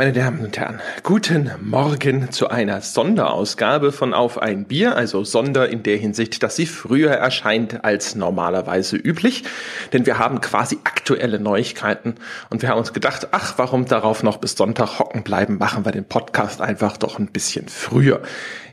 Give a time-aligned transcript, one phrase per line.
[0.00, 5.68] Meine Damen und Herren, guten Morgen zu einer Sonderausgabe von Auf ein Bier, also Sonder
[5.68, 9.44] in der Hinsicht, dass sie früher erscheint als normalerweise üblich,
[9.92, 12.14] denn wir haben quasi aktuelle Neuigkeiten
[12.48, 15.92] und wir haben uns gedacht, ach, warum darauf noch bis Sonntag hocken bleiben, machen wir
[15.92, 18.22] den Podcast einfach doch ein bisschen früher.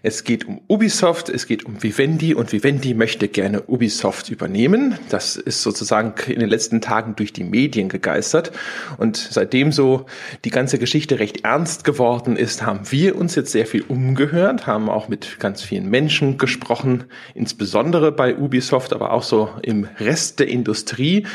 [0.03, 4.97] Es geht um Ubisoft, es geht um Vivendi und Vivendi möchte gerne Ubisoft übernehmen.
[5.09, 8.51] Das ist sozusagen in den letzten Tagen durch die Medien gegeistert
[8.97, 10.05] und seitdem so
[10.45, 14.89] die ganze Geschichte recht ernst geworden ist, haben wir uns jetzt sehr viel umgehört, haben
[14.89, 20.47] auch mit ganz vielen Menschen gesprochen, insbesondere bei Ubisoft, aber auch so im Rest der
[20.47, 21.25] Industrie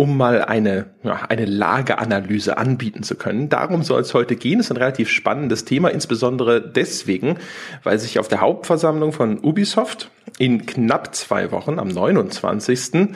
[0.00, 3.50] um mal eine, ja, eine Lageanalyse anbieten zu können.
[3.50, 4.56] Darum soll es heute gehen.
[4.56, 7.36] Das ist ein relativ spannendes Thema, insbesondere deswegen,
[7.82, 13.10] weil sich auf der Hauptversammlung von Ubisoft in knapp zwei Wochen, am 29.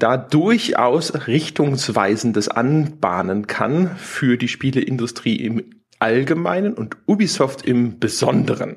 [0.00, 5.62] da durchaus richtungsweisendes anbahnen kann für die Spieleindustrie im
[6.00, 8.74] Allgemeinen und Ubisoft im Besonderen.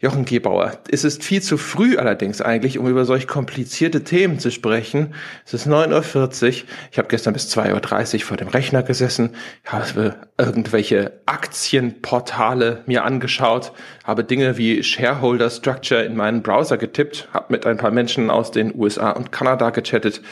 [0.00, 4.52] Jochen Gebauer, es ist viel zu früh allerdings eigentlich, um über solch komplizierte Themen zu
[4.52, 5.12] sprechen.
[5.44, 6.68] Es ist 9.40 Uhr.
[6.92, 13.72] Ich habe gestern bis 2.30 Uhr vor dem Rechner gesessen, habe irgendwelche Aktienportale mir angeschaut,
[14.04, 18.52] habe Dinge wie Shareholder Structure in meinen Browser getippt, habe mit ein paar Menschen aus
[18.52, 20.22] den USA und Kanada gechattet.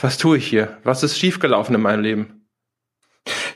[0.00, 0.78] Was tue ich hier?
[0.84, 2.46] Was ist schiefgelaufen in meinem Leben?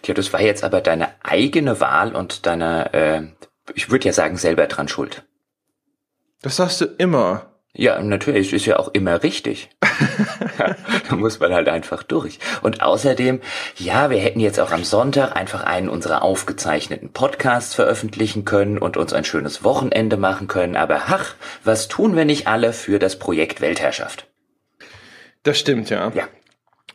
[0.03, 3.23] Tja, das war jetzt aber deine eigene Wahl und deine äh,
[3.75, 5.25] ich würde ja sagen, selber dran schuld.
[6.43, 7.53] Das sagst du immer.
[7.75, 9.71] Ja, natürlich, ist ja auch immer richtig.
[11.09, 12.39] da muss man halt einfach durch.
[12.63, 13.41] Und außerdem,
[13.77, 18.97] ja, wir hätten jetzt auch am Sonntag einfach einen unserer aufgezeichneten Podcasts veröffentlichen können und
[18.97, 23.19] uns ein schönes Wochenende machen können, aber ach, was tun wir nicht alle für das
[23.19, 24.27] Projekt Weltherrschaft?
[25.43, 26.11] Das stimmt, ja.
[26.15, 26.27] Ja.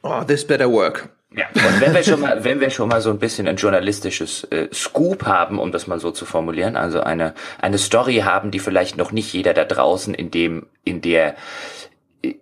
[0.01, 1.09] Oh, this better work.
[1.35, 4.43] Ja, und wenn wir schon mal, wenn wir schon mal so ein bisschen ein journalistisches
[4.45, 8.59] äh, Scoop haben, um das mal so zu formulieren, also eine eine Story haben, die
[8.59, 11.35] vielleicht noch nicht jeder da draußen in dem in der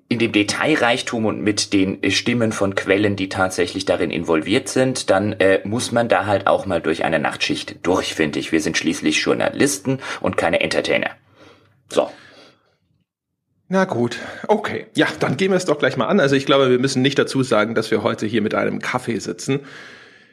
[0.10, 5.34] in dem Detailreichtum und mit den Stimmen von Quellen, die tatsächlich darin involviert sind, dann
[5.34, 8.52] äh, muss man da halt auch mal durch eine Nachtschicht durch, finde ich.
[8.52, 11.12] Wir sind schließlich Journalisten und keine Entertainer.
[11.90, 12.12] So.
[13.74, 14.88] Na gut, okay.
[14.98, 16.20] Ja, dann gehen wir es doch gleich mal an.
[16.20, 19.18] Also ich glaube, wir müssen nicht dazu sagen, dass wir heute hier mit einem Kaffee
[19.20, 19.62] sitzen.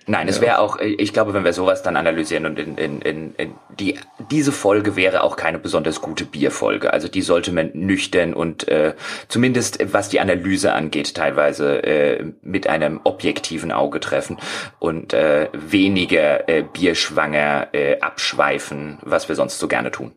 [0.08, 3.34] Nein, es wäre auch, ich glaube, wenn wir sowas dann analysieren und in, in, in,
[3.36, 3.96] in die
[4.32, 6.92] diese Folge wäre auch keine besonders gute Bierfolge.
[6.92, 8.94] Also die sollte man nüchtern und äh,
[9.28, 14.38] zumindest was die Analyse angeht, teilweise äh, mit einem objektiven Auge treffen
[14.80, 20.10] und äh, weniger äh, bierschwanger äh, abschweifen, was wir sonst so gerne tun.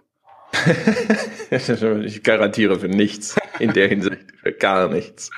[2.03, 5.29] ich garantiere für nichts in der Hinsicht, für gar nichts.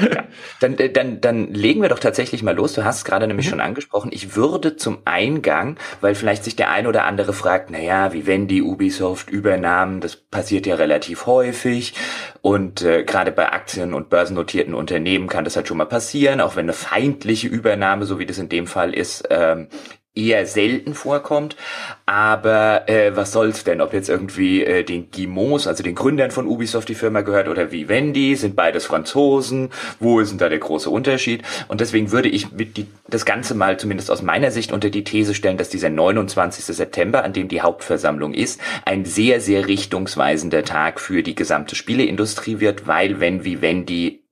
[0.00, 0.24] Ja.
[0.60, 2.72] Dann, äh, dann, dann legen wir doch tatsächlich mal los.
[2.74, 3.50] Du hast es gerade nämlich mhm.
[3.50, 4.10] schon angesprochen.
[4.12, 8.48] Ich würde zum Eingang, weil vielleicht sich der ein oder andere fragt, naja, wie wenn
[8.48, 11.94] die Ubisoft übernahmen, das passiert ja relativ häufig.
[12.40, 16.56] Und äh, gerade bei Aktien- und börsennotierten Unternehmen kann das halt schon mal passieren, auch
[16.56, 19.68] wenn eine feindliche Übernahme, so wie das in dem Fall ist, ähm,
[20.14, 21.56] eher selten vorkommt.
[22.04, 23.80] Aber äh, was soll's denn?
[23.80, 27.72] Ob jetzt irgendwie äh, den Guimauds, also den Gründern von Ubisoft die Firma gehört oder
[27.72, 29.70] Vivendi, sind beides Franzosen.
[30.00, 31.42] Wo ist denn da der große Unterschied?
[31.68, 35.04] Und deswegen würde ich mit die, das Ganze mal zumindest aus meiner Sicht unter die
[35.04, 36.64] These stellen, dass dieser 29.
[36.64, 42.60] September, an dem die Hauptversammlung ist, ein sehr, sehr richtungsweisender Tag für die gesamte Spieleindustrie
[42.60, 44.22] wird, weil wenn Vivendi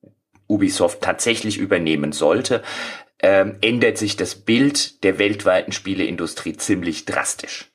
[0.51, 2.61] Ubisoft tatsächlich übernehmen sollte,
[3.21, 7.71] ähm, ändert sich das Bild der weltweiten Spieleindustrie ziemlich drastisch.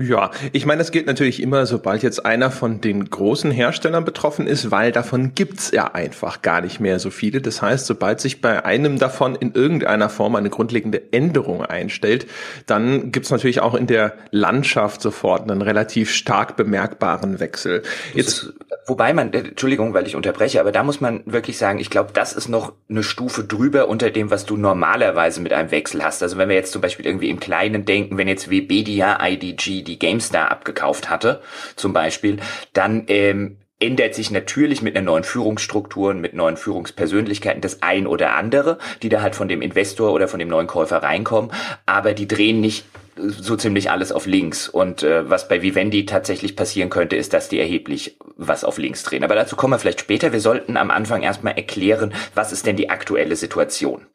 [0.00, 4.46] Ja, ich meine, das gilt natürlich immer, sobald jetzt einer von den großen Herstellern betroffen
[4.46, 7.42] ist, weil davon gibt's ja einfach gar nicht mehr so viele.
[7.42, 12.26] Das heißt, sobald sich bei einem davon in irgendeiner Form eine grundlegende Änderung einstellt,
[12.66, 17.82] dann gibt's natürlich auch in der Landschaft sofort einen relativ stark bemerkbaren Wechsel.
[18.14, 18.54] Jetzt
[18.86, 22.10] Wobei man, äh, Entschuldigung, weil ich unterbreche, aber da muss man wirklich sagen, ich glaube,
[22.12, 26.22] das ist noch eine Stufe drüber unter dem, was du normalerweise mit einem Wechsel hast.
[26.22, 29.98] Also wenn wir jetzt zum Beispiel irgendwie im Kleinen denken, wenn jetzt Webedia IDG die
[29.98, 31.40] GameStar abgekauft hatte,
[31.76, 32.38] zum Beispiel,
[32.72, 38.34] dann ähm, ändert sich natürlich mit einer neuen Führungsstruktur mit neuen Führungspersönlichkeiten das ein oder
[38.34, 41.50] andere, die da halt von dem Investor oder von dem neuen Käufer reinkommen,
[41.86, 42.84] aber die drehen nicht
[43.20, 44.68] so ziemlich alles auf links.
[44.68, 49.02] Und äh, was bei Vivendi tatsächlich passieren könnte, ist, dass die erheblich was auf links
[49.02, 49.24] drehen.
[49.24, 50.32] Aber dazu kommen wir vielleicht später.
[50.32, 54.06] Wir sollten am Anfang erstmal erklären, was ist denn die aktuelle Situation.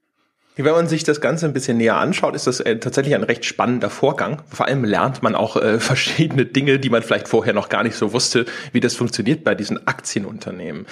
[0.57, 3.43] Wenn man sich das Ganze ein bisschen näher anschaut, ist das äh, tatsächlich ein recht
[3.43, 4.41] spannender Vorgang.
[4.49, 7.97] Vor allem lernt man auch äh, verschiedene Dinge, die man vielleicht vorher noch gar nicht
[7.97, 10.85] so wusste, wie das funktioniert bei diesen Aktienunternehmen.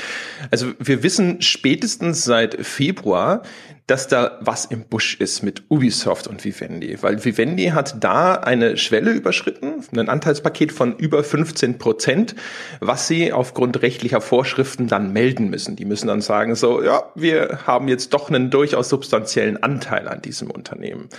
[0.51, 3.43] Also wir wissen spätestens seit Februar,
[3.87, 8.77] dass da was im Busch ist mit Ubisoft und Vivendi, weil Vivendi hat da eine
[8.77, 12.35] Schwelle überschritten, ein Anteilspaket von über 15 Prozent,
[12.79, 15.75] was sie aufgrund rechtlicher Vorschriften dann melden müssen.
[15.75, 20.21] Die müssen dann sagen, so, ja, wir haben jetzt doch einen durchaus substanziellen Anteil an
[20.21, 21.09] diesem Unternehmen.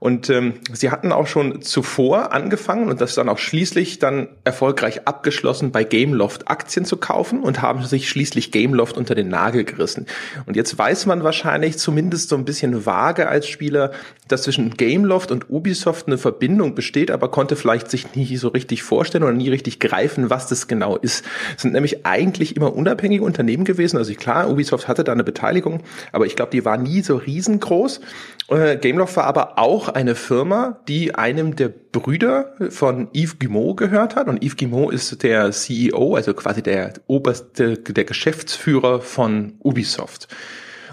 [0.00, 5.06] Und ähm, sie hatten auch schon zuvor angefangen und das dann auch schließlich dann erfolgreich
[5.06, 10.06] abgeschlossen, bei Gameloft Aktien zu kaufen und haben sich schließlich Gameloft unter den Nagel gerissen.
[10.46, 13.92] Und jetzt weiß man wahrscheinlich zumindest so ein bisschen vage als Spieler,
[14.26, 18.82] dass zwischen Gameloft und Ubisoft eine Verbindung besteht, aber konnte vielleicht sich nie so richtig
[18.82, 21.26] vorstellen oder nie richtig greifen, was das genau ist.
[21.56, 23.98] Es sind nämlich eigentlich immer unabhängige Unternehmen gewesen.
[23.98, 28.00] Also klar, Ubisoft hatte da eine Beteiligung, aber ich glaube, die war nie so riesengroß.
[28.50, 34.16] Äh, Gameloft war aber auch eine Firma, die einem der Brüder von Yves Guillemot gehört
[34.16, 34.26] hat.
[34.26, 40.28] Und Yves Guillemot ist der CEO, also quasi der oberste, der Geschäftsführer von Ubisoft.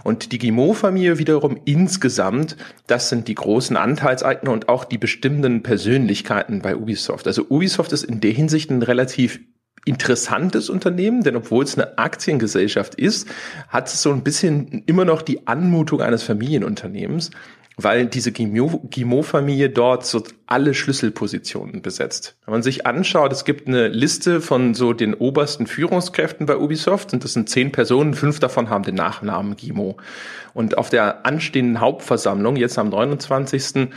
[0.03, 2.55] Und die Guillemot-Familie wiederum insgesamt,
[2.85, 7.27] das sind die großen Anteilseigner und auch die bestimmenden Persönlichkeiten bei Ubisoft.
[7.27, 9.39] Also Ubisoft ist in der Hinsicht ein relativ
[9.87, 13.27] interessantes Unternehmen, denn obwohl es eine Aktiengesellschaft ist,
[13.69, 17.31] hat es so ein bisschen immer noch die Anmutung eines Familienunternehmens
[17.79, 22.35] weil diese Guimau-Familie dort so alle Schlüsselpositionen besetzt.
[22.45, 27.13] Wenn man sich anschaut, es gibt eine Liste von so den obersten Führungskräften bei Ubisoft
[27.13, 29.97] und das sind zehn Personen, fünf davon haben den Nachnamen Guimau.
[30.55, 33.89] Und auf der anstehenden Hauptversammlung, jetzt am 29.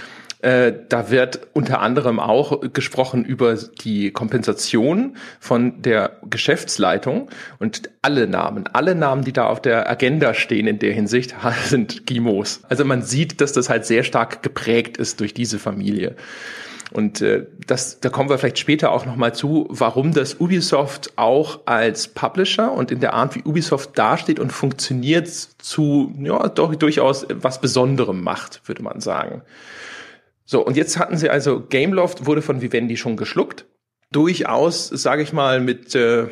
[0.42, 7.28] Äh, da wird unter anderem auch gesprochen über die Kompensation von der Geschäftsleitung
[7.58, 11.34] und alle Namen, alle Namen, die da auf der Agenda stehen in der Hinsicht,
[11.66, 12.62] sind Gimos.
[12.68, 16.16] Also man sieht, dass das halt sehr stark geprägt ist durch diese Familie.
[16.92, 21.60] Und äh, das, da kommen wir vielleicht später auch nochmal zu, warum das Ubisoft auch
[21.66, 27.26] als Publisher und in der Art, wie Ubisoft dasteht und funktioniert, zu ja, doch durchaus
[27.28, 29.42] was Besonderem macht, würde man sagen.
[30.50, 33.66] So, und jetzt hatten sie also, Gameloft wurde von Vivendi schon geschluckt.
[34.10, 36.26] Durchaus, sage ich mal, mit äh,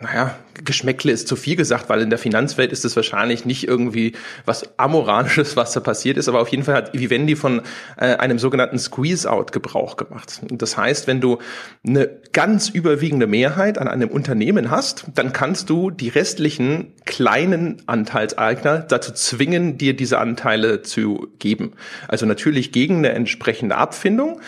[0.00, 4.12] naja, Geschmäckle ist zu viel gesagt, weil in der Finanzwelt ist es wahrscheinlich nicht irgendwie
[4.44, 7.62] was Amoralisches, was da passiert ist, aber auf jeden Fall hat Vivendi von
[7.96, 10.40] äh, einem sogenannten Squeeze-Out Gebrauch gemacht.
[10.50, 11.38] Das heißt, wenn du
[11.86, 18.80] eine ganz überwiegende Mehrheit an einem Unternehmen hast, dann kannst du die restlichen kleinen Anteilseigner
[18.80, 21.72] dazu zwingen, dir diese Anteile zu geben.
[22.06, 24.40] Also natürlich gegen eine entsprechende Abfindung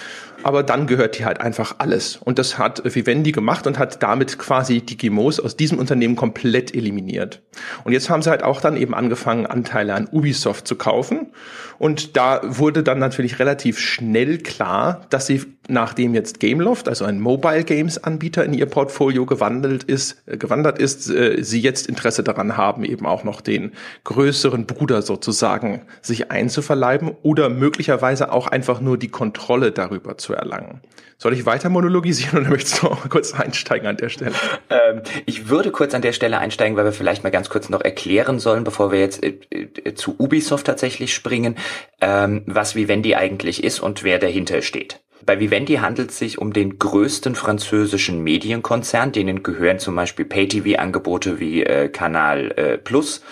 [0.43, 2.17] aber dann gehört dir halt einfach alles.
[2.17, 6.75] Und das hat Vivendi gemacht und hat damit quasi die GMOs aus diesem Unternehmen komplett
[6.75, 7.43] eliminiert.
[7.85, 11.33] Und jetzt haben sie halt auch dann eben angefangen, Anteile an Ubisoft zu kaufen.
[11.79, 17.21] Und da wurde dann natürlich relativ schnell klar, dass sie, nachdem jetzt Gameloft, also ein
[17.21, 22.23] Mobile Games Anbieter in ihr Portfolio gewandelt ist, äh, gewandert ist, äh, sie jetzt Interesse
[22.23, 23.73] daran haben, eben auch noch den
[24.05, 30.81] größeren Bruder sozusagen sich einzuverleiben oder möglicherweise auch einfach nur die Kontrolle darüber zu erlangen.
[31.21, 34.33] Soll ich weiter monologisieren oder möchtest du auch kurz einsteigen an der Stelle?
[34.71, 37.81] Ähm, ich würde kurz an der Stelle einsteigen, weil wir vielleicht mal ganz kurz noch
[37.81, 41.57] erklären sollen, bevor wir jetzt äh, äh, zu Ubisoft tatsächlich springen,
[42.01, 45.01] ähm, was Vivendi eigentlich ist und wer dahinter steht.
[45.25, 51.41] Bei Vivendi handelt es sich um den größten französischen Medienkonzern, denen gehören zum Beispiel Pay-TV-Angebote
[51.41, 53.23] wie äh, Kanal äh, Plus,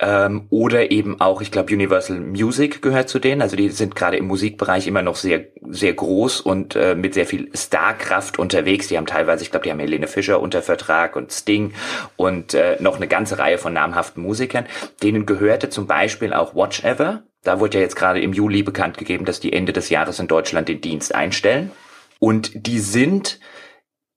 [0.00, 3.42] ähm, oder eben auch, ich glaube, Universal Music gehört zu denen.
[3.42, 7.26] Also die sind gerade im Musikbereich immer noch sehr, sehr groß und äh, mit sehr
[7.26, 8.88] viel Starkraft unterwegs.
[8.88, 11.74] Die haben teilweise, ich glaube, die haben Helene Fischer unter Vertrag und Sting
[12.16, 14.66] und äh, noch eine ganze Reihe von namhaften Musikern.
[15.02, 17.22] Denen gehörte zum Beispiel auch Watch Ever.
[17.44, 20.26] Da wurde ja jetzt gerade im Juli bekannt gegeben, dass die Ende des Jahres in
[20.26, 21.70] Deutschland den Dienst einstellen.
[22.18, 23.38] Und die sind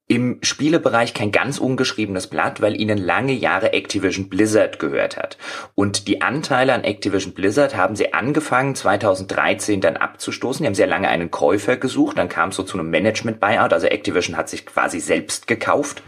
[0.08, 5.38] im Spielebereich kein ganz ungeschriebenes Blatt, weil ihnen lange Jahre Activision Blizzard gehört hat.
[5.76, 10.64] Und die Anteile an Activision Blizzard haben sie angefangen 2013 dann abzustoßen.
[10.64, 13.88] Die haben sehr lange einen Käufer gesucht, dann kam es so zu einem Management-Buyout, also
[13.88, 16.02] Activision hat sich quasi selbst gekauft.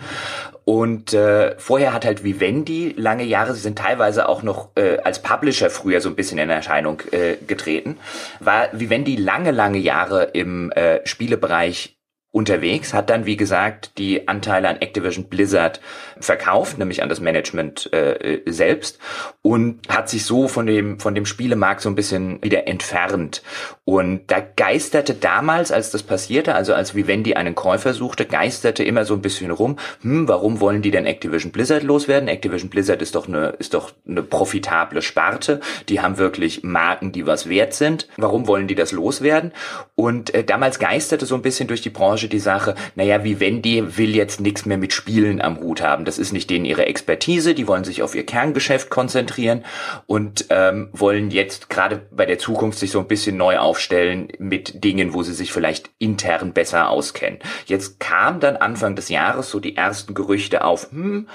[0.63, 5.21] Und äh, vorher hat halt Vivendi lange Jahre, sie sind teilweise auch noch äh, als
[5.21, 7.97] Publisher früher so ein bisschen in Erscheinung äh, getreten,
[8.39, 11.98] war Vivendi lange, lange Jahre im äh, Spielebereich
[12.31, 15.81] unterwegs, hat dann, wie gesagt, die Anteile an Activision Blizzard
[16.19, 18.99] verkauft, nämlich an das Management äh, selbst
[19.41, 23.41] und hat sich so von dem, von dem Spielemarkt so ein bisschen wieder entfernt.
[23.83, 29.05] Und da geisterte damals, als das passierte, also als Vivendi einen Käufer suchte, geisterte immer
[29.05, 32.29] so ein bisschen rum, hm, warum wollen die denn Activision Blizzard loswerden?
[32.29, 35.61] Activision Blizzard ist doch eine, ist doch eine profitable Sparte.
[35.87, 38.07] Die haben wirklich Marken, die was wert sind.
[38.17, 39.51] Warum wollen die das loswerden?
[39.95, 43.97] Und äh, damals geisterte so ein bisschen durch die Branche Branche die Sache, naja, Vivendi
[43.97, 46.03] will jetzt nichts mehr mit Spielen am Hut haben.
[46.03, 49.63] Das ist nicht denen ihre Expertise, die wollen sich auf ihr Kerngeschäft konzentrieren
[50.05, 54.83] und ähm, wollen jetzt gerade bei der Zukunft sich so ein bisschen neu aufstellen mit
[54.83, 57.39] Dingen, wo sie sich vielleicht intern besser auskennen.
[57.67, 61.29] Jetzt kam dann Anfang des Jahres so die ersten Gerüchte auf, hm,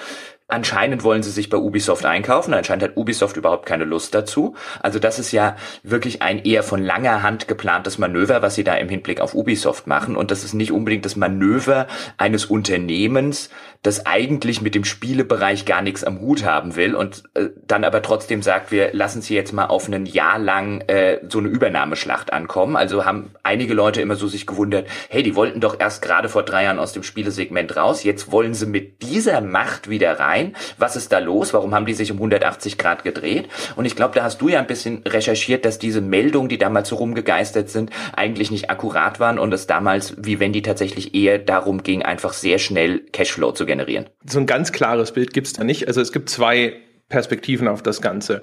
[0.47, 2.53] Anscheinend wollen sie sich bei Ubisoft einkaufen.
[2.53, 4.55] Anscheinend hat Ubisoft überhaupt keine Lust dazu.
[4.83, 8.75] Also das ist ja wirklich ein eher von langer Hand geplantes Manöver, was sie da
[8.75, 10.17] im Hinblick auf Ubisoft machen.
[10.17, 11.87] Und das ist nicht unbedingt das Manöver
[12.19, 13.49] eines Unternehmens,
[13.85, 18.01] das eigentlich mit dem Spielebereich gar nichts am Hut haben will und äh, dann aber
[18.01, 22.33] trotzdem sagt, wir lassen sie jetzt mal auf ein Jahr lang äh, so eine Übernahmeschlacht
[22.33, 22.77] ankommen.
[22.77, 26.45] Also haben einige Leute immer so sich gewundert, hey, die wollten doch erst gerade vor
[26.45, 30.57] drei Jahren aus dem Spielesegment raus, jetzt wollen sie mit dieser Macht wieder rein.
[30.79, 31.53] Was ist da los?
[31.53, 33.51] Warum haben die sich um 180 Grad gedreht?
[33.77, 36.89] Und ich glaube, da hast du ja ein bisschen recherchiert, dass diese Meldungen, die damals
[36.89, 41.39] so rumgegeistert sind, eigentlich nicht akkurat waren und es damals, wie wenn die tatsächlich eher
[41.39, 44.07] darum ging, einfach sehr schnell Cashflow zu generieren generieren.
[44.25, 45.89] So ein ganz klares Bild gibt es da nicht.
[45.89, 46.75] Also es gibt zwei
[47.09, 48.41] Perspektiven auf das Ganze.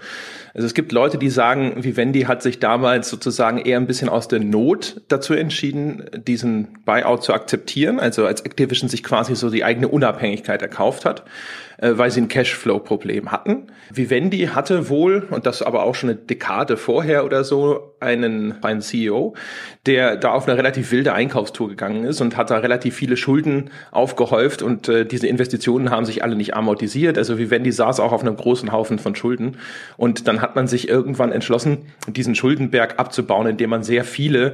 [0.53, 4.27] Also es gibt Leute, die sagen, Vivendi hat sich damals sozusagen eher ein bisschen aus
[4.27, 9.63] der Not dazu entschieden, diesen Buyout zu akzeptieren, also als Activision sich quasi so die
[9.63, 11.23] eigene Unabhängigkeit erkauft hat.
[11.81, 13.71] Äh, weil sie ein Cashflow-Problem hatten.
[13.91, 18.81] Vivendi hatte wohl, und das aber auch schon eine Dekade vorher oder so, einen, einen
[18.81, 19.33] CEO,
[19.87, 23.71] der da auf eine relativ wilde Einkaufstour gegangen ist und hat da relativ viele Schulden
[23.89, 27.17] aufgehäuft und äh, diese Investitionen haben sich alle nicht amortisiert.
[27.17, 29.57] Also Vivendi saß auch auf einem großen Haufen von Schulden
[29.97, 34.53] und dann hat man sich irgendwann entschlossen, diesen Schuldenberg abzubauen, indem man sehr viele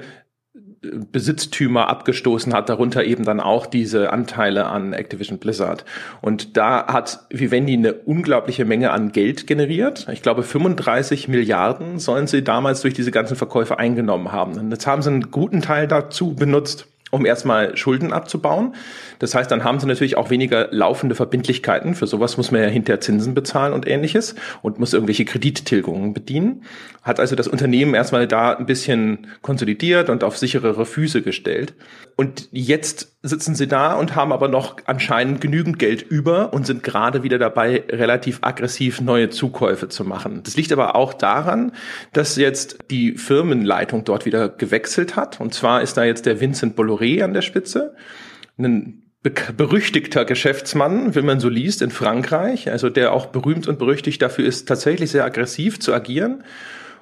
[1.12, 5.86] Besitztümer abgestoßen hat, darunter eben dann auch diese Anteile an Activision Blizzard.
[6.22, 10.08] Und da hat Vivendi eine unglaubliche Menge an Geld generiert.
[10.12, 14.58] Ich glaube, 35 Milliarden sollen sie damals durch diese ganzen Verkäufe eingenommen haben.
[14.58, 18.76] Und jetzt haben sie einen guten Teil dazu benutzt, um erstmal Schulden abzubauen.
[19.20, 21.96] Das heißt, dann haben sie natürlich auch weniger laufende Verbindlichkeiten.
[21.96, 26.64] Für sowas muss man ja hinterher Zinsen bezahlen und ähnliches und muss irgendwelche Kredittilgungen bedienen.
[27.02, 31.74] Hat also das Unternehmen erstmal da ein bisschen konsolidiert und auf sicherere Füße gestellt.
[32.16, 36.84] Und jetzt sitzen sie da und haben aber noch anscheinend genügend Geld über und sind
[36.84, 40.42] gerade wieder dabei, relativ aggressiv neue Zukäufe zu machen.
[40.44, 41.72] Das liegt aber auch daran,
[42.14, 45.40] dass jetzt die Firmenleitung dort wieder gewechselt hat.
[45.40, 47.96] Und zwar ist da jetzt der Vincent Bolloré an der Spitze.
[48.58, 54.22] Ein berüchtigter Geschäftsmann, wenn man so liest, in Frankreich, also der auch berühmt und berüchtigt
[54.22, 56.44] dafür ist, tatsächlich sehr aggressiv zu agieren.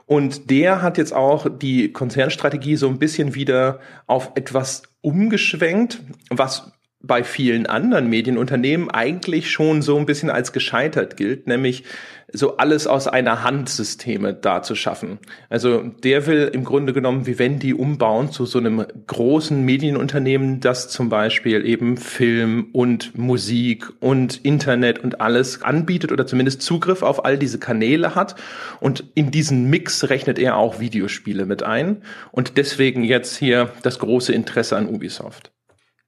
[0.05, 5.99] Und der hat jetzt auch die Konzernstrategie so ein bisschen wieder auf etwas umgeschwenkt,
[6.29, 6.71] was
[7.07, 11.83] bei vielen anderen Medienunternehmen eigentlich schon so ein bisschen als gescheitert gilt, nämlich
[12.33, 15.19] so alles aus einer Hand Systeme da zu schaffen.
[15.49, 21.09] Also der will im Grunde genommen Vivendi umbauen zu so einem großen Medienunternehmen, das zum
[21.09, 27.37] Beispiel eben Film und Musik und Internet und alles anbietet oder zumindest Zugriff auf all
[27.37, 28.35] diese Kanäle hat.
[28.79, 32.01] Und in diesen Mix rechnet er auch Videospiele mit ein.
[32.31, 35.51] Und deswegen jetzt hier das große Interesse an Ubisoft.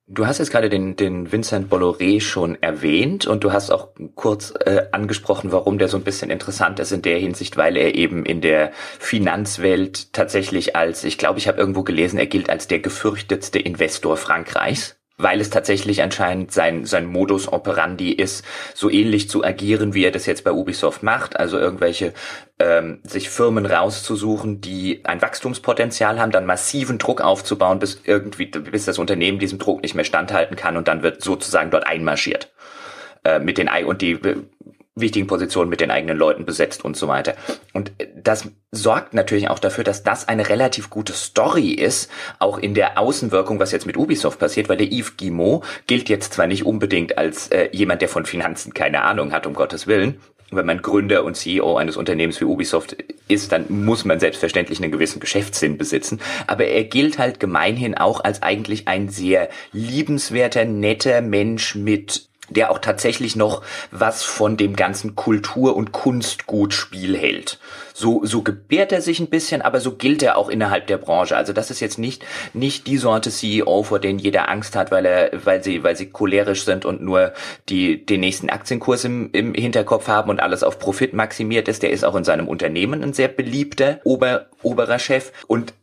[0.10, 4.54] Du hast jetzt gerade den, den Vincent Bolloré schon erwähnt und du hast auch kurz
[4.66, 8.26] äh, angesprochen, warum der so ein bisschen interessant ist in der Hinsicht, weil er eben
[8.26, 12.80] in der Finanzwelt tatsächlich als, ich glaube, ich habe irgendwo gelesen, er gilt als der
[12.80, 18.46] gefürchtetste Investor Frankreichs weil es tatsächlich anscheinend sein, sein Modus operandi ist,
[18.76, 22.14] so ähnlich zu agieren, wie er das jetzt bei Ubisoft macht, also irgendwelche
[22.60, 28.86] ähm, sich Firmen rauszusuchen, die ein Wachstumspotenzial haben, dann massiven Druck aufzubauen, bis irgendwie, bis
[28.86, 32.52] das Unternehmen diesem Druck nicht mehr standhalten kann und dann wird sozusagen dort einmarschiert.
[33.24, 34.20] Äh, mit den und die
[35.00, 37.36] wichtigen Positionen mit den eigenen Leuten besetzt und so weiter.
[37.74, 42.74] Und das sorgt natürlich auch dafür, dass das eine relativ gute Story ist, auch in
[42.74, 46.66] der Außenwirkung, was jetzt mit Ubisoft passiert, weil der Yves Guillemot gilt jetzt zwar nicht
[46.66, 50.20] unbedingt als äh, jemand, der von Finanzen keine Ahnung hat, um Gottes Willen,
[50.52, 52.96] wenn man Gründer und CEO eines Unternehmens wie Ubisoft
[53.28, 56.20] ist, dann muss man selbstverständlich einen gewissen Geschäftssinn besitzen.
[56.48, 62.72] Aber er gilt halt gemeinhin auch als eigentlich ein sehr liebenswerter, netter Mensch mit der
[62.72, 63.62] auch tatsächlich noch
[63.92, 67.60] was von dem ganzen Kultur- und Kunstgutspiel hält.
[67.94, 71.36] So, so gebärt er sich ein bisschen, aber so gilt er auch innerhalb der Branche.
[71.36, 72.24] Also das ist jetzt nicht,
[72.54, 76.10] nicht die Sorte CEO, vor denen jeder Angst hat, weil er, weil sie, weil sie
[76.10, 77.34] cholerisch sind und nur
[77.70, 81.82] die, den nächsten Aktienkurs im, im Hinterkopf haben und alles auf Profit maximiert ist.
[81.82, 85.74] Der ist auch in seinem Unternehmen ein sehr beliebter Ober, oberer Chef und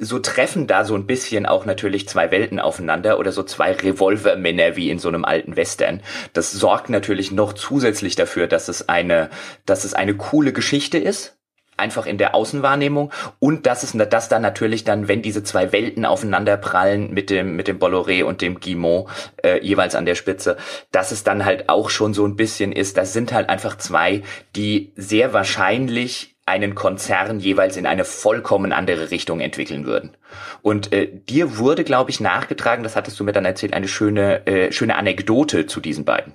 [0.00, 4.76] so treffen da so ein bisschen auch natürlich zwei Welten aufeinander oder so zwei Revolvermänner
[4.76, 6.02] wie in so einem alten Western.
[6.32, 9.30] Das sorgt natürlich noch zusätzlich dafür, dass es eine,
[9.66, 11.38] dass es eine coole Geschichte ist.
[11.78, 16.04] einfach in der Außenwahrnehmung und das ist das dann natürlich dann, wenn diese zwei Welten
[16.04, 19.08] aufeinander prallen mit dem mit dem Bolloré und dem Guimont
[19.42, 20.56] äh, jeweils an der Spitze,
[20.90, 24.22] dass es dann halt auch schon so ein bisschen ist, das sind halt einfach zwei,
[24.56, 30.16] die sehr wahrscheinlich einen Konzern jeweils in eine vollkommen andere Richtung entwickeln würden.
[30.62, 34.46] Und äh, dir wurde, glaube ich, nachgetragen, das hattest du mir dann erzählt, eine schöne,
[34.46, 36.34] äh, schöne Anekdote zu diesen beiden.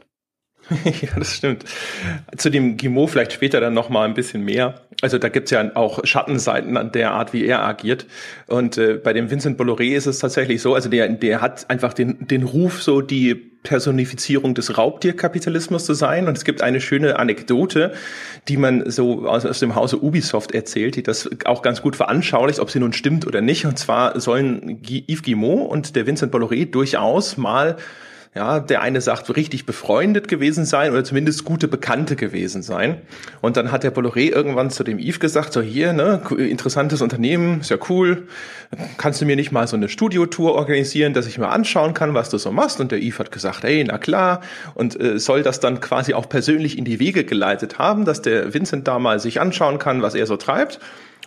[0.85, 1.65] ja, das stimmt.
[2.37, 4.81] Zu dem Guimau vielleicht später dann noch mal ein bisschen mehr.
[5.01, 8.05] Also da gibt's ja auch Schattenseiten an der Art, wie er agiert.
[8.47, 11.93] Und äh, bei dem Vincent Bolloré ist es tatsächlich so, also der, der hat einfach
[11.93, 16.27] den, den Ruf, so die Personifizierung des Raubtierkapitalismus zu sein.
[16.27, 17.93] Und es gibt eine schöne Anekdote,
[18.47, 22.59] die man so aus, aus dem Hause Ubisoft erzählt, die das auch ganz gut veranschaulicht,
[22.59, 23.65] ob sie nun stimmt oder nicht.
[23.65, 27.77] Und zwar sollen Yves Guillemot und der Vincent Bolloré durchaus mal
[28.35, 33.01] ja, der eine sagt, richtig befreundet gewesen sein oder zumindest gute Bekannte gewesen sein.
[33.41, 37.61] Und dann hat der Bolloré irgendwann zu dem Yves gesagt, so hier, ne, interessantes Unternehmen,
[37.61, 38.27] ist ja cool.
[38.97, 42.29] Kannst du mir nicht mal so eine Studiotour organisieren, dass ich mir anschauen kann, was
[42.29, 42.79] du so machst?
[42.81, 44.41] Und der Yves hat gesagt, hey, na klar.
[44.73, 48.51] Und äh, soll das dann quasi auch persönlich in die Wege geleitet haben, dass der
[48.51, 50.79] Vincent da mal sich anschauen kann, was er so treibt.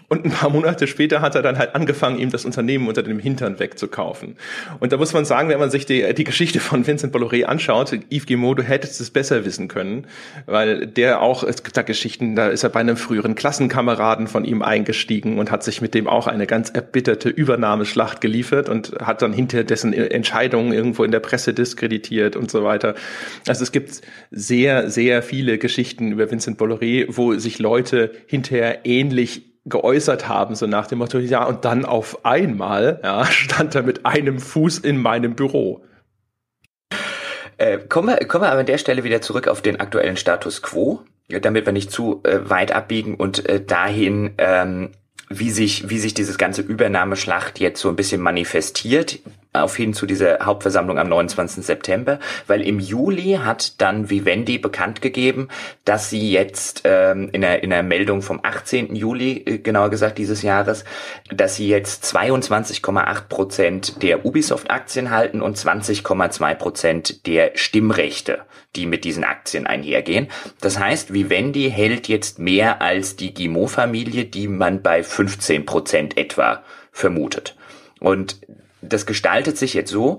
[0.09, 3.19] Und ein paar Monate später hat er dann halt angefangen, ihm das Unternehmen unter dem
[3.19, 4.37] Hintern wegzukaufen.
[4.79, 7.93] Und da muss man sagen, wenn man sich die, die Geschichte von Vincent Bolloré anschaut,
[8.11, 10.07] Yves Guillemot, du hättest es besser wissen können,
[10.47, 14.45] weil der auch, es gibt da Geschichten, da ist er bei einem früheren Klassenkameraden von
[14.45, 19.23] ihm eingestiegen und hat sich mit dem auch eine ganz erbitterte Übernahmeschlacht geliefert und hat
[19.23, 22.95] dann hinter dessen Entscheidungen irgendwo in der Presse diskreditiert und so weiter.
[23.49, 29.56] Also es gibt sehr, sehr viele Geschichten über Vincent Bolloré, wo sich Leute hinterher ähnlich
[29.67, 34.07] geäußert haben, so nach dem Motto, ja, und dann auf einmal ja, stand er mit
[34.07, 35.83] einem Fuß in meinem Büro.
[37.59, 40.63] Äh, kommen, wir, kommen wir aber an der Stelle wieder zurück auf den aktuellen Status
[40.63, 44.91] quo, damit wir nicht zu äh, weit abbiegen und äh, dahin, ähm,
[45.29, 49.19] wie sich, wie sich dieses ganze Übernahmeschlacht jetzt so ein bisschen manifestiert
[49.57, 51.65] auf hin zu dieser Hauptversammlung am 29.
[51.65, 55.49] September, weil im Juli hat dann Vivendi bekannt gegeben,
[55.85, 58.95] dass sie jetzt ähm, in, einer, in einer Meldung vom 18.
[58.95, 60.85] Juli, äh, genauer gesagt dieses Jahres,
[61.31, 68.41] dass sie jetzt 22,8 Prozent der Ubisoft-Aktien halten und 20,2 Prozent der Stimmrechte,
[68.75, 70.28] die mit diesen Aktien einhergehen.
[70.61, 76.63] Das heißt, Vivendi hält jetzt mehr als die Guimau-Familie, die man bei 15 Prozent etwa
[76.93, 77.57] vermutet.
[78.00, 78.41] Und
[78.82, 80.19] das gestaltet sich jetzt so.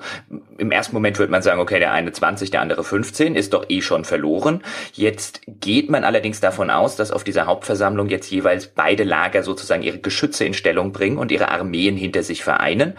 [0.58, 3.66] Im ersten Moment würde man sagen, okay, der eine 20, der andere 15, ist doch
[3.70, 4.64] eh schon verloren.
[4.94, 9.84] Jetzt geht man allerdings davon aus, dass auf dieser Hauptversammlung jetzt jeweils beide Lager sozusagen
[9.84, 12.94] ihre Geschütze in Stellung bringen und ihre Armeen hinter sich vereinen.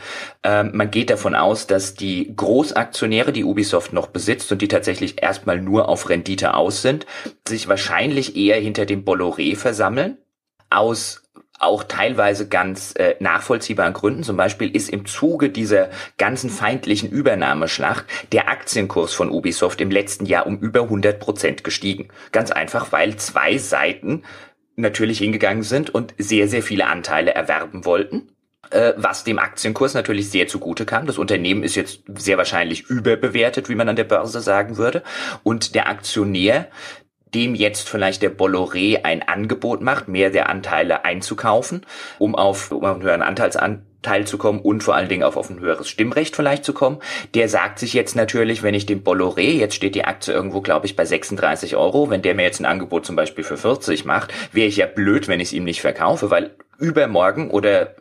[0.44, 5.22] Ähm, man geht davon aus, dass die Großaktionäre, die Ubisoft noch besitzt und die tatsächlich
[5.22, 7.06] erstmal nur auf Rendite aus sind,
[7.46, 10.18] sich wahrscheinlich eher hinter dem Bolloré versammeln.
[10.70, 11.22] Aus
[11.58, 14.22] auch teilweise ganz äh, nachvollziehbaren Gründen.
[14.22, 20.26] Zum Beispiel ist im Zuge dieser ganzen feindlichen Übernahmeschlacht der Aktienkurs von Ubisoft im letzten
[20.26, 22.08] Jahr um über 100 Prozent gestiegen.
[22.32, 24.22] Ganz einfach, weil zwei Seiten
[24.76, 28.30] natürlich hingegangen sind und sehr, sehr viele Anteile erwerben wollten
[28.70, 31.06] äh, was dem Aktienkurs natürlich sehr zugute kam.
[31.06, 35.02] Das Unternehmen ist jetzt sehr wahrscheinlich überbewertet, wie man an der Börse sagen würde.
[35.42, 36.68] Und der Aktionär,
[37.34, 41.84] dem jetzt vielleicht der Bolloré ein Angebot macht, mehr der Anteile einzukaufen,
[42.18, 45.50] um auf, um auf einen höheren Anteilsanteil zu kommen und vor allen Dingen auch auf
[45.50, 46.98] ein höheres Stimmrecht vielleicht zu kommen.
[47.34, 50.86] Der sagt sich jetzt natürlich, wenn ich dem Bolloré, jetzt steht die Aktie irgendwo, glaube
[50.86, 54.32] ich, bei 36 Euro, wenn der mir jetzt ein Angebot zum Beispiel für 40 macht,
[54.52, 57.94] wäre ich ja blöd, wenn ich es ihm nicht verkaufe, weil übermorgen oder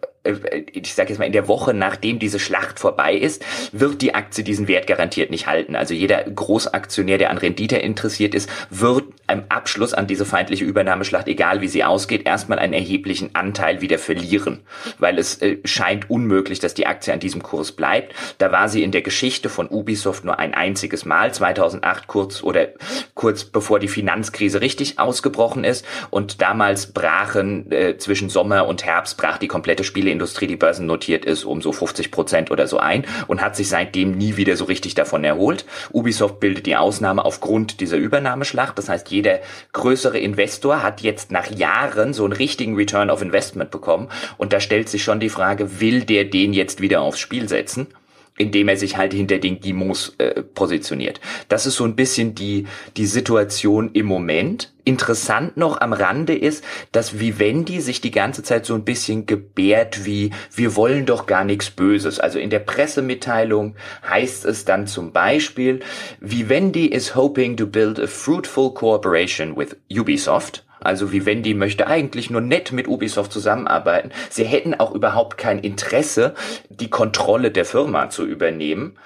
[0.73, 4.43] ich sage jetzt mal in der Woche, nachdem diese Schlacht vorbei ist, wird die Aktie
[4.43, 5.75] diesen Wert garantiert nicht halten.
[5.75, 11.27] Also jeder Großaktionär, der an Rendite interessiert ist, wird im Abschluss an diese feindliche Übernahmeschlacht,
[11.27, 14.61] egal wie sie ausgeht, erstmal einen erheblichen Anteil wieder verlieren,
[14.99, 18.13] weil es äh, scheint unmöglich, dass die Aktie an diesem Kurs bleibt.
[18.37, 22.69] Da war sie in der Geschichte von Ubisoft nur ein einziges Mal, 2008 kurz oder
[23.15, 29.17] kurz bevor die Finanzkrise richtig ausgebrochen ist und damals brachen äh, zwischen Sommer und Herbst
[29.17, 33.05] brach die komplette Spiele Industrie, die börsennotiert ist, um so 50 Prozent oder so ein
[33.27, 35.65] und hat sich seitdem nie wieder so richtig davon erholt.
[35.93, 38.77] Ubisoft bildet die Ausnahme aufgrund dieser Übernahmeschlacht.
[38.77, 39.39] Das heißt, jeder
[39.73, 44.09] größere Investor hat jetzt nach Jahren so einen richtigen Return of Investment bekommen.
[44.37, 47.87] Und da stellt sich schon die Frage, will der den jetzt wieder aufs Spiel setzen?
[48.37, 51.19] Indem er sich halt hinter den Gimos äh, positioniert.
[51.49, 54.73] Das ist so ein bisschen die, die Situation im Moment.
[54.83, 60.05] Interessant noch am Rande ist, dass Vivendi sich die ganze Zeit so ein bisschen gebärt
[60.05, 62.19] wie, wir wollen doch gar nichts Böses.
[62.19, 63.75] Also in der Pressemitteilung
[64.07, 65.81] heißt es dann zum Beispiel,
[66.21, 72.41] Vivendi is hoping to build a fruitful cooperation with Ubisoft Also Vivendi möchte eigentlich nur
[72.41, 74.11] nett mit Ubisoft zusammenarbeiten.
[74.29, 76.33] Sie hätten auch überhaupt kein Interesse,
[76.69, 78.97] die Kontrolle der Firma zu übernehmen.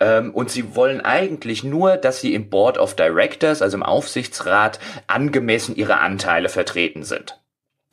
[0.00, 4.80] Ähm, und sie wollen eigentlich nur, dass sie im Board of Directors, also im Aufsichtsrat,
[5.06, 7.40] angemessen ihre Anteile vertreten sind.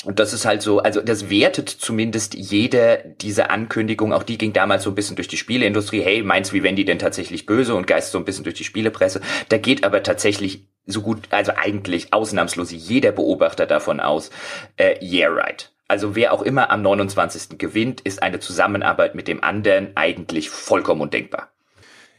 [0.05, 4.53] Und das ist halt so, also das wertet zumindest jede diese Ankündigung, auch die ging
[4.53, 7.73] damals so ein bisschen durch die Spieleindustrie, hey, meinst wie wenn die denn tatsächlich böse
[7.73, 9.21] und geist so ein bisschen durch die Spielepresse.
[9.49, 14.31] Da geht aber tatsächlich so gut, also eigentlich ausnahmslos jeder Beobachter davon aus,
[14.77, 15.71] äh, yeah, right.
[15.87, 17.57] Also wer auch immer am 29.
[17.57, 21.49] gewinnt, ist eine Zusammenarbeit mit dem anderen eigentlich vollkommen undenkbar.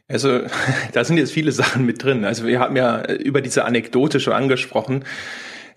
[0.08, 0.40] Also
[0.92, 2.24] da sind jetzt viele Sachen mit drin.
[2.24, 5.04] Also wir haben ja über diese Anekdote schon angesprochen.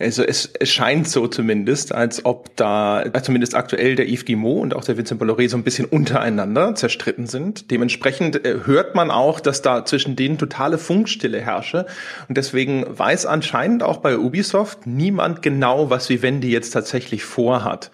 [0.01, 4.75] Also es, es scheint so zumindest, als ob da zumindest aktuell der Yves Guillemot und
[4.75, 7.71] auch der Vincent Bolloré so ein bisschen untereinander zerstritten sind.
[7.71, 11.85] Dementsprechend äh, hört man auch, dass da zwischen denen totale Funkstille herrsche.
[12.27, 17.91] Und deswegen weiß anscheinend auch bei Ubisoft niemand genau, was Vivendi jetzt tatsächlich vorhat.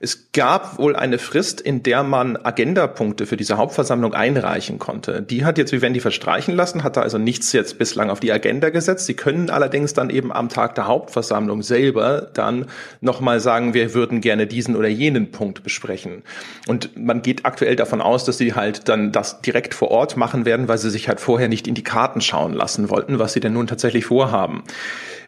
[0.00, 5.22] Es gab wohl eine Frist, in der man Agendapunkte für diese Hauptversammlung einreichen konnte.
[5.22, 8.70] Die hat jetzt Vivendi verstreichen lassen, hat da also nichts jetzt bislang auf die Agenda
[8.70, 9.06] gesetzt.
[9.06, 12.66] Sie können allerdings dann eben am Tag der Hauptversammlung selber dann
[13.00, 16.22] nochmal sagen, wir würden gerne diesen oder jenen Punkt besprechen.
[16.68, 20.44] Und man geht aktuell davon aus, dass sie halt dann das direkt vor Ort machen
[20.44, 23.40] werden, weil sie sich halt vorher nicht in die Karten schauen lassen wollten, was sie
[23.40, 24.62] denn nun tatsächlich vorhaben.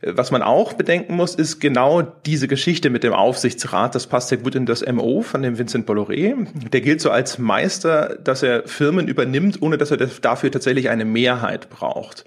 [0.03, 3.95] Was man auch bedenken muss, ist genau diese Geschichte mit dem Aufsichtsrat.
[3.95, 6.35] Das passt sehr gut in das MO von dem Vincent Bolloré.
[6.71, 11.05] Der gilt so als Meister, dass er Firmen übernimmt, ohne dass er dafür tatsächlich eine
[11.05, 12.25] Mehrheit braucht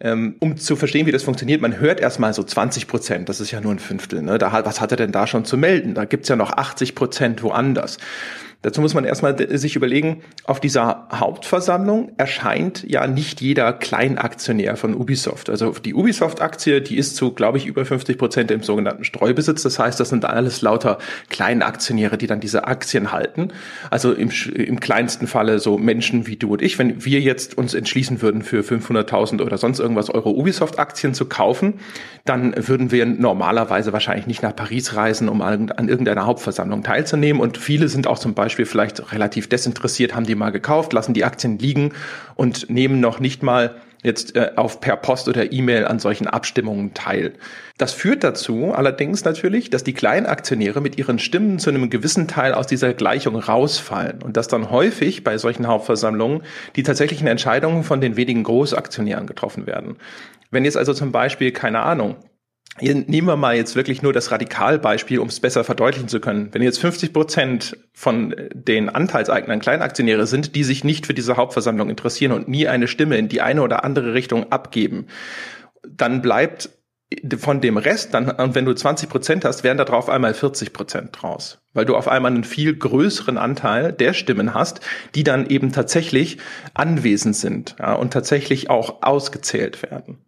[0.00, 3.50] ähm, um zu verstehen, wie das funktioniert, man hört erstmal so 20 Prozent, das ist
[3.50, 4.22] ja nur ein Fünftel.
[4.22, 4.38] Ne?
[4.38, 5.94] Da, was hat er denn da schon zu melden?
[5.94, 7.98] Da gibt's ja noch 80 Prozent woanders.
[8.64, 14.94] Dazu muss man erstmal sich überlegen, auf dieser Hauptversammlung erscheint ja nicht jeder Kleinaktionär von
[14.94, 15.50] Ubisoft.
[15.50, 19.64] Also die Ubisoft-Aktie, die ist zu, glaube ich, über 50 Prozent im sogenannten Streubesitz.
[19.64, 20.96] Das heißt, das sind alles lauter
[21.28, 23.48] Kleinaktionäre, die dann diese Aktien halten.
[23.90, 26.78] Also im, im kleinsten Falle so Menschen wie du und ich.
[26.78, 31.74] Wenn wir jetzt uns entschließen würden, für 500.000 oder sonst irgendwas Euro Ubisoft-Aktien zu kaufen,
[32.24, 37.42] dann würden wir normalerweise wahrscheinlich nicht nach Paris reisen, um an irgendeiner Hauptversammlung teilzunehmen.
[37.42, 41.12] Und viele sind auch zum Beispiel Beispiel vielleicht relativ desinteressiert, haben die mal gekauft, lassen
[41.12, 41.92] die Aktien liegen
[42.36, 46.94] und nehmen noch nicht mal jetzt äh, auf per Post oder E-Mail an solchen Abstimmungen
[46.94, 47.32] teil.
[47.78, 52.54] Das führt dazu allerdings natürlich, dass die Kleinaktionäre mit ihren Stimmen zu einem gewissen Teil
[52.54, 56.42] aus dieser Gleichung rausfallen und dass dann häufig bei solchen Hauptversammlungen
[56.76, 59.96] die tatsächlichen Entscheidungen von den wenigen Großaktionären getroffen werden.
[60.52, 62.14] Wenn jetzt also zum Beispiel, keine Ahnung,
[62.80, 66.48] hier nehmen wir mal jetzt wirklich nur das Radikalbeispiel, um es besser verdeutlichen zu können.
[66.52, 71.88] Wenn jetzt 50 Prozent von den Anteilseignern Kleinaktionäre sind, die sich nicht für diese Hauptversammlung
[71.88, 75.06] interessieren und nie eine Stimme in die eine oder andere Richtung abgeben,
[75.86, 76.70] dann bleibt
[77.38, 80.72] von dem Rest, dann, und wenn du 20 Prozent hast, werden da drauf einmal 40
[80.72, 81.58] Prozent draus.
[81.72, 84.80] Weil du auf einmal einen viel größeren Anteil der Stimmen hast,
[85.14, 86.38] die dann eben tatsächlich
[86.72, 90.18] anwesend sind ja, und tatsächlich auch ausgezählt werden.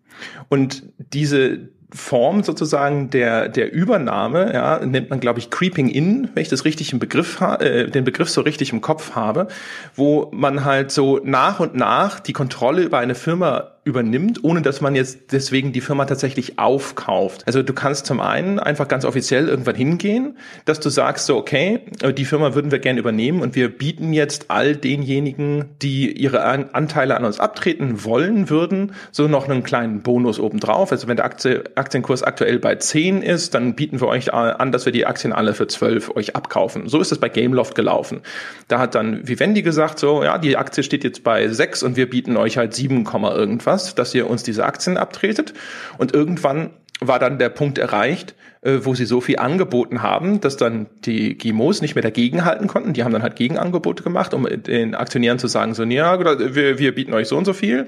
[0.48, 6.42] Und diese, Form sozusagen der, der Übernahme, ja, nennt man, glaube ich, Creeping In, wenn
[6.42, 9.48] ich das richtig im Begriff, äh, den Begriff so richtig im Kopf habe,
[9.94, 14.81] wo man halt so nach und nach die Kontrolle über eine Firma übernimmt, ohne dass
[14.81, 17.44] man jetzt deswegen die Firma tatsächlich aufkauft.
[17.46, 21.83] Also du kannst zum einen einfach ganz offiziell irgendwann hingehen, dass du sagst so, okay,
[22.18, 27.16] die Firma würden wir gerne übernehmen und wir bieten jetzt all denjenigen, die ihre Anteile
[27.16, 30.90] an uns abtreten wollen würden, so noch einen kleinen Bonus obendrauf.
[30.90, 34.85] Also wenn der Aktie, Aktienkurs aktuell bei 10 ist, dann bieten wir euch an, dass
[34.85, 36.88] wir die Aktien alle für 12 euch abkaufen.
[36.88, 38.22] So ist es bei Gameloft gelaufen.
[38.66, 42.11] Da hat dann Vivendi gesagt so, ja, die Aktie steht jetzt bei 6 und wir
[42.11, 45.52] bieten euch halt 7, irgendwas was, dass ihr uns diese Aktien abtretet.
[45.98, 50.56] Und irgendwann war dann der Punkt erreicht, äh, wo sie so viel angeboten haben, dass
[50.56, 52.94] dann die GIMOs nicht mehr dagegenhalten konnten.
[52.94, 56.18] Die haben dann halt Gegenangebote gemacht, um den Aktionären zu sagen, so, ja,
[56.54, 57.86] wir, wir bieten euch so und so viel.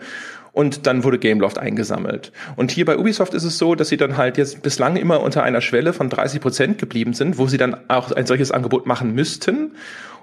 [0.53, 2.33] Und dann wurde Gameloft eingesammelt.
[2.57, 5.43] Und hier bei Ubisoft ist es so, dass sie dann halt jetzt bislang immer unter
[5.43, 9.15] einer Schwelle von 30 Prozent geblieben sind, wo sie dann auch ein solches Angebot machen
[9.15, 9.73] müssten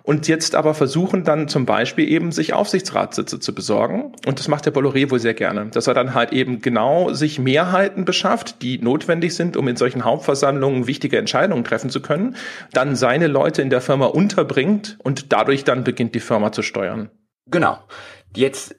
[0.06, 4.14] und jetzt aber versuchen dann zum Beispiel eben sich Aufsichtsratssitze zu besorgen.
[4.28, 7.40] Und das macht der Bolloré wohl sehr gerne, dass er dann halt eben genau sich
[7.40, 12.36] Mehrheiten beschafft, die notwendig sind, um in solchen Hauptversammlungen wichtige Entscheidungen treffen zu können,
[12.72, 17.10] dann seine Leute in der Firma unterbringt und dadurch dann beginnt die Firma zu steuern.
[17.50, 17.80] Genau.
[18.36, 18.76] Jetzt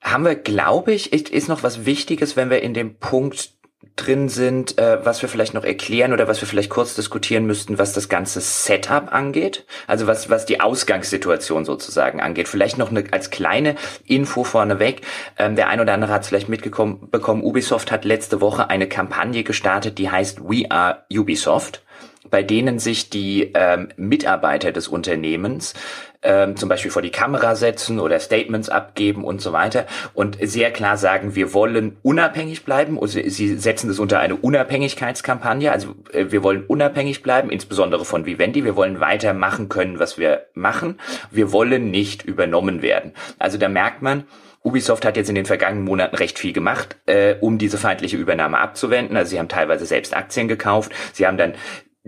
[0.00, 3.57] haben wir, glaube ich, ist noch was Wichtiges, wenn wir in dem Punkt
[3.94, 7.78] drin sind, äh, was wir vielleicht noch erklären oder was wir vielleicht kurz diskutieren müssten,
[7.78, 12.48] was das ganze Setup angeht, also was was die Ausgangssituation sozusagen angeht.
[12.48, 15.02] Vielleicht noch eine, als kleine Info vorneweg.
[15.38, 17.08] Ähm, der ein oder andere hat es vielleicht mitbekommen.
[17.10, 17.42] Bekommen.
[17.42, 21.82] Ubisoft hat letzte Woche eine Kampagne gestartet, die heißt We Are Ubisoft
[22.30, 25.74] bei denen sich die ähm, Mitarbeiter des Unternehmens
[26.22, 30.72] ähm, zum Beispiel vor die Kamera setzen oder Statements abgeben und so weiter und sehr
[30.72, 32.98] klar sagen, wir wollen unabhängig bleiben.
[32.98, 35.70] Und sie setzen das unter eine Unabhängigkeitskampagne.
[35.70, 38.64] Also äh, wir wollen unabhängig bleiben, insbesondere von Vivendi.
[38.64, 40.98] Wir wollen weitermachen können, was wir machen.
[41.30, 43.12] Wir wollen nicht übernommen werden.
[43.38, 44.24] Also da merkt man,
[44.62, 48.58] Ubisoft hat jetzt in den vergangenen Monaten recht viel gemacht, äh, um diese feindliche Übernahme
[48.58, 49.16] abzuwenden.
[49.16, 50.92] Also sie haben teilweise selbst Aktien gekauft.
[51.12, 51.54] Sie haben dann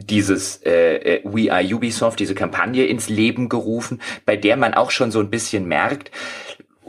[0.00, 4.90] dieses äh, äh, We Are Ubisoft, diese Kampagne ins Leben gerufen, bei der man auch
[4.90, 6.10] schon so ein bisschen merkt,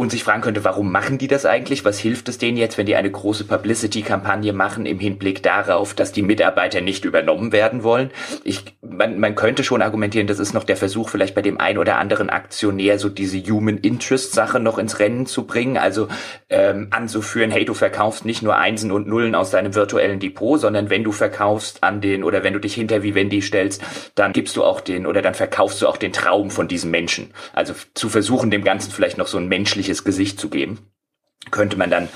[0.01, 1.85] und sich fragen könnte, warum machen die das eigentlich?
[1.85, 6.11] Was hilft es denen jetzt, wenn die eine große Publicity-Kampagne machen im Hinblick darauf, dass
[6.11, 8.09] die Mitarbeiter nicht übernommen werden wollen?
[8.43, 11.77] Ich, man, man könnte schon argumentieren, das ist noch der Versuch, vielleicht bei dem ein
[11.77, 16.07] oder anderen Aktionär so diese Human Interest-Sache noch ins Rennen zu bringen, also
[16.49, 20.89] ähm, anzuführen, hey, du verkaufst nicht nur Einsen und Nullen aus deinem virtuellen Depot, sondern
[20.89, 23.83] wenn du verkaufst an den oder wenn du dich hinter Vivendi stellst,
[24.15, 27.35] dann gibst du auch den oder dann verkaufst du auch den Traum von diesem Menschen.
[27.53, 30.79] Also zu versuchen, dem Ganzen vielleicht noch so ein menschliches menschliches Gesicht zu geben
[31.49, 32.07] könnte man dann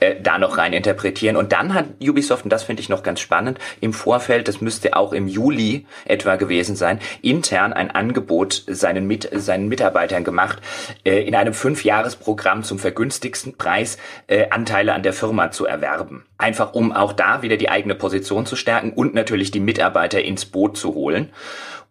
[0.00, 1.36] äh, da noch rein interpretieren.
[1.36, 4.94] Und dann hat Ubisoft, und das finde ich noch ganz spannend, im Vorfeld, das müsste
[4.94, 10.60] auch im Juli etwa gewesen sein, intern ein Angebot seinen, Mit seinen Mitarbeitern gemacht,
[11.02, 16.26] äh, in einem Fünfjahresprogramm zum vergünstigsten Preis äh, Anteile an der Firma zu erwerben.
[16.36, 20.44] Einfach um auch da wieder die eigene Position zu stärken und natürlich die Mitarbeiter ins
[20.44, 21.30] Boot zu holen.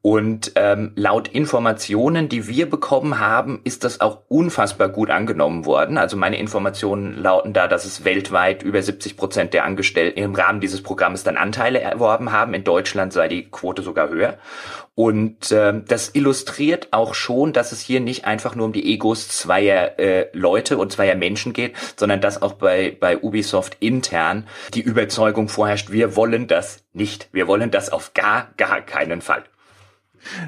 [0.06, 5.98] Und ähm, laut Informationen, die wir bekommen haben, ist das auch unfassbar gut angenommen worden.
[5.98, 10.60] Also meine Informationen lauten da, dass es weltweit über 70 Prozent der Angestellten im Rahmen
[10.60, 12.54] dieses Programmes dann Anteile erworben haben.
[12.54, 14.38] In Deutschland sei die Quote sogar höher.
[14.94, 19.30] Und äh, das illustriert auch schon, dass es hier nicht einfach nur um die Egos
[19.30, 24.82] zweier äh, Leute und zweier Menschen geht, sondern dass auch bei, bei Ubisoft intern die
[24.82, 27.30] Überzeugung vorherrscht, wir wollen das nicht.
[27.32, 29.46] Wir wollen das auf gar, gar keinen Fall.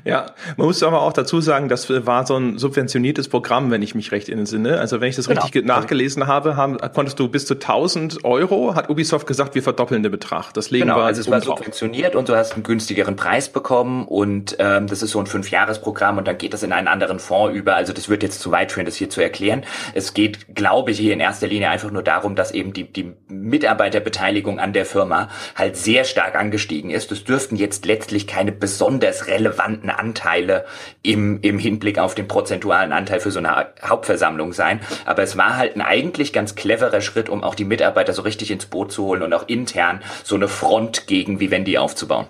[0.04, 3.96] Ja, man muss aber auch dazu sagen, das war so ein subventioniertes Programm, wenn ich
[3.96, 4.80] mich recht entsinne.
[4.80, 5.42] Also wenn ich das genau.
[5.42, 10.04] richtig nachgelesen habe, haben, konntest du bis zu 1000 Euro, hat Ubisoft gesagt, wir verdoppeln
[10.04, 10.54] den Betrag.
[10.54, 14.06] Das legen genau, wir also es war subventioniert und du hast einen günstigeren Preis bekommen
[14.08, 17.56] und ähm, das ist so ein Fünfjahresprogramm und dann geht das in einen anderen Fonds
[17.56, 17.76] über.
[17.76, 19.64] Also das wird jetzt zu weit führen, das hier zu erklären.
[19.94, 23.14] Es geht, glaube ich, hier in erster Linie einfach nur darum, dass eben die, die
[23.28, 27.12] Mitarbeiterbeteiligung an der Firma halt sehr stark angestiegen ist.
[27.12, 30.66] Das dürften jetzt letztlich keine besonders relevanten relevanten Anteile
[31.02, 34.80] im, im Hinblick auf den prozentualen Anteil für so eine Hauptversammlung sein.
[35.06, 38.52] Aber es war halt ein eigentlich ganz cleverer Schritt, um auch die Mitarbeiter so richtig
[38.52, 42.28] ins Boot zu holen und auch intern so eine Front gegen Vivendi aufzubauen.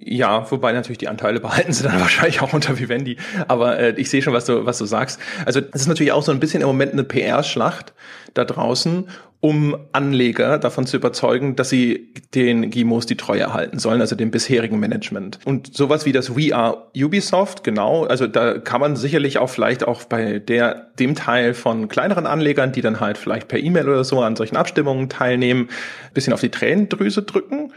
[0.00, 3.16] Ja, wobei natürlich die Anteile behalten sie dann wahrscheinlich auch unter Vivendi.
[3.48, 5.20] Aber äh, ich sehe schon, was du, was du sagst.
[5.44, 7.94] Also es ist natürlich auch so ein bisschen im Moment eine PR-Schlacht
[8.34, 9.08] da draußen,
[9.40, 14.32] um Anleger davon zu überzeugen, dass sie den Gimos die Treue halten sollen, also dem
[14.32, 15.38] bisherigen Management.
[15.44, 19.86] Und sowas wie das We Are Ubisoft, genau, also da kann man sicherlich auch vielleicht
[19.86, 24.02] auch bei der, dem Teil von kleineren Anlegern, die dann halt vielleicht per E-Mail oder
[24.02, 25.68] so an solchen Abstimmungen teilnehmen,
[26.14, 27.72] bisschen auf die Tränendrüse drücken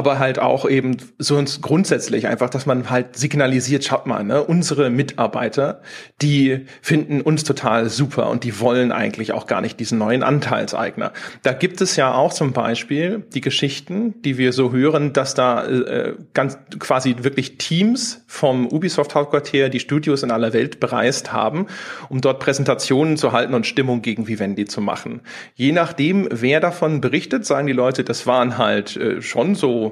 [0.00, 4.88] aber halt auch eben so grundsätzlich einfach, dass man halt signalisiert, schaut mal, ne, unsere
[4.88, 5.82] Mitarbeiter,
[6.22, 11.12] die finden uns total super und die wollen eigentlich auch gar nicht diesen neuen Anteilseigner.
[11.42, 15.66] Da gibt es ja auch zum Beispiel die Geschichten, die wir so hören, dass da
[15.66, 21.66] äh, ganz quasi wirklich Teams vom Ubisoft Hauptquartier die Studios in aller Welt bereist haben,
[22.08, 25.20] um dort Präsentationen zu halten und Stimmung gegen Vivendi zu machen.
[25.56, 29.89] Je nachdem, wer davon berichtet, sagen die Leute, das waren halt äh, schon so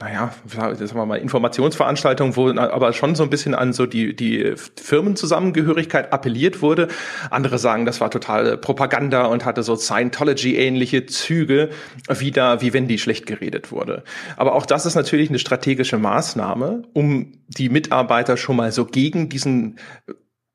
[0.00, 4.54] naja, sagen wir mal, Informationsveranstaltungen, wo aber schon so ein bisschen an so die, die
[4.80, 6.88] Firmenzusammengehörigkeit appelliert wurde.
[7.30, 11.68] Andere sagen, das war total Propaganda und hatte so Scientology-ähnliche Züge,
[12.08, 14.02] wie da, wie wenn die schlecht geredet wurde.
[14.38, 19.28] Aber auch das ist natürlich eine strategische Maßnahme, um die Mitarbeiter schon mal so gegen
[19.28, 19.78] diesen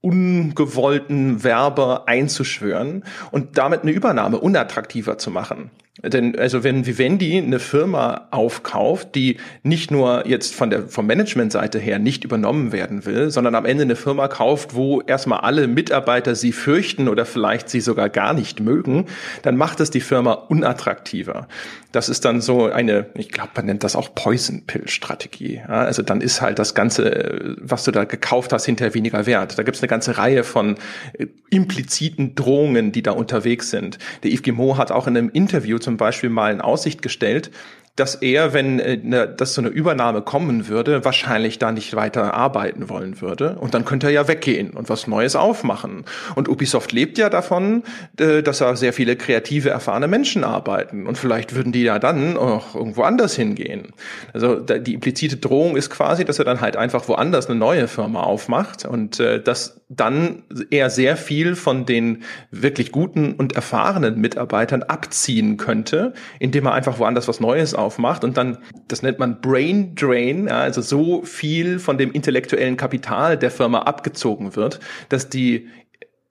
[0.02, 5.70] ungewollten Werber einzuschwören und damit eine Übernahme unattraktiver zu machen.
[6.04, 11.80] Denn also wenn Vivendi eine Firma aufkauft, die nicht nur jetzt von der vom Managementseite
[11.80, 16.36] her nicht übernommen werden will, sondern am Ende eine Firma kauft, wo erstmal alle Mitarbeiter
[16.36, 19.06] sie fürchten oder vielleicht sie sogar gar nicht mögen,
[19.42, 21.48] dann macht es die Firma unattraktiver.
[21.94, 25.62] Das ist dann so eine, ich glaube, man nennt das auch Poison Pill Strategie.
[25.66, 29.58] Ja, also dann ist halt das ganze, was du da gekauft hast, hinterher weniger wert.
[29.58, 30.76] Da gibt es eine ganze Reihe von
[31.14, 33.98] äh, impliziten Drohungen, die da unterwegs sind.
[34.24, 37.52] Der Yves Guillemot hat auch in einem Interview zum Beispiel mal in Aussicht gestellt,
[37.96, 42.34] dass er, wenn äh, ne, dass so eine Übernahme kommen würde, wahrscheinlich da nicht weiter
[42.34, 43.56] arbeiten wollen würde.
[43.60, 46.04] Und dann könnte er ja weggehen und was Neues aufmachen.
[46.36, 47.84] Und Ubisoft lebt ja davon,
[48.20, 51.08] äh, dass da sehr viele kreative, erfahrene Menschen arbeiten.
[51.08, 53.94] Und vielleicht würden die ja dann auch irgendwo anders hingehen.
[54.34, 58.24] Also die implizite Drohung ist quasi, dass er dann halt einfach woanders eine neue Firma
[58.24, 64.84] aufmacht und äh, dass dann er sehr viel von den wirklich guten und erfahrenen Mitarbeitern
[64.84, 69.40] abziehen könnte, indem er einfach woanders was Neues aufmacht aufmacht und dann, das nennt man
[69.40, 75.30] Brain Drain, ja, also so viel von dem intellektuellen Kapital der Firma abgezogen wird, dass
[75.30, 75.70] die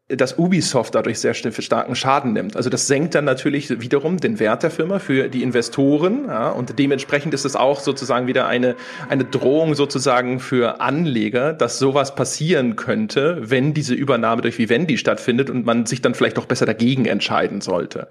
[0.09, 2.57] dass Ubisoft dadurch sehr starken Schaden nimmt.
[2.57, 6.79] Also das senkt dann natürlich wiederum den Wert der Firma für die Investoren ja, und
[6.79, 8.77] dementsprechend ist es auch sozusagen wieder eine,
[9.09, 15.49] eine Drohung sozusagen für Anleger, dass sowas passieren könnte, wenn diese Übernahme durch Vivendi stattfindet
[15.49, 18.09] und man sich dann vielleicht auch besser dagegen entscheiden sollte.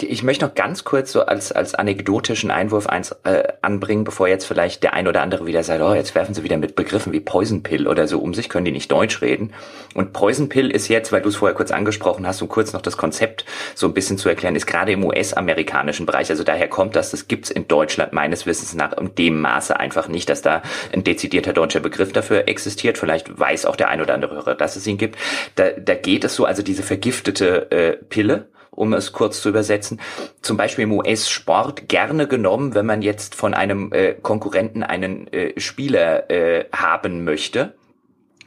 [0.00, 4.44] Ich möchte noch ganz kurz so als, als anekdotischen Einwurf eins äh, anbringen, bevor jetzt
[4.44, 7.18] vielleicht der ein oder andere wieder sagt, oh, jetzt werfen sie wieder mit Begriffen wie
[7.18, 9.52] Poison Pill oder so um sich, können die nicht Deutsch reden.
[9.94, 12.80] Und Poison Pill ist jetzt, weil du es vorher kurz angesprochen hast, um kurz noch
[12.80, 16.94] das Konzept so ein bisschen zu erklären, ist gerade im US-amerikanischen Bereich, also daher kommt
[16.94, 20.62] das, das gibt's in Deutschland meines Wissens nach in dem Maße einfach nicht, dass da
[20.92, 22.98] ein dezidierter deutscher Begriff dafür existiert.
[22.98, 25.16] Vielleicht weiß auch der ein oder andere Hörer, dass es ihn gibt.
[25.56, 28.46] Da, da geht es so, also diese vergiftete äh, Pille,
[28.78, 30.00] um es kurz zu übersetzen,
[30.40, 35.58] zum Beispiel im US-Sport gerne genommen, wenn man jetzt von einem äh, Konkurrenten einen äh,
[35.60, 37.74] Spieler äh, haben möchte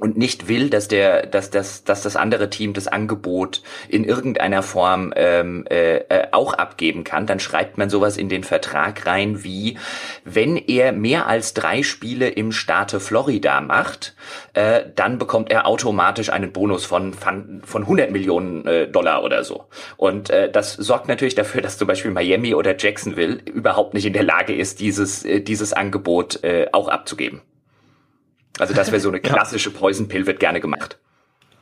[0.02, 4.64] und nicht will, dass der, dass das, dass das andere Team das Angebot in irgendeiner
[4.64, 9.44] Form ähm, äh, äh, auch abgeben kann, dann schreibt man sowas in den Vertrag rein
[9.44, 9.78] wie,
[10.26, 14.16] wenn er mehr als drei Spiele im Staate Florida macht,
[14.54, 19.44] äh, dann bekommt er automatisch einen Bonus von von, von 100 Millionen äh, Dollar oder
[19.44, 19.66] so.
[19.98, 24.14] Und äh, das sorgt natürlich dafür, dass zum Beispiel Miami oder Jacksonville überhaupt nicht in
[24.14, 27.42] der Lage ist, dieses äh, dieses Angebot äh, auch abzugeben.
[28.60, 30.98] Also das wäre so eine klassische Poison Pill, wird gerne gemacht.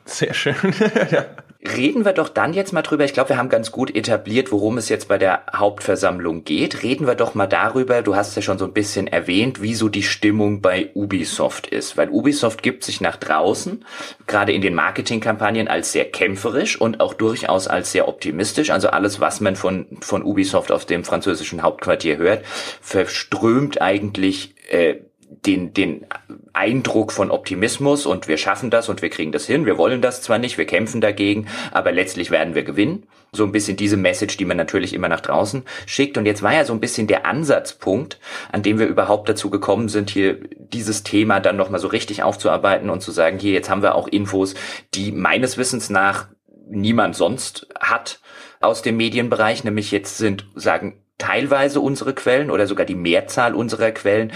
[0.04, 0.56] Sehr schön.
[1.10, 1.26] ja.
[1.62, 3.04] Reden wir doch dann jetzt mal drüber.
[3.04, 6.82] Ich glaube, wir haben ganz gut etabliert, worum es jetzt bei der Hauptversammlung geht.
[6.82, 10.02] Reden wir doch mal darüber, du hast ja schon so ein bisschen erwähnt, wieso die
[10.02, 11.98] Stimmung bei Ubisoft ist.
[11.98, 13.84] Weil Ubisoft gibt sich nach draußen,
[14.26, 18.70] gerade in den Marketingkampagnen, als sehr kämpferisch und auch durchaus als sehr optimistisch.
[18.70, 22.42] Also alles, was man von, von Ubisoft auf dem französischen Hauptquartier hört,
[22.80, 24.96] verströmt eigentlich äh,
[25.30, 26.06] den, den
[26.52, 29.64] Eindruck von Optimismus und wir schaffen das und wir kriegen das hin.
[29.64, 33.06] Wir wollen das zwar nicht, wir kämpfen dagegen, aber letztlich werden wir gewinnen.
[33.32, 36.18] So ein bisschen diese Message, die man natürlich immer nach draußen schickt.
[36.18, 38.18] Und jetzt war ja so ein bisschen der Ansatzpunkt,
[38.50, 42.90] an dem wir überhaupt dazu gekommen sind, hier dieses Thema dann nochmal so richtig aufzuarbeiten
[42.90, 44.54] und zu sagen, hier, jetzt haben wir auch Infos,
[44.94, 46.26] die meines Wissens nach
[46.68, 48.20] niemand sonst hat
[48.60, 53.92] aus dem Medienbereich, nämlich jetzt sind, sagen, teilweise unsere Quellen oder sogar die Mehrzahl unserer
[53.92, 54.32] Quellen,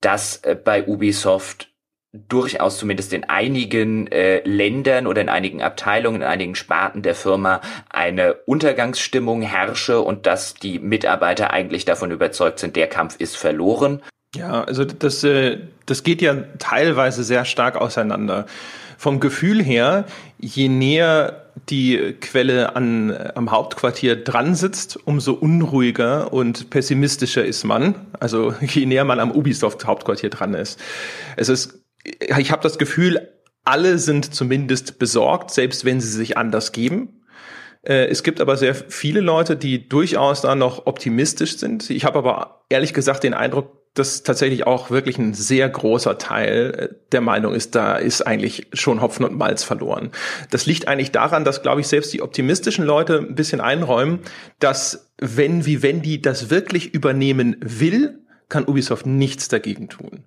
[0.00, 1.68] dass äh, bei Ubisoft
[2.28, 7.60] durchaus zumindest in einigen äh, Ländern oder in einigen Abteilungen, in einigen Sparten der Firma
[7.90, 14.02] eine Untergangsstimmung herrsche und dass die Mitarbeiter eigentlich davon überzeugt sind, der Kampf ist verloren.
[14.34, 18.46] Ja, also das, äh, das geht ja teilweise sehr stark auseinander.
[18.96, 20.06] Vom Gefühl her,
[20.38, 27.94] je näher die Quelle an, am Hauptquartier dran sitzt, umso unruhiger und pessimistischer ist man.
[28.20, 30.80] Also je näher man am Ubisoft-Hauptquartier dran ist.
[31.36, 33.28] Es ist, ich habe das Gefühl,
[33.64, 37.24] alle sind zumindest besorgt, selbst wenn sie sich anders geben.
[37.82, 41.90] Äh, es gibt aber sehr viele Leute, die durchaus da noch optimistisch sind.
[41.90, 46.74] Ich habe aber ehrlich gesagt den Eindruck, dass tatsächlich auch wirklich ein sehr großer Teil
[46.76, 50.10] äh, der Meinung ist, da ist eigentlich schon Hopfen und Malz verloren.
[50.50, 54.20] Das liegt eigentlich daran, dass, glaube ich, selbst die optimistischen Leute ein bisschen einräumen,
[54.58, 55.62] dass wenn
[56.02, 60.24] die das wirklich übernehmen will, kann Ubisoft nichts dagegen tun.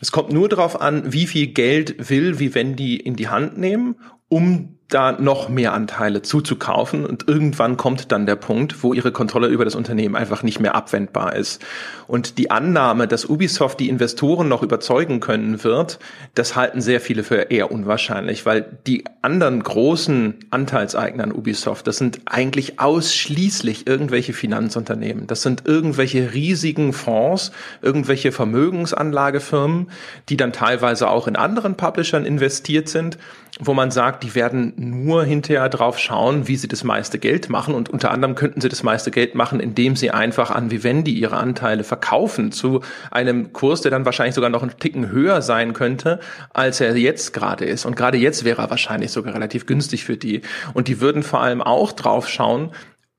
[0.00, 3.96] Es kommt nur darauf an, wie viel Geld will Vivendi in die Hand nehmen,
[4.34, 9.48] um da noch mehr Anteile zuzukaufen und irgendwann kommt dann der Punkt, wo ihre Kontrolle
[9.48, 11.64] über das Unternehmen einfach nicht mehr abwendbar ist.
[12.06, 15.98] Und die Annahme, dass Ubisoft die Investoren noch überzeugen können wird,
[16.34, 21.96] das halten sehr viele für eher unwahrscheinlich, weil die anderen großen Anteilseigner an Ubisoft, das
[21.96, 25.26] sind eigentlich ausschließlich irgendwelche Finanzunternehmen.
[25.26, 29.90] Das sind irgendwelche riesigen Fonds, irgendwelche Vermögensanlagefirmen,
[30.28, 33.18] die dann teilweise auch in anderen Publishern investiert sind
[33.60, 37.74] wo man sagt, die werden nur hinterher drauf schauen, wie sie das meiste Geld machen.
[37.74, 41.36] Und unter anderem könnten sie das meiste Geld machen, indem sie einfach an Vivendi ihre
[41.36, 46.18] Anteile verkaufen zu einem Kurs, der dann wahrscheinlich sogar noch einen Ticken höher sein könnte,
[46.52, 47.84] als er jetzt gerade ist.
[47.84, 50.42] Und gerade jetzt wäre er wahrscheinlich sogar relativ günstig für die.
[50.72, 52.72] Und die würden vor allem auch drauf schauen,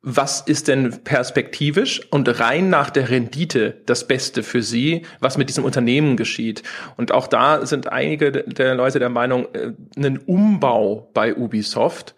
[0.08, 5.49] was ist denn perspektivisch und rein nach der Rendite das Beste für Sie, was mit
[5.49, 6.62] diesem Unternehmen geschieht.
[6.95, 12.14] Und auch da sind einige der Leute der Meinung, äh, einen Umbau bei Ubisoft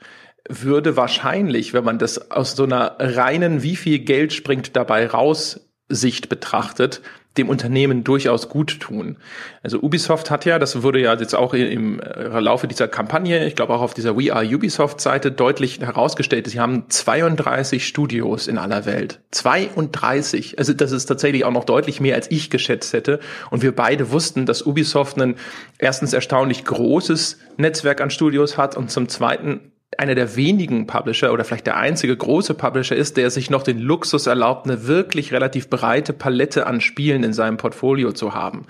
[0.50, 5.62] würde wahrscheinlich, wenn man das aus so einer reinen, wie viel Geld springt dabei raus
[5.90, 7.02] Sicht betrachtet,
[7.38, 9.18] dem Unternehmen durchaus gut tun.
[9.64, 13.56] Also Ubisoft hat ja, das wurde ja jetzt auch im äh, Laufe dieser Kampagne, ich
[13.56, 18.58] glaube auch auf dieser We Are Ubisoft Seite deutlich herausgestellt, sie haben 32 Studios in
[18.58, 19.20] aller Welt.
[19.32, 20.58] 32.
[20.60, 23.20] Also das ist tatsächlich auch noch deutlich mehr, als ich geschätzt hätte.
[23.52, 25.36] Und wir beide wussten, dass Ubisoft ein
[25.78, 31.46] erstens erstaunlich großes Netzwerk an Studios hat und zum zweiten einer der wenigen Publisher oder
[31.46, 35.70] vielleicht der einzige große Publisher ist, der sich noch den Luxus erlaubt, eine wirklich relativ
[35.70, 38.66] breite Palette an Spielen in seinem Portfolio zu haben.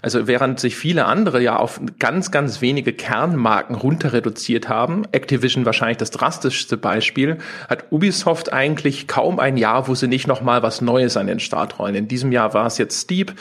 [0.00, 5.66] Also während sich viele andere ja auf ganz, ganz wenige Kernmarken runter reduziert haben, Activision
[5.66, 7.38] wahrscheinlich das drastischste Beispiel,
[7.68, 11.78] hat Ubisoft eigentlich kaum ein Jahr, wo sie nicht nochmal was Neues an den Start
[11.78, 11.94] rollen.
[11.94, 13.34] In diesem Jahr war es jetzt Steep.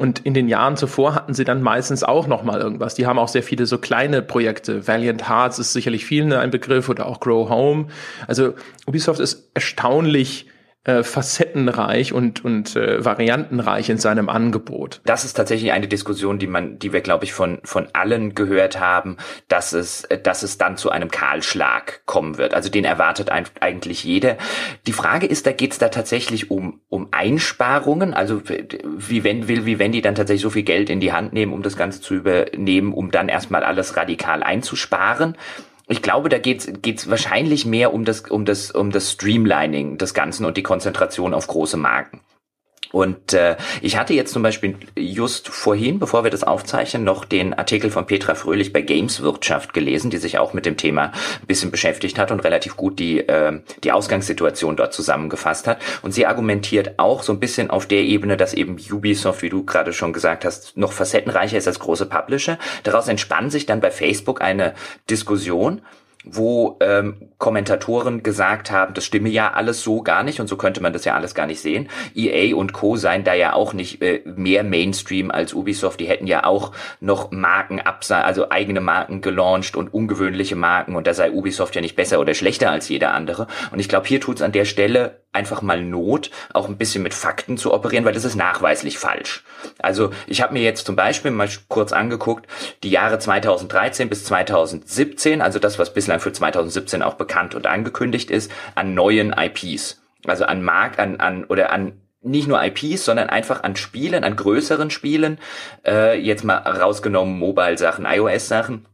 [0.00, 2.94] Und in den Jahren zuvor hatten sie dann meistens auch noch mal irgendwas.
[2.94, 4.88] Die haben auch sehr viele so kleine Projekte.
[4.88, 7.88] Valiant Hearts ist sicherlich vielen ein Begriff oder auch Grow Home.
[8.26, 8.54] Also
[8.86, 10.49] Ubisoft ist erstaunlich
[10.84, 15.02] äh, facettenreich und, und äh, variantenreich in seinem Angebot.
[15.04, 18.80] Das ist tatsächlich eine Diskussion, die man, die wir, glaube ich, von, von allen gehört
[18.80, 19.18] haben,
[19.48, 22.54] dass es, dass es dann zu einem Kahlschlag kommen wird.
[22.54, 24.38] Also den erwartet ein, eigentlich jeder.
[24.86, 29.66] Die Frage ist, da geht es da tatsächlich um, um Einsparungen, also wie wenn, will,
[29.66, 32.00] wie wenn die dann tatsächlich so viel Geld in die Hand nehmen, um das Ganze
[32.00, 35.36] zu übernehmen, um dann erstmal alles radikal einzusparen.
[35.90, 40.14] Ich glaube, da geht's geht's wahrscheinlich mehr um das um das um das Streamlining des
[40.14, 42.20] Ganzen und die Konzentration auf große Marken.
[42.92, 47.54] Und äh, ich hatte jetzt zum Beispiel just vorhin, bevor wir das aufzeichnen, noch den
[47.54, 51.70] Artikel von Petra Fröhlich bei Gameswirtschaft gelesen, die sich auch mit dem Thema ein bisschen
[51.70, 55.80] beschäftigt hat und relativ gut die, äh, die Ausgangssituation dort zusammengefasst hat.
[56.02, 59.64] Und sie argumentiert auch so ein bisschen auf der Ebene, dass eben Ubisoft, wie du
[59.64, 62.58] gerade schon gesagt hast, noch facettenreicher ist als große Publisher.
[62.82, 64.74] Daraus entspann sich dann bei Facebook eine
[65.08, 65.82] Diskussion,
[66.24, 70.82] wo ähm, Kommentatoren gesagt haben, das stimme ja alles so gar nicht und so könnte
[70.82, 71.88] man das ja alles gar nicht sehen.
[72.14, 72.96] EA und Co.
[72.96, 75.98] seien da ja auch nicht äh, mehr Mainstream als Ubisoft.
[75.98, 81.06] Die hätten ja auch noch Marken abse also eigene Marken gelauncht und ungewöhnliche Marken und
[81.06, 83.46] da sei Ubisoft ja nicht besser oder schlechter als jeder andere.
[83.72, 87.02] Und ich glaube, hier tut es an der Stelle einfach mal Not, auch ein bisschen
[87.02, 89.44] mit Fakten zu operieren, weil das ist nachweislich falsch.
[89.78, 92.46] Also ich habe mir jetzt zum Beispiel mal kurz angeguckt,
[92.82, 98.30] die Jahre 2013 bis 2017, also das, was bislang für 2017 auch bekannt und angekündigt
[98.30, 100.02] ist, an neuen IPs.
[100.26, 104.36] Also an Mark, an, an oder an nicht nur IPs, sondern einfach an Spielen, an
[104.36, 105.38] größeren Spielen,
[105.86, 108.84] äh, jetzt mal rausgenommen Mobile-Sachen, iOS-Sachen,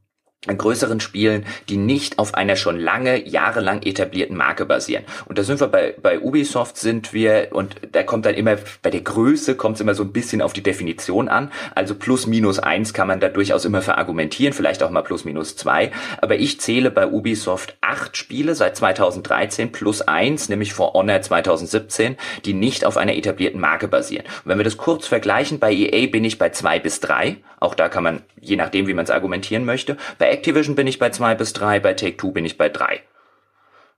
[0.55, 5.05] größeren Spielen, die nicht auf einer schon lange, jahrelang etablierten Marke basieren.
[5.27, 8.91] Und da sind wir bei, bei Ubisoft sind wir, und da kommt dann immer, bei
[8.91, 11.51] der Größe kommt es immer so ein bisschen auf die Definition an.
[11.75, 15.57] Also plus minus eins kann man da durchaus immer verargumentieren, vielleicht auch mal plus minus
[15.57, 15.91] zwei.
[16.23, 22.17] Aber ich zähle bei Ubisoft acht Spiele seit 2013 plus eins, nämlich For Honor 2017,
[22.45, 24.27] die nicht auf einer etablierten Marke basieren.
[24.45, 27.39] Und wenn wir das kurz vergleichen, bei EA bin ich bei zwei bis drei.
[27.59, 29.97] Auch da kann man, je nachdem, wie man es argumentieren möchte.
[30.19, 33.03] Bei Activision bin ich bei zwei bis drei, bei Take-Two bin ich bei drei.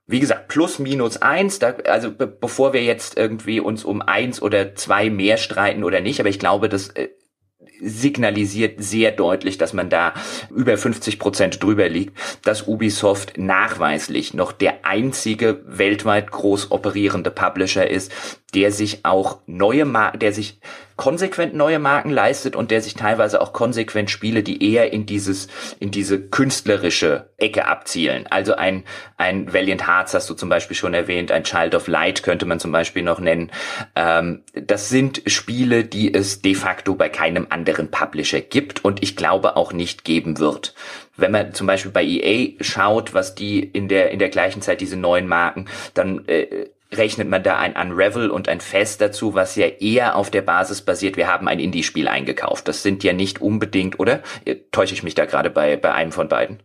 [0.07, 4.41] Wie gesagt, plus minus eins, da, also be bevor wir jetzt irgendwie uns um eins
[4.41, 7.09] oder zwei mehr streiten oder nicht, aber ich glaube, das äh,
[7.81, 10.13] signalisiert sehr deutlich, dass man da
[10.53, 17.89] über 50 Prozent drüber liegt, dass Ubisoft nachweislich noch der einzige weltweit groß operierende Publisher
[17.89, 18.11] ist,
[18.53, 20.59] der sich auch neue Marken, der sich
[20.95, 25.47] konsequent neue Marken leistet und der sich teilweise auch konsequent Spiele, die eher in dieses,
[25.79, 28.27] in diese künstlerische Ecke abzielen.
[28.29, 28.83] Also ein,
[29.15, 32.59] ein Valiant Hearts hast du zum Beispiel schon erwähnt, ein Child of Light könnte man
[32.59, 33.49] zum Beispiel noch nennen.
[33.95, 39.15] Ähm, das sind Spiele, die es de facto bei keinem anderen Publisher gibt und ich
[39.15, 40.73] glaube auch nicht geben wird
[41.21, 44.79] wenn man zum Beispiel bei EA schaut, was die in der in der gleichen Zeit
[44.79, 49.55] diese neuen Marken, dann äh, rechnet man da ein Unravel und ein Fest dazu, was
[49.55, 52.67] ja eher auf der Basis basiert, wir haben ein Indie-Spiel eingekauft.
[52.67, 54.21] Das sind ja nicht unbedingt, oder?
[54.71, 56.63] Täusche ich mich da gerade bei, bei einem von beiden?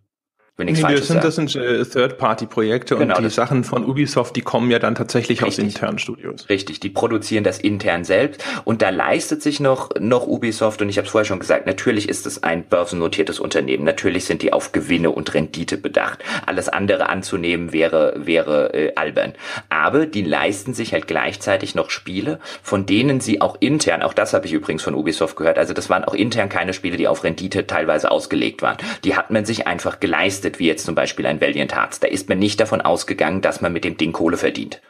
[0.57, 4.40] Wenn nee, das sind, das sind äh, Third-Party-Projekte genau, und die Sachen von Ubisoft, die
[4.40, 6.48] kommen ja dann tatsächlich richtig, aus internen Studios.
[6.48, 10.96] Richtig, die produzieren das intern selbst und da leistet sich noch noch Ubisoft und ich
[10.96, 14.70] habe es vorher schon gesagt, natürlich ist es ein börsennotiertes Unternehmen, natürlich sind die auf
[14.70, 16.20] Gewinne und Rendite bedacht.
[16.46, 19.32] Alles andere anzunehmen wäre wäre äh, albern,
[19.70, 24.34] aber die leisten sich halt gleichzeitig noch Spiele, von denen sie auch intern, auch das
[24.34, 27.24] habe ich übrigens von Ubisoft gehört, also das waren auch intern keine Spiele, die auf
[27.24, 28.76] Rendite teilweise ausgelegt waren.
[29.02, 32.01] Die hat man sich einfach geleistet geleistet, wie jetzt zum Beispiel ein Valiant Hearts.
[32.01, 34.80] Da ist man nicht davon ausgegangen, dass man mit dem Ding Kohle verdient.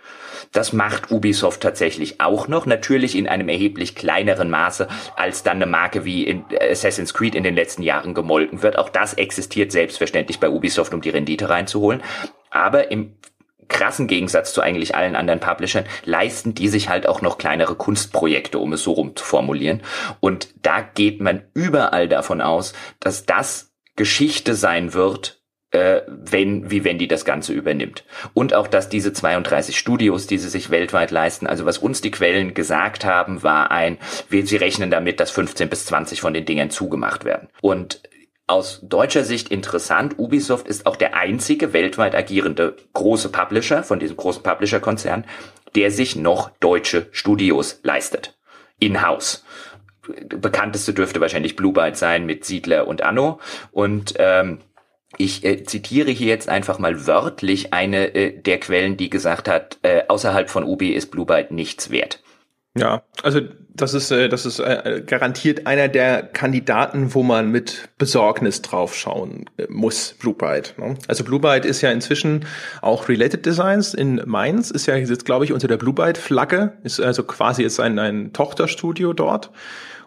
[0.52, 5.66] Das macht Ubisoft tatsächlich auch noch, natürlich in einem erheblich kleineren Maße, als dann eine
[5.66, 8.78] Marke wie in Assassin's Creed in den letzten Jahren gemolken wird.
[8.78, 12.02] Auch das existiert selbstverständlich bei Ubisoft, um die Rendite reinzuholen.
[12.50, 13.16] Aber im
[13.68, 18.58] krassen Gegensatz zu eigentlich allen anderen Publishern leisten die sich halt auch noch kleinere Kunstprojekte,
[18.58, 19.82] um es so rum zu formulieren.
[20.20, 25.43] Und da geht man überall davon aus, dass das Geschichte sein wird,
[25.74, 28.04] äh, wenn, wie wenn die das Ganze übernimmt.
[28.32, 32.10] Und auch, dass diese 32 Studios, die sie sich weltweit leisten, also was uns die
[32.10, 33.98] Quellen gesagt haben, war ein,
[34.30, 37.48] sie rechnen damit, dass 15 bis 20 von den Dingen zugemacht werden.
[37.60, 38.02] Und
[38.46, 44.16] aus deutscher Sicht interessant, Ubisoft ist auch der einzige weltweit agierende große Publisher von diesem
[44.16, 45.24] großen Publisher-Konzern,
[45.74, 48.36] der sich noch deutsche Studios leistet.
[48.78, 49.44] In-house
[50.28, 53.40] bekannteste dürfte wahrscheinlich Blue Byte sein mit Siedler und Anno.
[53.72, 54.58] Und ähm,
[55.18, 59.78] ich äh, zitiere hier jetzt einfach mal wörtlich eine äh, der Quellen, die gesagt hat,
[59.82, 62.20] äh, außerhalb von Ubi ist Blue Byte nichts wert.
[62.76, 63.40] Ja, also
[63.76, 69.48] das ist, äh, das ist äh, garantiert einer der Kandidaten, wo man mit Besorgnis draufschauen
[69.56, 70.74] äh, muss, Blue Byte.
[70.78, 70.96] Ne?
[71.06, 72.46] Also Blue Byte ist ja inzwischen
[72.82, 76.72] auch Related Designs in Mainz, ist ja jetzt, glaube ich, unter der Blue Byte Flagge,
[76.82, 79.50] ist also quasi jetzt ein, ein Tochterstudio dort.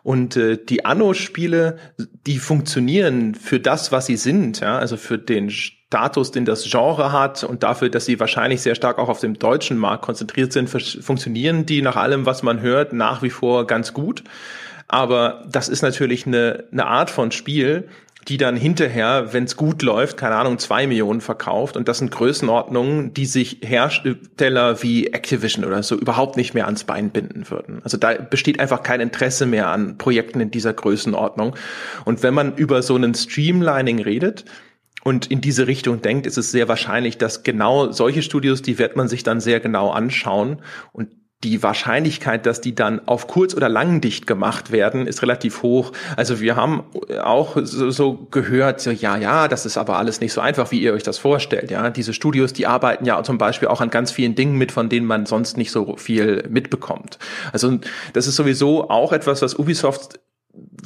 [0.08, 1.80] Und äh, die Anno-Spiele,
[2.26, 7.12] die funktionieren für das, was sie sind, ja, also für den Status, den das Genre
[7.12, 10.70] hat und dafür, dass sie wahrscheinlich sehr stark auch auf dem deutschen Markt konzentriert sind,
[10.70, 14.24] funktionieren die nach allem, was man hört, nach wie vor ganz gut.
[14.88, 17.90] Aber das ist natürlich eine, eine Art von Spiel,
[18.28, 21.78] die dann hinterher, wenn es gut läuft, keine Ahnung, zwei Millionen verkauft.
[21.78, 26.84] Und das sind Größenordnungen, die sich Hersteller wie Activision oder so überhaupt nicht mehr ans
[26.84, 27.80] Bein binden würden.
[27.84, 31.56] Also da besteht einfach kein Interesse mehr an Projekten in dieser Größenordnung.
[32.04, 34.46] Und wenn man über so einen Streamlining redet,
[35.04, 38.98] und in diese Richtung denkt, ist es sehr wahrscheinlich, dass genau solche Studios, die wird
[38.98, 40.62] man sich dann sehr genau anschauen
[40.92, 41.08] und
[41.44, 45.92] die Wahrscheinlichkeit, dass die dann auf kurz oder lang dicht gemacht werden, ist relativ hoch.
[46.16, 46.84] Also wir haben
[47.22, 50.82] auch so, so gehört, so, ja, ja, das ist aber alles nicht so einfach, wie
[50.82, 51.70] ihr euch das vorstellt.
[51.70, 54.90] Ja, diese Studios, die arbeiten ja zum Beispiel auch an ganz vielen Dingen mit, von
[54.90, 57.20] denen man sonst nicht so viel mitbekommt.
[57.54, 57.78] Also
[58.14, 60.20] das ist sowieso auch etwas, was Ubisoft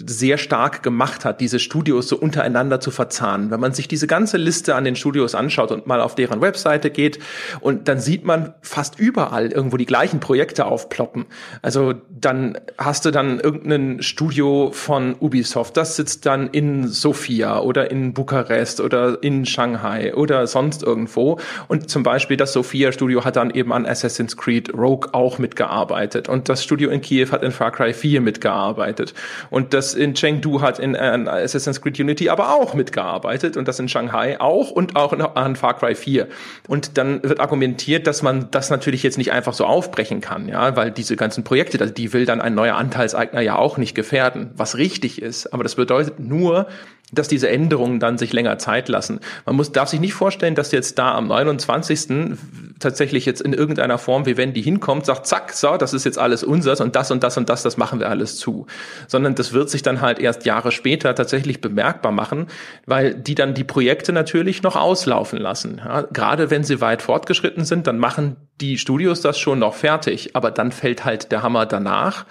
[0.05, 3.51] sehr stark gemacht hat, diese Studios so untereinander zu verzahnen.
[3.51, 6.89] Wenn man sich diese ganze Liste an den Studios anschaut und mal auf deren Webseite
[6.89, 7.19] geht
[7.59, 11.25] und dann sieht man fast überall irgendwo die gleichen Projekte aufploppen.
[11.61, 17.91] Also dann hast du dann irgendein Studio von Ubisoft, das sitzt dann in Sofia oder
[17.91, 21.39] in Bukarest oder in Shanghai oder sonst irgendwo.
[21.67, 26.29] Und zum Beispiel das Sofia Studio hat dann eben an Assassin's Creed Rogue auch mitgearbeitet
[26.29, 29.13] und das Studio in Kiew hat in Far Cry 4 mitgearbeitet.
[29.49, 33.79] Und das in Chengdu hat in, in Assassin's Creed Unity aber auch mitgearbeitet und das
[33.79, 36.27] in Shanghai auch und auch an Far Cry 4.
[36.67, 40.75] Und dann wird argumentiert, dass man das natürlich jetzt nicht einfach so aufbrechen kann, ja,
[40.75, 44.77] weil diese ganzen Projekte, die will dann ein neuer Anteilseigner ja auch nicht gefährden, was
[44.77, 45.53] richtig ist.
[45.53, 46.67] Aber das bedeutet nur,
[47.11, 49.19] dass diese Änderungen dann sich länger Zeit lassen.
[49.45, 52.37] Man muss, darf sich nicht vorstellen, dass jetzt da am 29.
[52.79, 56.17] tatsächlich jetzt in irgendeiner Form, wie wenn die hinkommt, sagt, zack, so, das ist jetzt
[56.17, 58.65] alles unseres und das und das und das, das machen wir alles zu.
[59.07, 62.47] Sondern das wird sich dann halt erst Jahre später tatsächlich bemerkbar machen,
[62.85, 65.81] weil die dann die Projekte natürlich noch auslaufen lassen.
[65.83, 70.35] Ja, gerade wenn sie weit fortgeschritten sind, dann machen die Studios das schon noch fertig,
[70.35, 72.25] aber dann fällt halt der Hammer danach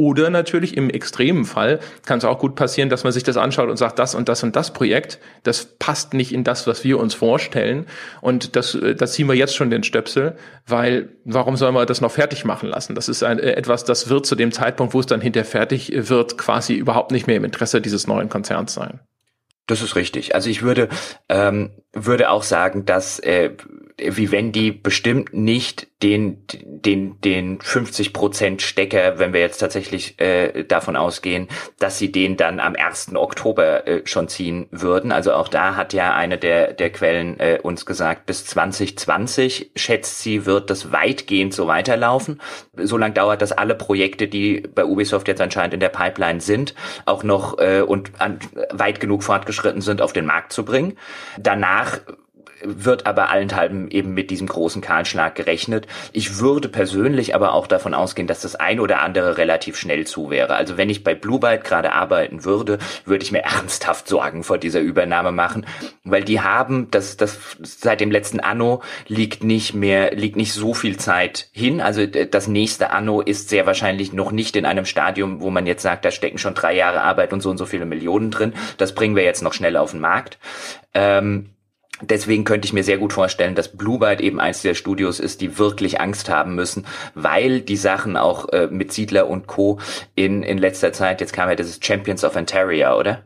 [0.00, 3.68] oder natürlich im extremen Fall kann es auch gut passieren, dass man sich das anschaut
[3.68, 6.98] und sagt, das und das und das Projekt, das passt nicht in das, was wir
[6.98, 7.84] uns vorstellen.
[8.22, 10.36] Und das, äh, das ziehen wir jetzt schon den Stöpsel,
[10.66, 12.94] weil warum soll man das noch fertig machen lassen?
[12.94, 15.92] Das ist ein, äh, etwas, das wird zu dem Zeitpunkt, wo es dann hinterher fertig
[15.94, 19.00] wird, quasi überhaupt nicht mehr im Interesse dieses neuen Konzerns sein.
[19.66, 20.34] Das ist richtig.
[20.34, 20.88] Also ich würde
[21.28, 23.50] ähm, würde auch sagen, dass äh,
[24.08, 30.96] Vivendi bestimmt nicht den den den 50 Prozent Stecker, wenn wir jetzt tatsächlich äh, davon
[30.96, 31.48] ausgehen,
[31.78, 33.14] dass sie den dann am 1.
[33.14, 35.12] Oktober äh, schon ziehen würden.
[35.12, 40.22] Also auch da hat ja eine der der Quellen äh, uns gesagt, bis 2020 schätzt
[40.22, 42.40] sie wird das weitgehend so weiterlaufen.
[42.76, 46.74] So lange dauert das alle Projekte, die bei Ubisoft jetzt anscheinend in der Pipeline sind,
[47.04, 48.38] auch noch äh, und an,
[48.70, 50.96] weit genug fortgeschritten sind, auf den Markt zu bringen.
[51.38, 52.00] Danach
[52.62, 55.86] wird aber allenthalben eben mit diesem großen Kahlschlag gerechnet.
[56.12, 60.30] Ich würde persönlich aber auch davon ausgehen, dass das ein oder andere relativ schnell zu
[60.30, 60.54] wäre.
[60.54, 64.58] Also wenn ich bei Blue Byte gerade arbeiten würde, würde ich mir ernsthaft Sorgen vor
[64.58, 65.66] dieser Übernahme machen,
[66.04, 70.74] weil die haben, das, das seit dem letzten Anno liegt nicht mehr, liegt nicht so
[70.74, 71.80] viel Zeit hin.
[71.80, 75.82] Also das nächste Anno ist sehr wahrscheinlich noch nicht in einem Stadium, wo man jetzt
[75.82, 78.52] sagt, da stecken schon drei Jahre Arbeit und so und so viele Millionen drin.
[78.78, 80.38] Das bringen wir jetzt noch schnell auf den Markt.
[80.94, 81.50] Ähm,
[82.00, 85.40] Deswegen könnte ich mir sehr gut vorstellen, dass Blue Byte eben eins der Studios ist,
[85.40, 89.78] die wirklich Angst haben müssen, weil die Sachen auch äh, mit Siedler und Co.
[90.14, 93.24] in, in letzter Zeit, jetzt kam ja dieses Champions of Ontario, oder?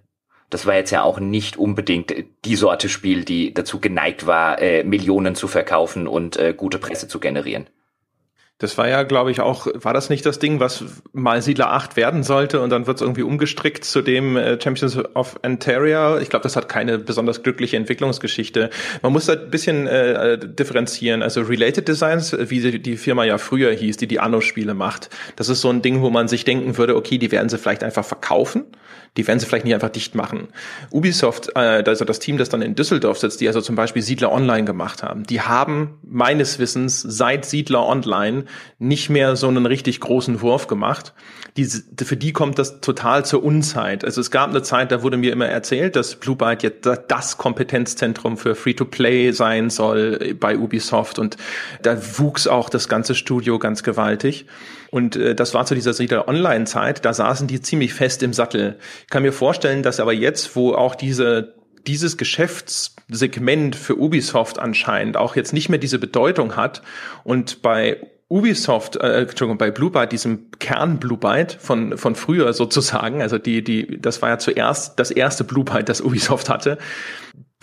[0.50, 2.14] Das war jetzt ja auch nicht unbedingt
[2.44, 7.08] die Sorte Spiel, die dazu geneigt war, äh, Millionen zu verkaufen und äh, gute Presse
[7.08, 7.66] zu generieren.
[8.58, 11.96] Das war ja, glaube ich, auch, war das nicht das Ding, was mal Siedler 8
[11.96, 16.18] werden sollte und dann wird es irgendwie umgestrickt zu dem äh, Champions of Ontario.
[16.18, 18.70] Ich glaube, das hat keine besonders glückliche Entwicklungsgeschichte.
[19.02, 21.22] Man muss da ein bisschen äh, differenzieren.
[21.22, 25.60] Also Related Designs, wie die Firma ja früher hieß, die die Anno-Spiele macht, das ist
[25.60, 28.66] so ein Ding, wo man sich denken würde, okay, die werden sie vielleicht einfach verkaufen
[29.16, 30.48] die werden sie vielleicht nicht einfach dicht machen.
[30.90, 34.32] Ubisoft, äh, also das Team, das dann in Düsseldorf sitzt, die also zum Beispiel Siedler
[34.32, 38.44] Online gemacht haben, die haben meines Wissens seit Siedler Online
[38.78, 41.14] nicht mehr so einen richtig großen Wurf gemacht.
[41.56, 44.04] Die, für die kommt das total zur Unzeit.
[44.04, 47.38] Also es gab eine Zeit, da wurde mir immer erzählt, dass Blue Byte jetzt das
[47.38, 51.36] Kompetenzzentrum für Free-to-Play sein soll bei Ubisoft und
[51.82, 54.46] da wuchs auch das ganze Studio ganz gewaltig.
[54.94, 58.78] Und äh, das war zu dieser Siedler Online-Zeit, da saßen die ziemlich fest im Sattel.
[59.00, 65.16] Ich kann mir vorstellen, dass aber jetzt, wo auch diese dieses Geschäftssegment für Ubisoft anscheinend
[65.16, 66.80] auch jetzt nicht mehr diese Bedeutung hat
[67.24, 72.52] und bei Ubisoft, äh, Entschuldigung, bei Blue Byte, diesem Kern Blue Byte von, von früher
[72.52, 76.78] sozusagen, also die, die, das war ja zuerst das erste Blue Byte, das Ubisoft hatte,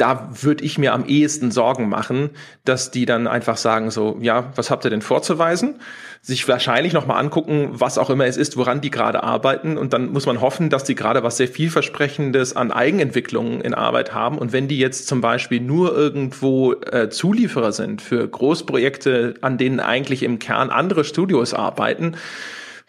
[0.01, 2.31] da würde ich mir am ehesten Sorgen machen,
[2.65, 5.79] dass die dann einfach sagen so, ja, was habt ihr denn vorzuweisen?
[6.23, 9.75] Sich wahrscheinlich nochmal angucken, was auch immer es ist, woran die gerade arbeiten.
[9.75, 14.13] Und dann muss man hoffen, dass die gerade was sehr vielversprechendes an Eigenentwicklungen in Arbeit
[14.13, 14.37] haben.
[14.37, 19.79] Und wenn die jetzt zum Beispiel nur irgendwo äh, Zulieferer sind für Großprojekte, an denen
[19.79, 22.15] eigentlich im Kern andere Studios arbeiten,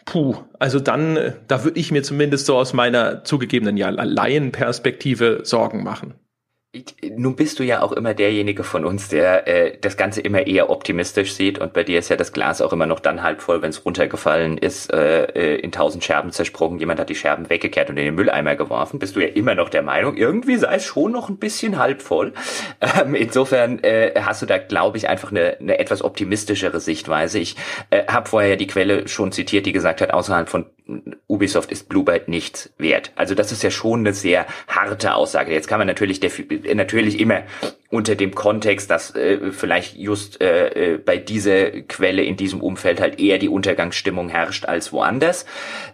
[0.05, 5.41] Puh, also dann, äh, da würde ich mir zumindest so aus meiner zugegebenen ja, Laienperspektive
[5.43, 6.13] Sorgen machen.
[7.07, 10.71] Nun bist du ja auch immer derjenige von uns, der äh, das Ganze immer eher
[10.71, 13.61] optimistisch sieht und bei dir ist ja das Glas auch immer noch dann halb voll,
[13.61, 17.91] wenn es runtergefallen ist, äh, äh, in tausend Scherben zersprungen, jemand hat die Scherben weggekehrt
[17.91, 20.83] und in den Mülleimer geworfen, bist du ja immer noch der Meinung, irgendwie sei es
[20.83, 22.33] schon noch ein bisschen halb voll.
[22.99, 27.39] Ähm, insofern äh, hast du da, glaube ich, einfach eine, eine etwas optimistischere Sichtweise.
[27.39, 27.55] Ich
[27.91, 30.65] äh, habe vorher ja die Quelle schon zitiert, die gesagt hat, außerhalb von
[31.27, 33.11] Ubisoft ist Bluebird nichts wert.
[33.15, 35.53] Also das ist ja schon eine sehr harte Aussage.
[35.53, 36.19] Jetzt kann man natürlich,
[36.73, 37.43] natürlich immer
[37.89, 42.99] unter dem Kontext, dass äh, vielleicht just äh, äh, bei dieser Quelle in diesem Umfeld
[42.99, 45.45] halt eher die Untergangsstimmung herrscht als woanders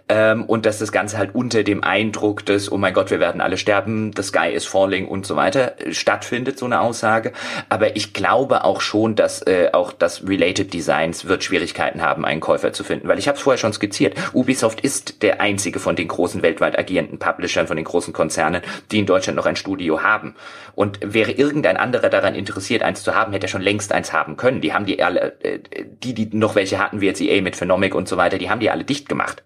[0.10, 3.42] ähm, und dass das Ganze halt unter dem Eindruck des, oh mein Gott, wir werden
[3.42, 7.32] alle sterben, the sky is falling und so weiter äh, stattfindet, so eine Aussage.
[7.70, 12.42] Aber ich glaube auch schon, dass äh, auch das Related Designs wird Schwierigkeiten haben, einen
[12.42, 14.16] Käufer zu finden, weil ich habe es vorher schon skizziert.
[14.34, 19.00] Ubisoft ist der einzige von den großen weltweit agierenden Publishern, von den großen Konzernen, die
[19.00, 20.36] in Deutschland noch ein Studio haben.
[20.74, 24.38] Und wäre irgendein anderer daran interessiert, eins zu haben, hätte er schon längst eins haben
[24.38, 24.62] können.
[24.62, 25.60] Die haben die alle, äh,
[26.02, 28.60] die, die noch welche hatten, wie jetzt EA mit Phenomic und so weiter, die haben
[28.60, 29.44] die alle dicht gemacht.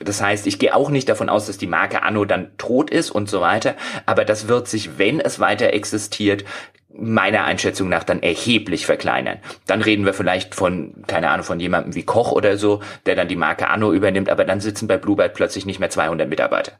[0.00, 3.10] Das heißt, ich gehe auch nicht davon aus, dass die Marke Anno dann tot ist
[3.10, 3.76] und so weiter,
[4.06, 6.44] aber das wird sich, wenn es weiter existiert,
[6.92, 9.38] meiner Einschätzung nach dann erheblich verkleinern.
[9.66, 13.28] Dann reden wir vielleicht von, keine Ahnung, von jemandem wie Koch oder so, der dann
[13.28, 16.72] die Marke Anno übernimmt, aber dann sitzen bei Bluebird plötzlich nicht mehr 200 Mitarbeiter.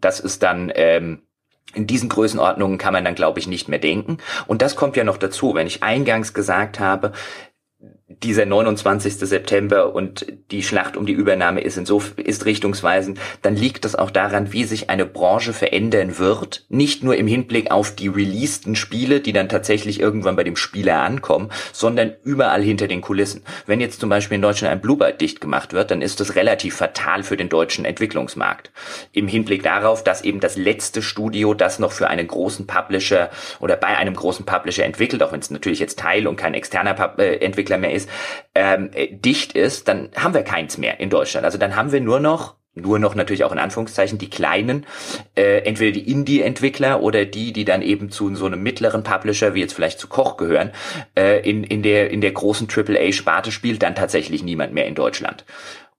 [0.00, 1.22] Das ist dann, ähm,
[1.74, 4.18] in diesen Größenordnungen kann man dann, glaube ich, nicht mehr denken.
[4.46, 7.12] Und das kommt ja noch dazu, wenn ich eingangs gesagt habe,
[8.22, 9.14] dieser 29.
[9.14, 13.94] September und die Schlacht um die Übernahme ist in so ist richtungsweisend, dann liegt das
[13.94, 18.76] auch daran, wie sich eine Branche verändern wird, nicht nur im Hinblick auf die releaseden
[18.76, 23.42] Spiele, die dann tatsächlich irgendwann bei dem Spieler ankommen, sondern überall hinter den Kulissen.
[23.66, 26.76] Wenn jetzt zum Beispiel in Deutschland ein Bluebird dicht gemacht wird, dann ist das relativ
[26.76, 28.70] fatal für den deutschen Entwicklungsmarkt.
[29.12, 33.76] Im Hinblick darauf, dass eben das letzte Studio, das noch für einen großen Publisher oder
[33.76, 37.18] bei einem großen Publisher entwickelt, auch wenn es natürlich jetzt Teil und kein externer Pub
[37.18, 38.03] äh, Entwickler mehr ist,
[38.54, 41.44] ähm, dicht ist, dann haben wir keins mehr in Deutschland.
[41.44, 44.84] Also dann haben wir nur noch nur noch natürlich auch in Anführungszeichen die kleinen,
[45.36, 49.60] äh, entweder die Indie-Entwickler oder die, die dann eben zu so einem mittleren Publisher, wie
[49.60, 50.72] jetzt vielleicht zu Koch gehören,
[51.16, 55.44] äh, in, in, der, in der großen AAA-Sparte spielt dann tatsächlich niemand mehr in Deutschland.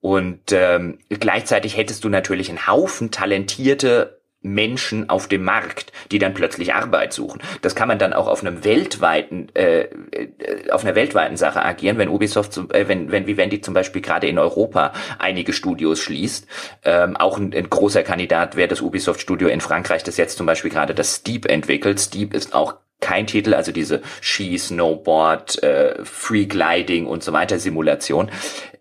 [0.01, 4.14] Und ähm, gleichzeitig hättest du natürlich einen Haufen talentierte
[4.45, 7.41] Menschen auf dem Markt, die dann plötzlich Arbeit suchen.
[7.61, 11.97] Das kann man dann auch auf einem weltweiten, äh, äh, auf einer weltweiten Sache agieren,
[11.97, 16.47] wenn Ubisoft, zum, äh, wenn, wenn Vivendi zum Beispiel gerade in Europa einige Studios schließt.
[16.83, 20.45] Ähm, auch ein, ein großer Kandidat wäre das Ubisoft Studio in Frankreich, das jetzt zum
[20.45, 21.99] Beispiel gerade das Steep entwickelt.
[21.99, 27.59] Steep ist auch kein Titel, also diese Ski, Snowboard, äh, Free Gliding und so weiter
[27.59, 28.31] Simulation.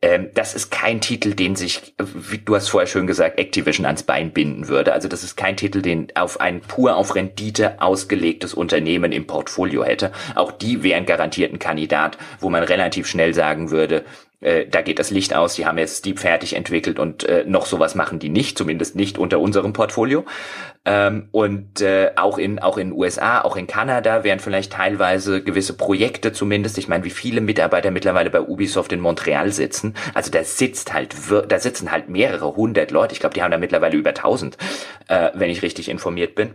[0.00, 4.02] Ähm, das ist kein Titel, den sich, wie du hast vorher schön gesagt, Activision ans
[4.02, 4.92] Bein binden würde.
[4.92, 9.84] Also das ist kein Titel, den auf ein pur auf Rendite ausgelegtes Unternehmen im Portfolio
[9.84, 10.12] hätte.
[10.34, 14.04] Auch die wären garantiert ein Kandidat, wo man relativ schnell sagen würde,
[14.44, 17.64] äh, da geht das Licht aus, die haben jetzt Steep fertig entwickelt und äh, noch
[17.64, 20.24] sowas machen die nicht, zumindest nicht unter unserem Portfolio.
[20.87, 25.74] Ähm, und äh, auch in auch in USA, auch in Kanada werden vielleicht teilweise gewisse
[25.76, 26.76] Projekte zumindest.
[26.76, 29.95] Ich meine, wie viele Mitarbeiter mittlerweile bei Ubisoft in Montreal sitzen.
[30.12, 31.16] Also da sitzt halt
[31.49, 33.14] da sitzen halt mehrere hundert Leute.
[33.14, 34.59] Ich glaube, die haben da mittlerweile über tausend,
[35.09, 36.55] äh, wenn ich richtig informiert bin.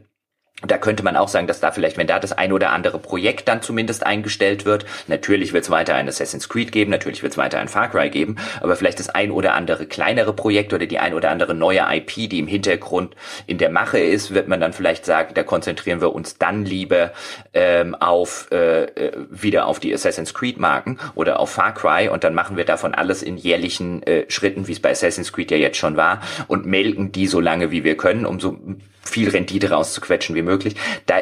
[0.67, 3.47] Da könnte man auch sagen, dass da vielleicht, wenn da das ein oder andere Projekt
[3.47, 7.37] dann zumindest eingestellt wird, natürlich wird es weiter ein Assassin's Creed geben, natürlich wird es
[7.37, 10.99] weiter ein Far Cry geben, aber vielleicht das ein oder andere kleinere Projekt oder die
[10.99, 13.15] ein oder andere neue IP, die im Hintergrund
[13.47, 17.13] in der Mache ist, wird man dann vielleicht sagen, da konzentrieren wir uns dann lieber
[17.53, 22.25] ähm, auf äh, äh wieder auf die Assassin's Creed Marken oder auf Far Cry und
[22.25, 25.57] dann machen wir davon alles in jährlichen äh, Schritten, wie es bei Assassin's Creed ja
[25.57, 28.57] jetzt schon war und melken die so lange wie wir können, um so
[29.09, 30.75] viel Rendite rauszuquetschen wie möglich.
[31.05, 31.19] Da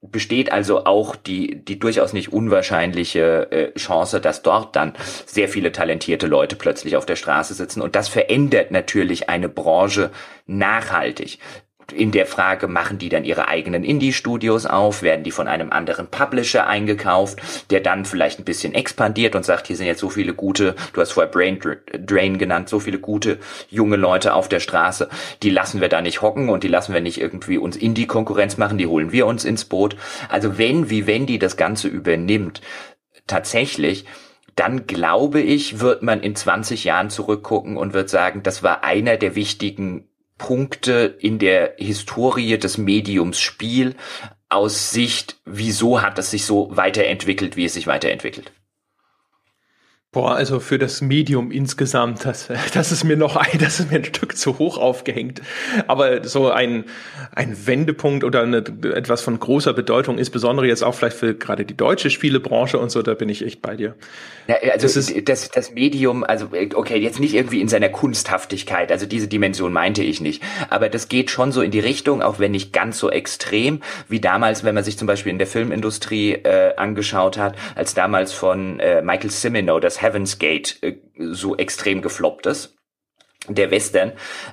[0.00, 4.94] besteht also auch die, die durchaus nicht unwahrscheinliche äh, Chance, dass dort dann
[5.26, 7.82] sehr viele talentierte Leute plötzlich auf der Straße sitzen.
[7.82, 10.10] Und das verändert natürlich eine Branche
[10.46, 11.38] nachhaltig
[11.92, 16.08] in der Frage, machen die dann ihre eigenen Indie-Studios auf, werden die von einem anderen
[16.08, 17.38] Publisher eingekauft,
[17.70, 21.00] der dann vielleicht ein bisschen expandiert und sagt, hier sind jetzt so viele gute, du
[21.00, 21.58] hast vorher Brain
[22.04, 25.08] Drain genannt, so viele gute junge Leute auf der Straße,
[25.42, 28.78] die lassen wir da nicht hocken und die lassen wir nicht irgendwie uns Indie-Konkurrenz machen,
[28.78, 29.96] die holen wir uns ins Boot.
[30.28, 32.60] Also wenn, wie wenn die das Ganze übernimmt,
[33.26, 34.06] tatsächlich,
[34.56, 39.18] dann glaube ich, wird man in 20 Jahren zurückgucken und wird sagen, das war einer
[39.18, 40.08] der wichtigen
[40.38, 43.94] Punkte in der Historie des Mediums Spiel
[44.48, 48.52] aus Sicht, wieso hat es sich so weiterentwickelt, wie es sich weiterentwickelt?
[50.16, 53.98] Boah, also für das Medium insgesamt, das, das ist mir noch ein, das ist mir
[53.98, 55.42] ein Stück zu hoch aufgehängt.
[55.88, 56.86] Aber so ein,
[57.34, 58.64] ein Wendepunkt oder eine,
[58.94, 63.02] etwas von großer Bedeutung, insbesondere jetzt auch vielleicht für gerade die deutsche Spielebranche und so,
[63.02, 63.94] da bin ich echt bei dir.
[64.46, 68.90] Ja, also das, ist, das, das Medium, also okay, jetzt nicht irgendwie in seiner Kunsthaftigkeit,
[68.92, 70.42] also diese Dimension meinte ich nicht.
[70.70, 74.20] Aber das geht schon so in die Richtung, auch wenn nicht ganz so extrem, wie
[74.20, 78.80] damals, wenn man sich zum Beispiel in der Filmindustrie äh, angeschaut hat, als damals von
[78.80, 82.76] äh, Michael Cimino das Heaven's Gate äh, so extrem gefloppt ist
[83.48, 84.12] der Western,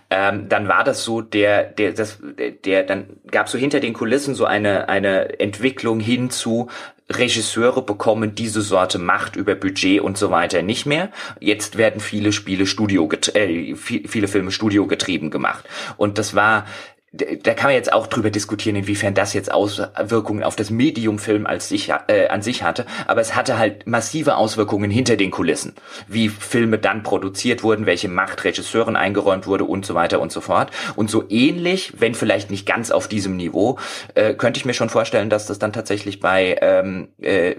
[0.09, 2.19] ähm, dann war das so der, der, das,
[2.63, 6.69] der, dann gab so hinter den Kulissen so eine eine Entwicklung hin zu
[7.09, 11.11] Regisseure bekommen diese Sorte Macht über Budget und so weiter nicht mehr.
[11.39, 15.65] Jetzt werden viele Spiele Studio, äh, viele Filme Studio getrieben gemacht.
[15.97, 16.65] Und das war
[17.13, 21.69] da kann man jetzt auch drüber diskutieren, inwiefern das jetzt Auswirkungen auf das Mediumfilm als
[21.69, 25.75] sich, äh, an sich hatte, aber es hatte halt massive Auswirkungen hinter den Kulissen,
[26.07, 30.41] wie Filme dann produziert wurden, welche Macht Regisseuren eingeräumt wurde und so weiter und so
[30.41, 30.71] fort.
[30.95, 33.77] Und so ähnlich, wenn vielleicht nicht ganz auf diesem Niveau,
[34.15, 37.53] äh, könnte ich mir schon vorstellen, dass das dann tatsächlich bei ähm, äh,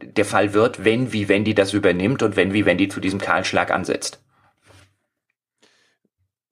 [0.00, 3.00] der Fall wird, wenn wie wenn die das übernimmt und wenn wie wenn die zu
[3.00, 4.20] diesem Kahlschlag ansetzt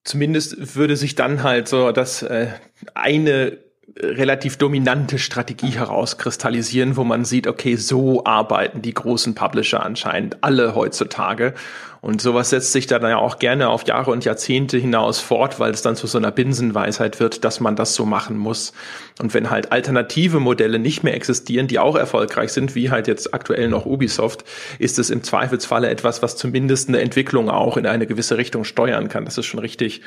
[0.04, 2.48] zumindest würde sich dann halt so das äh,
[2.94, 3.58] eine
[3.96, 10.74] relativ dominante Strategie herauskristallisieren, wo man sieht, okay, so arbeiten die großen Publisher anscheinend alle
[10.74, 11.54] heutzutage.
[12.02, 15.70] Und sowas setzt sich dann ja auch gerne auf Jahre und Jahrzehnte hinaus fort, weil
[15.70, 18.72] es dann zu so einer Binsenweisheit wird, dass man das so machen muss.
[19.20, 23.32] Und wenn halt alternative Modelle nicht mehr existieren, die auch erfolgreich sind, wie halt jetzt
[23.34, 24.44] aktuell noch Ubisoft,
[24.80, 29.08] ist es im Zweifelsfalle etwas, was zumindest eine Entwicklung auch in eine gewisse Richtung steuern
[29.08, 29.24] kann.
[29.24, 30.00] Das ist schon richtig.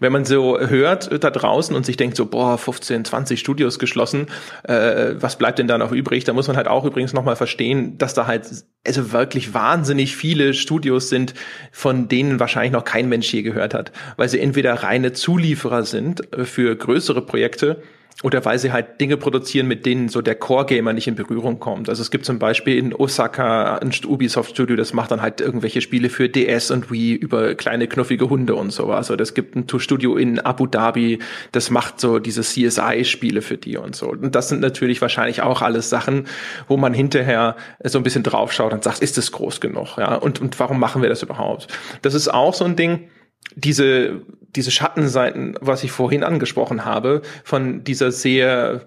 [0.00, 4.26] Wenn man so hört da draußen und sich denkt so, boah, 15, 20 Studios geschlossen,
[4.64, 6.24] äh, was bleibt denn da noch übrig?
[6.24, 8.44] Da muss man halt auch übrigens nochmal verstehen, dass da halt
[8.86, 11.34] also wirklich wahnsinnig viele Studios sind,
[11.72, 16.32] von denen wahrscheinlich noch kein Mensch je gehört hat, weil sie entweder reine Zulieferer sind
[16.32, 17.82] äh, für größere Projekte
[18.24, 21.88] oder weil sie halt Dinge produzieren, mit denen so der Core-Gamer nicht in Berührung kommt.
[21.88, 26.08] Also es gibt zum Beispiel in Osaka ein Ubisoft-Studio, das macht dann halt irgendwelche Spiele
[26.10, 29.12] für DS und Wii über kleine knuffige Hunde und sowas.
[29.12, 31.20] Oder es gibt ein Studio in Abu Dhabi,
[31.52, 34.08] das macht so diese CSI-Spiele für die und so.
[34.10, 36.26] Und das sind natürlich wahrscheinlich auch alles Sachen,
[36.66, 37.54] wo man hinterher
[37.84, 39.96] so ein bisschen draufschaut und sagt, ist das groß genug?
[39.96, 41.68] Ja, und, und warum machen wir das überhaupt?
[42.02, 43.08] Das ist auch so ein Ding,
[43.54, 44.22] diese,
[44.54, 48.82] diese Schattenseiten, was ich vorhin angesprochen habe, von dieser sehr,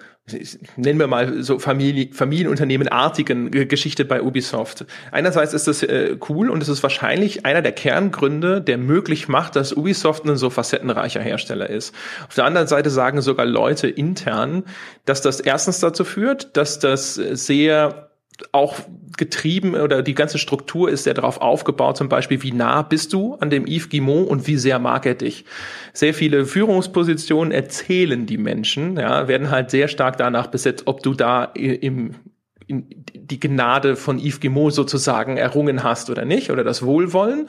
[0.76, 4.86] nennen wir mal so Familie, Familienunternehmenartigen Geschichte bei Ubisoft.
[5.12, 9.56] Einerseits ist das äh, cool und es ist wahrscheinlich einer der Kerngründe, der möglich macht,
[9.56, 11.93] dass Ubisoft ein so facettenreicher Hersteller ist.
[12.28, 14.64] Auf der anderen Seite sagen sogar Leute intern,
[15.06, 18.11] dass das erstens dazu führt, dass das sehr
[18.51, 18.75] auch
[19.17, 23.35] getrieben oder die ganze Struktur ist sehr darauf aufgebaut, zum Beispiel, wie nah bist du
[23.35, 25.45] an dem Yves Guimont und wie sehr mag er dich.
[25.93, 31.13] Sehr viele Führungspositionen erzählen die Menschen, ja, werden halt sehr stark danach besetzt, ob du
[31.13, 32.15] da im,
[32.67, 37.47] die Gnade von Yves Guimont sozusagen errungen hast oder nicht oder das Wohlwollen.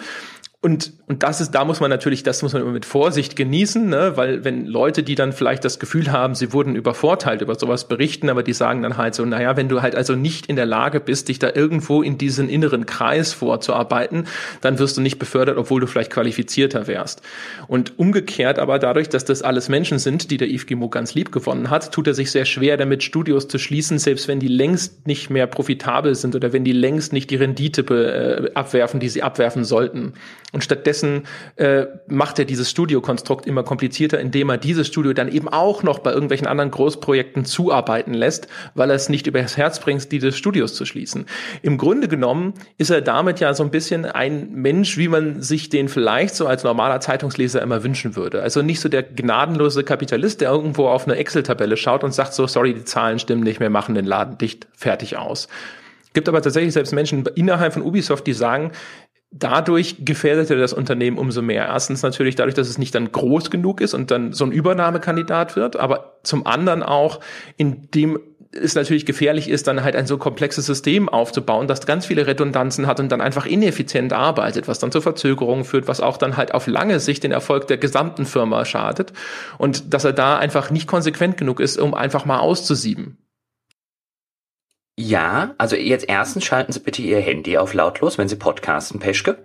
[0.64, 3.88] Und, und das ist, da muss man natürlich, das muss man immer mit Vorsicht genießen,
[3.88, 4.12] ne?
[4.14, 8.30] weil wenn Leute, die dann vielleicht das Gefühl haben, sie wurden übervorteilt, über sowas berichten,
[8.30, 11.00] aber die sagen dann halt so, naja, wenn du halt also nicht in der Lage
[11.00, 14.28] bist, dich da irgendwo in diesen inneren Kreis vorzuarbeiten,
[14.60, 17.22] dann wirst du nicht befördert, obwohl du vielleicht qualifizierter wärst.
[17.66, 21.32] Und umgekehrt aber dadurch, dass das alles Menschen sind, die der Yves Guimau ganz lieb
[21.32, 25.08] gewonnen hat, tut er sich sehr schwer damit, Studios zu schließen, selbst wenn die längst
[25.08, 29.24] nicht mehr profitabel sind oder wenn die längst nicht die Rendite äh, abwerfen, die sie
[29.24, 30.12] abwerfen sollten.
[30.52, 31.22] Und stattdessen
[31.56, 36.00] äh, macht er dieses Studiokonstrukt immer komplizierter, indem er dieses Studio dann eben auch noch
[36.00, 40.74] bei irgendwelchen anderen Großprojekten zuarbeiten lässt, weil er es nicht übers Herz bringt, diese Studios
[40.74, 41.26] zu schließen.
[41.62, 45.70] Im Grunde genommen ist er damit ja so ein bisschen ein Mensch, wie man sich
[45.70, 48.42] den vielleicht so als normaler Zeitungsleser immer wünschen würde.
[48.42, 52.46] Also nicht so der gnadenlose Kapitalist, der irgendwo auf eine Excel-Tabelle schaut und sagt so,
[52.46, 55.48] sorry, die Zahlen stimmen nicht mehr, machen den Laden dicht, fertig aus.
[56.14, 58.72] Gibt aber tatsächlich selbst Menschen innerhalb von Ubisoft, die sagen,
[59.32, 61.66] dadurch gefährdet er das Unternehmen umso mehr.
[61.66, 65.56] Erstens natürlich dadurch, dass es nicht dann groß genug ist und dann so ein Übernahmekandidat
[65.56, 67.20] wird, aber zum anderen auch,
[67.56, 68.20] indem
[68.54, 72.86] es natürlich gefährlich ist, dann halt ein so komplexes System aufzubauen, das ganz viele Redundanzen
[72.86, 76.52] hat und dann einfach ineffizient arbeitet, was dann zu Verzögerungen führt, was auch dann halt
[76.52, 79.14] auf lange Sicht den Erfolg der gesamten Firma schadet
[79.56, 83.16] und dass er da einfach nicht konsequent genug ist, um einfach mal auszusieben.
[84.98, 89.38] Ja, also jetzt erstens schalten Sie bitte Ihr Handy auf lautlos, wenn Sie podcasten, Peschke.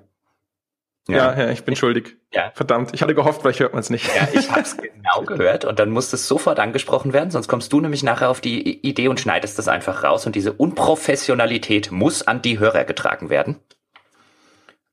[1.07, 2.17] Ja, ja, ja ich bin schuldig.
[2.33, 2.51] Ja.
[2.53, 4.13] Verdammt, ich hatte gehofft, vielleicht hört man es nicht.
[4.13, 7.71] Ja, ich habe es genau gehört und dann muss es sofort angesprochen werden, sonst kommst
[7.71, 12.27] du nämlich nachher auf die Idee und schneidest das einfach raus und diese Unprofessionalität muss
[12.27, 13.57] an die Hörer getragen werden.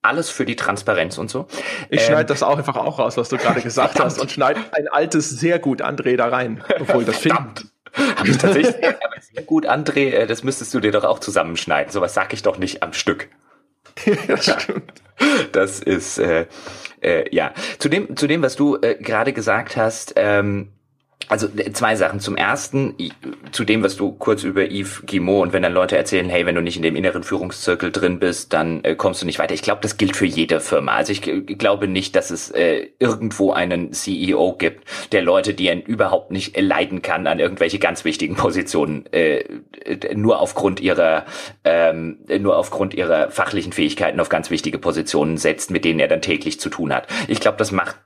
[0.03, 1.47] Alles für die Transparenz und so.
[1.89, 4.61] Ich ähm, schneide das auch einfach auch raus, was du gerade gesagt hast und schneide
[4.73, 7.67] ein altes sehr gut André da rein, obwohl das verdammt.
[8.17, 11.93] Habe ich tatsächlich aber sehr gut, André, äh, das müsstest du dir doch auch zusammenschneiden.
[11.93, 13.29] Sowas sag ich doch nicht am Stück.
[14.27, 14.93] das stimmt.
[15.53, 16.47] Das ist äh,
[17.01, 20.15] äh, ja zu dem zu dem, was du äh, gerade gesagt hast.
[20.17, 20.73] Ähm,
[21.29, 22.21] also zwei Sachen.
[22.21, 22.95] Zum ersten,
[23.53, 26.55] zu dem, was du kurz über Yves Guimau und wenn dann Leute erzählen, hey, wenn
[26.55, 29.55] du nicht in dem inneren Führungszirkel drin bist, dann äh, kommst du nicht weiter.
[29.55, 30.93] Ich glaube, das gilt für jede Firma.
[30.93, 35.87] Also ich glaube nicht, dass es äh, irgendwo einen CEO gibt, der Leute, die er
[35.87, 39.45] überhaupt nicht leiden kann, an irgendwelche ganz wichtigen Positionen, äh,
[40.15, 41.25] nur aufgrund ihrer,
[41.65, 46.23] ähm, nur aufgrund ihrer fachlichen Fähigkeiten auf ganz wichtige Positionen setzt, mit denen er dann
[46.23, 47.07] täglich zu tun hat.
[47.29, 47.97] Ich glaube, das macht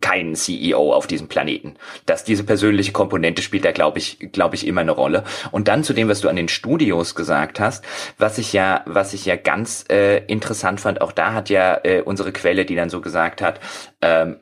[0.00, 1.76] keinen CEO auf diesem Planeten.
[2.06, 5.24] Dass diese persönliche Komponente spielt da, glaube ich, glaube ich, immer eine Rolle.
[5.50, 7.84] Und dann zu dem, was du an den Studios gesagt hast,
[8.18, 12.02] was ich ja, was ich ja ganz äh, interessant fand, auch da hat ja äh,
[12.02, 13.60] unsere Quelle, die dann so gesagt hat,
[14.00, 14.36] ähm,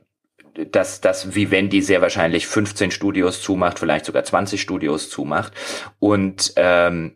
[0.71, 5.53] dass dass Vivendi sehr wahrscheinlich 15 Studios zumacht, vielleicht sogar 20 Studios zumacht.
[5.99, 7.13] Und ähm,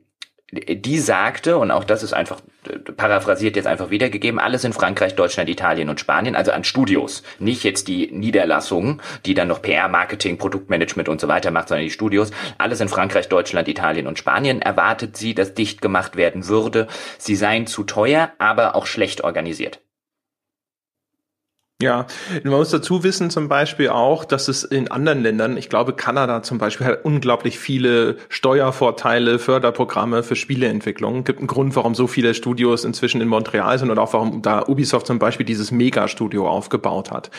[0.53, 2.41] die sagte, und auch das ist einfach
[2.97, 7.23] paraphrasiert jetzt einfach wiedergegeben, alles in Frankreich, Deutschland, Italien und Spanien, also an Studios.
[7.39, 11.85] Nicht jetzt die Niederlassungen, die dann noch PR, Marketing, Produktmanagement und so weiter macht, sondern
[11.85, 12.31] die Studios.
[12.59, 16.87] Alles in Frankreich, Deutschland, Italien und Spanien erwartet sie, dass dicht gemacht werden würde.
[17.19, 19.81] Sie seien zu teuer, aber auch schlecht organisiert.
[21.83, 22.07] Ja,
[22.43, 26.43] man muss dazu wissen zum Beispiel auch, dass es in anderen Ländern, ich glaube Kanada
[26.43, 31.25] zum Beispiel, hat unglaublich viele Steuervorteile, Förderprogramme für Spieleentwicklung.
[31.25, 34.67] Gibt einen Grund, warum so viele Studios inzwischen in Montreal sind und auch warum da
[34.67, 37.31] Ubisoft zum Beispiel dieses Mega-Studio aufgebaut hat.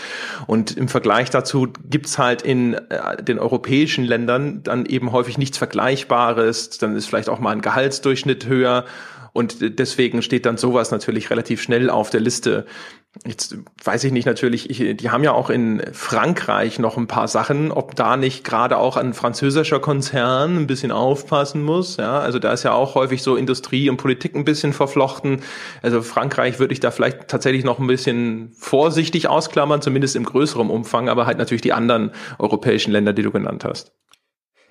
[0.45, 5.57] Und im Vergleich dazu gibt's halt in äh, den europäischen Ländern dann eben häufig nichts
[5.57, 6.77] Vergleichbares.
[6.77, 8.85] Dann ist vielleicht auch mal ein Gehaltsdurchschnitt höher.
[9.33, 12.65] Und deswegen steht dann sowas natürlich relativ schnell auf der Liste.
[13.25, 17.27] Jetzt weiß ich nicht natürlich, ich, die haben ja auch in Frankreich noch ein paar
[17.27, 21.97] Sachen, ob da nicht gerade auch ein französischer Konzern ein bisschen aufpassen muss.
[21.97, 25.41] Ja, also da ist ja auch häufig so Industrie und Politik ein bisschen verflochten.
[25.81, 30.69] Also Frankreich würde ich da vielleicht tatsächlich noch ein bisschen vorsichtig ausklammern, zumindest im größeren
[30.69, 33.93] Umfang, aber halt natürlich die anderen europäischen Länder, die du genannt hast.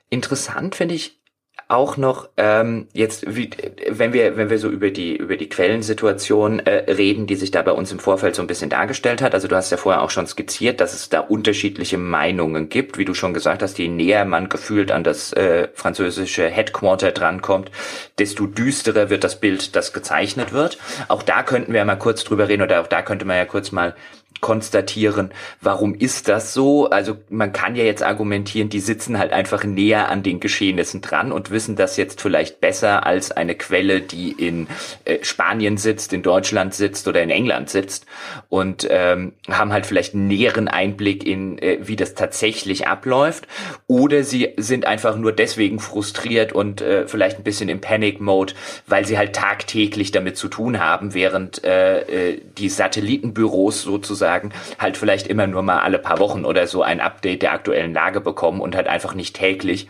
[0.08, 1.20] Interessant finde ich
[1.68, 3.50] auch noch ähm, jetzt, wie,
[3.88, 7.62] wenn wir wenn wir so über die über die Quellensituation äh, reden, die sich da
[7.62, 9.34] bei uns im Vorfeld so ein bisschen dargestellt hat.
[9.34, 13.04] Also du hast ja vorher auch schon skizziert, dass es da unterschiedliche Meinungen gibt, wie
[13.04, 13.78] du schon gesagt hast.
[13.78, 17.72] Je näher man gefühlt an das äh, französische Headquarter drankommt,
[18.20, 20.78] desto düsterer wird das Bild, das gezeichnet wird.
[21.08, 23.72] Auch da könnten wir mal kurz drüber reden oder auch da könnte man ja kurz
[23.72, 23.96] mal
[24.40, 25.30] konstatieren,
[25.60, 26.88] warum ist das so?
[26.90, 31.32] Also man kann ja jetzt argumentieren, die sitzen halt einfach näher an den Geschehnissen dran
[31.32, 34.68] und wissen das jetzt vielleicht besser als eine Quelle, die in
[35.04, 38.06] äh, Spanien sitzt, in Deutschland sitzt oder in England sitzt
[38.48, 43.48] und ähm, haben halt vielleicht einen näheren Einblick in, äh, wie das tatsächlich abläuft.
[43.86, 48.54] Oder sie sind einfach nur deswegen frustriert und äh, vielleicht ein bisschen im Panic-Mode,
[48.86, 52.00] weil sie halt tagtäglich damit zu tun haben, während äh,
[52.32, 56.82] äh die Satellitenbüros sozusagen sozusagen halt vielleicht immer nur mal alle paar Wochen oder so
[56.82, 59.88] ein Update der aktuellen Lage bekommen und halt einfach nicht täglich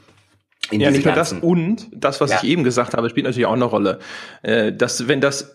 [0.71, 2.39] in ja, nicht nur das und das, was ja.
[2.43, 4.01] ich eben gesagt habe, spielt natürlich auch eine Rolle.
[4.43, 5.55] Äh, dass, wenn das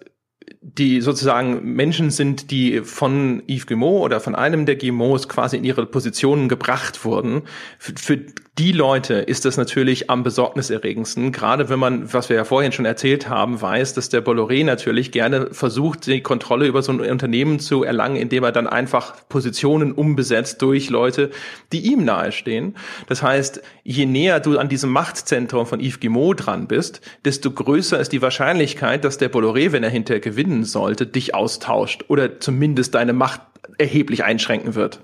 [0.64, 5.64] die sozusagen Menschen sind, die von Yves Guillemot oder von einem der Guillemots quasi in
[5.64, 7.42] ihre Positionen gebracht wurden.
[7.80, 8.20] Für, für
[8.60, 12.86] die Leute ist das natürlich am besorgniserregendsten, gerade wenn man, was wir ja vorhin schon
[12.86, 17.60] erzählt haben, weiß, dass der Bolloré natürlich gerne versucht, die Kontrolle über so ein Unternehmen
[17.60, 21.32] zu erlangen, indem er dann einfach Positionen umbesetzt durch Leute,
[21.72, 22.76] die ihm nahestehen.
[23.08, 28.00] Das heißt, je näher du an diesem Machtzentrum von Yves Guillemot dran bist, desto größer
[28.00, 30.20] ist die Wahrscheinlichkeit, dass der Bolloré, wenn er hinterher
[30.52, 33.42] gewinnen sollte, dich austauscht oder zumindest deine Macht
[33.78, 35.00] erheblich einschränken wird.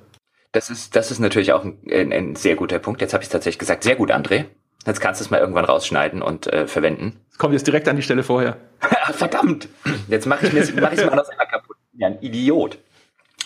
[0.52, 1.78] Das ist, das ist natürlich auch ein,
[2.12, 3.02] ein sehr guter Punkt.
[3.02, 4.46] Jetzt habe ich tatsächlich gesagt, sehr gut, André.
[4.86, 7.20] Jetzt kannst du es mal irgendwann rausschneiden und äh, verwenden.
[7.32, 8.58] Es kommt jetzt direkt an die Stelle vorher.
[9.12, 9.68] Verdammt!
[10.08, 11.78] Jetzt mache ich mir mach ich's mal noch selber kaputt.
[11.94, 12.78] Ja, ein Idiot.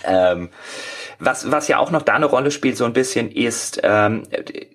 [0.03, 0.49] Ähm,
[1.19, 4.23] was, was ja auch noch da eine Rolle spielt, so ein bisschen, ist ähm,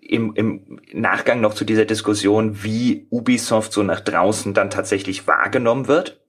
[0.00, 5.88] im, im Nachgang noch zu dieser Diskussion, wie Ubisoft so nach draußen dann tatsächlich wahrgenommen
[5.88, 6.20] wird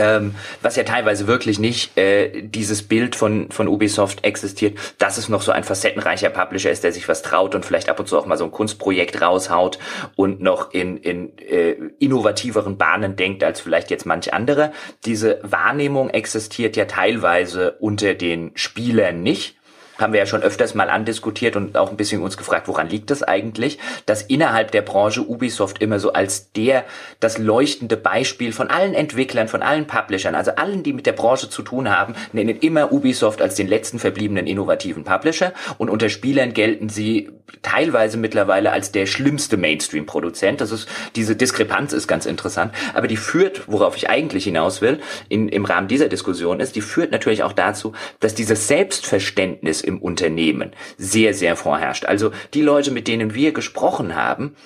[0.00, 5.28] ähm, was ja teilweise wirklich nicht äh, dieses Bild von, von Ubisoft existiert, dass es
[5.28, 8.18] noch so ein facettenreicher Publisher ist, der sich was traut und vielleicht ab und zu
[8.18, 9.78] auch mal so ein Kunstprojekt raushaut
[10.16, 14.72] und noch in, in äh, innovativeren Bahnen denkt als vielleicht jetzt manch andere.
[15.04, 19.59] Diese Wahrnehmung existiert ja teilweise unter den Spielern nicht
[20.00, 23.10] haben wir ja schon öfters mal andiskutiert und auch ein bisschen uns gefragt, woran liegt
[23.10, 26.84] das eigentlich, dass innerhalb der Branche Ubisoft immer so als der,
[27.20, 31.50] das leuchtende Beispiel von allen Entwicklern, von allen Publishern, also allen, die mit der Branche
[31.50, 35.52] zu tun haben, nennen immer Ubisoft als den letzten verbliebenen innovativen Publisher.
[35.78, 37.30] Und unter Spielern gelten sie
[37.62, 40.60] teilweise mittlerweile als der schlimmste Mainstream-Produzent.
[40.60, 45.00] Das ist, diese Diskrepanz ist ganz interessant, aber die führt, worauf ich eigentlich hinaus will,
[45.28, 50.00] in, im Rahmen dieser Diskussion ist, die führt natürlich auch dazu, dass dieses Selbstverständnis im
[50.00, 52.06] Unternehmen sehr, sehr vorherrscht.
[52.06, 54.56] Also die Leute, mit denen wir gesprochen haben,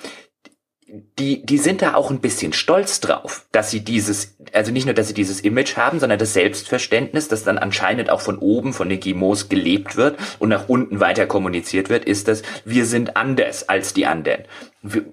[1.19, 4.95] die, die sind da auch ein bisschen stolz drauf, dass sie dieses, also nicht nur,
[4.95, 8.89] dass sie dieses Image haben, sondern das Selbstverständnis, das dann anscheinend auch von oben, von
[8.89, 13.69] den Gimos gelebt wird und nach unten weiter kommuniziert wird, ist das, wir sind anders
[13.69, 14.45] als die anderen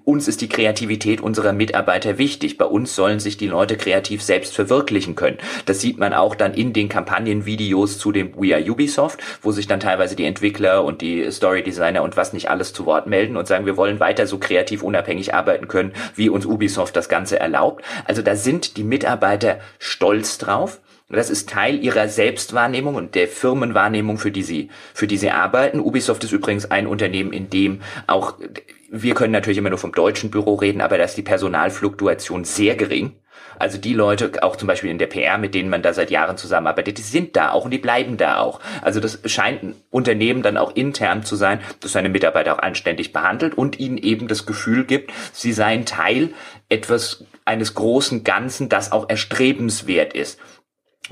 [0.04, 2.58] uns ist die Kreativität unserer Mitarbeiter wichtig.
[2.58, 5.38] Bei uns sollen sich die Leute kreativ selbst verwirklichen können.
[5.64, 9.66] Das sieht man auch dann in den Kampagnenvideos zu dem We Are Ubisoft, wo sich
[9.66, 13.36] dann teilweise die Entwickler und die Story Designer und was nicht alles zu Wort melden
[13.36, 17.40] und sagen, wir wollen weiter so kreativ unabhängig arbeiten können, wie uns Ubisoft das Ganze
[17.40, 17.82] erlaubt.
[18.04, 20.80] Also da sind die Mitarbeiter stolz drauf.
[21.08, 25.78] Das ist Teil ihrer Selbstwahrnehmung und der Firmenwahrnehmung, für die sie, für die sie arbeiten.
[25.78, 28.38] Ubisoft ist übrigens ein Unternehmen, in dem auch
[28.94, 32.76] wir können natürlich immer nur vom deutschen Büro reden, aber da ist die Personalfluktuation sehr
[32.76, 33.16] gering.
[33.58, 36.36] Also die Leute, auch zum Beispiel in der PR, mit denen man da seit Jahren
[36.36, 38.60] zusammenarbeitet, die sind da auch und die bleiben da auch.
[38.82, 43.14] Also das scheint ein Unternehmen dann auch intern zu sein, das seine Mitarbeiter auch anständig
[43.14, 46.34] behandelt und ihnen eben das Gefühl gibt, sie seien Teil
[46.68, 50.38] etwas eines großen Ganzen, das auch erstrebenswert ist.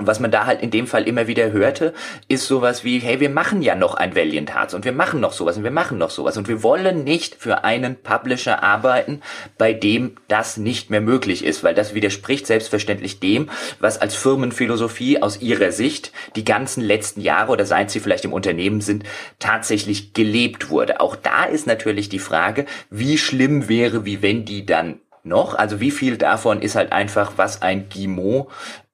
[0.01, 1.93] Und was man da halt in dem Fall immer wieder hörte,
[2.27, 5.31] ist sowas wie, hey, wir machen ja noch ein Valiant Hearts und wir machen noch
[5.31, 9.21] sowas und wir machen noch sowas und wir wollen nicht für einen Publisher arbeiten,
[9.59, 15.21] bei dem das nicht mehr möglich ist, weil das widerspricht selbstverständlich dem, was als Firmenphilosophie
[15.21, 19.03] aus ihrer Sicht die ganzen letzten Jahre oder seit sie vielleicht im Unternehmen sind,
[19.37, 20.99] tatsächlich gelebt wurde.
[20.99, 25.55] Auch da ist natürlich die Frage, wie schlimm wäre, wie wenn die dann noch.
[25.55, 28.47] Also wie viel davon ist halt einfach, was ein Guimot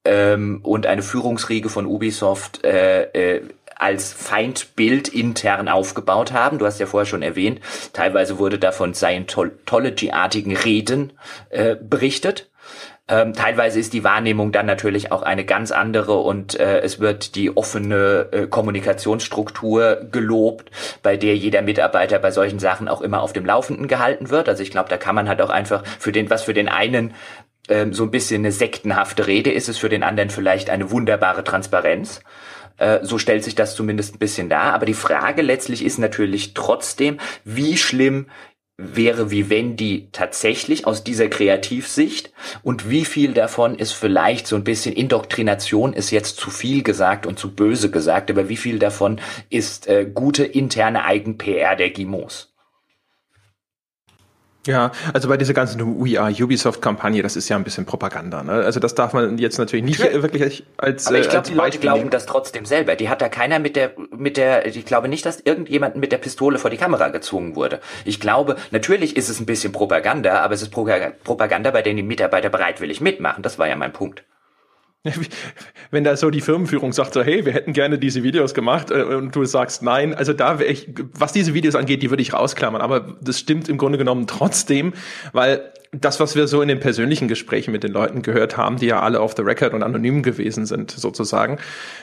[0.04, 3.42] ähm, und eine Führungsriege von Ubisoft äh, äh,
[3.76, 6.58] als Feindbild intern aufgebaut haben.
[6.58, 7.60] Du hast ja vorher schon erwähnt,
[7.92, 11.12] teilweise wurde da von Scientology-artigen Reden
[11.50, 12.50] äh, berichtet.
[13.10, 17.36] Ähm, teilweise ist die Wahrnehmung dann natürlich auch eine ganz andere und äh, es wird
[17.36, 20.70] die offene äh, Kommunikationsstruktur gelobt,
[21.02, 24.46] bei der jeder Mitarbeiter bei solchen Sachen auch immer auf dem Laufenden gehalten wird.
[24.50, 27.14] Also ich glaube, da kann man halt auch einfach für den, was für den einen
[27.68, 31.44] ähm, so ein bisschen eine sektenhafte Rede ist, es für den anderen vielleicht eine wunderbare
[31.44, 32.20] Transparenz.
[32.78, 34.72] Äh, so stellt sich das zumindest ein bisschen dar.
[34.74, 38.26] Aber die Frage letztlich ist natürlich trotzdem, wie schlimm
[38.80, 44.94] wäre Vivendi tatsächlich aus dieser Kreativsicht und wie viel davon ist vielleicht so ein bisschen
[44.94, 49.88] Indoktrination ist jetzt zu viel gesagt und zu böse gesagt, aber wie viel davon ist
[49.88, 52.54] äh, gute interne Eigen-PR der Gimos?
[54.68, 58.42] Ja, also bei dieser ganzen We Are Ubisoft-Kampagne, das ist ja ein bisschen Propaganda.
[58.42, 58.52] Ne?
[58.52, 60.22] Also das darf man jetzt natürlich nicht Natürlich.
[60.22, 62.94] wirklich als Aber ich glaube, die Leute glauben das trotzdem selber.
[62.94, 66.18] Die hat da keiner mit der, mit der, ich glaube nicht, dass irgendjemand mit der
[66.18, 67.80] Pistole vor die Kamera gezwungen wurde.
[68.04, 72.02] Ich glaube, natürlich ist es ein bisschen Propaganda, aber es ist Propaganda, bei der die
[72.02, 73.42] Mitarbeiter bereitwillig mitmachen.
[73.42, 74.22] Das war ja mein Punkt.
[75.90, 79.02] Wenn da so die Firmenführung sagt so, hey, wir hätten gerne diese Videos gemacht äh,
[79.02, 82.32] und du sagst nein, also da wäre ich, was diese Videos angeht, die würde ich
[82.32, 84.92] rausklammern, aber das stimmt im Grunde genommen trotzdem,
[85.32, 88.86] weil das, was wir so in den persönlichen Gesprächen mit den Leuten gehört haben, die
[88.86, 91.58] ja alle off the record und anonym gewesen sind, sozusagen,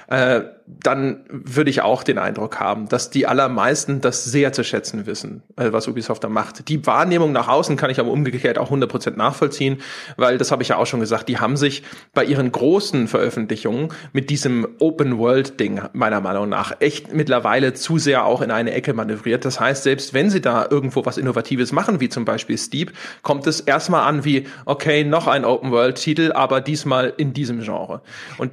[0.07, 5.05] äh, dann würde ich auch den Eindruck haben, dass die allermeisten das sehr zu schätzen
[5.05, 6.67] wissen, äh, was Ubisoft da macht.
[6.69, 9.77] Die Wahrnehmung nach außen kann ich aber umgekehrt auch 100% nachvollziehen,
[10.17, 11.83] weil das habe ich ja auch schon gesagt, die haben sich
[12.13, 18.41] bei ihren großen Veröffentlichungen mit diesem Open-World-Ding meiner Meinung nach echt mittlerweile zu sehr auch
[18.41, 19.45] in eine Ecke manövriert.
[19.45, 23.45] Das heißt, selbst wenn sie da irgendwo was Innovatives machen, wie zum Beispiel Steep, kommt
[23.45, 28.01] es erstmal an wie, okay, noch ein Open-World-Titel, aber diesmal in diesem Genre.
[28.37, 28.51] Und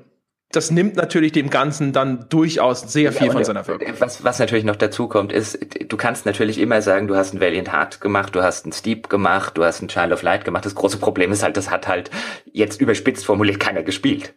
[0.50, 3.94] das nimmt natürlich dem Ganzen dann durchaus sehr viel ja, von seiner Wirkung.
[3.98, 5.58] Was, was natürlich noch dazu kommt, ist,
[5.88, 9.08] du kannst natürlich immer sagen, du hast ein Valiant Heart gemacht, du hast ein Steep
[9.08, 10.66] gemacht, du hast ein Child of Light gemacht.
[10.66, 12.10] Das große Problem ist halt, das hat halt
[12.44, 14.34] jetzt überspitzt formuliert keiner gespielt.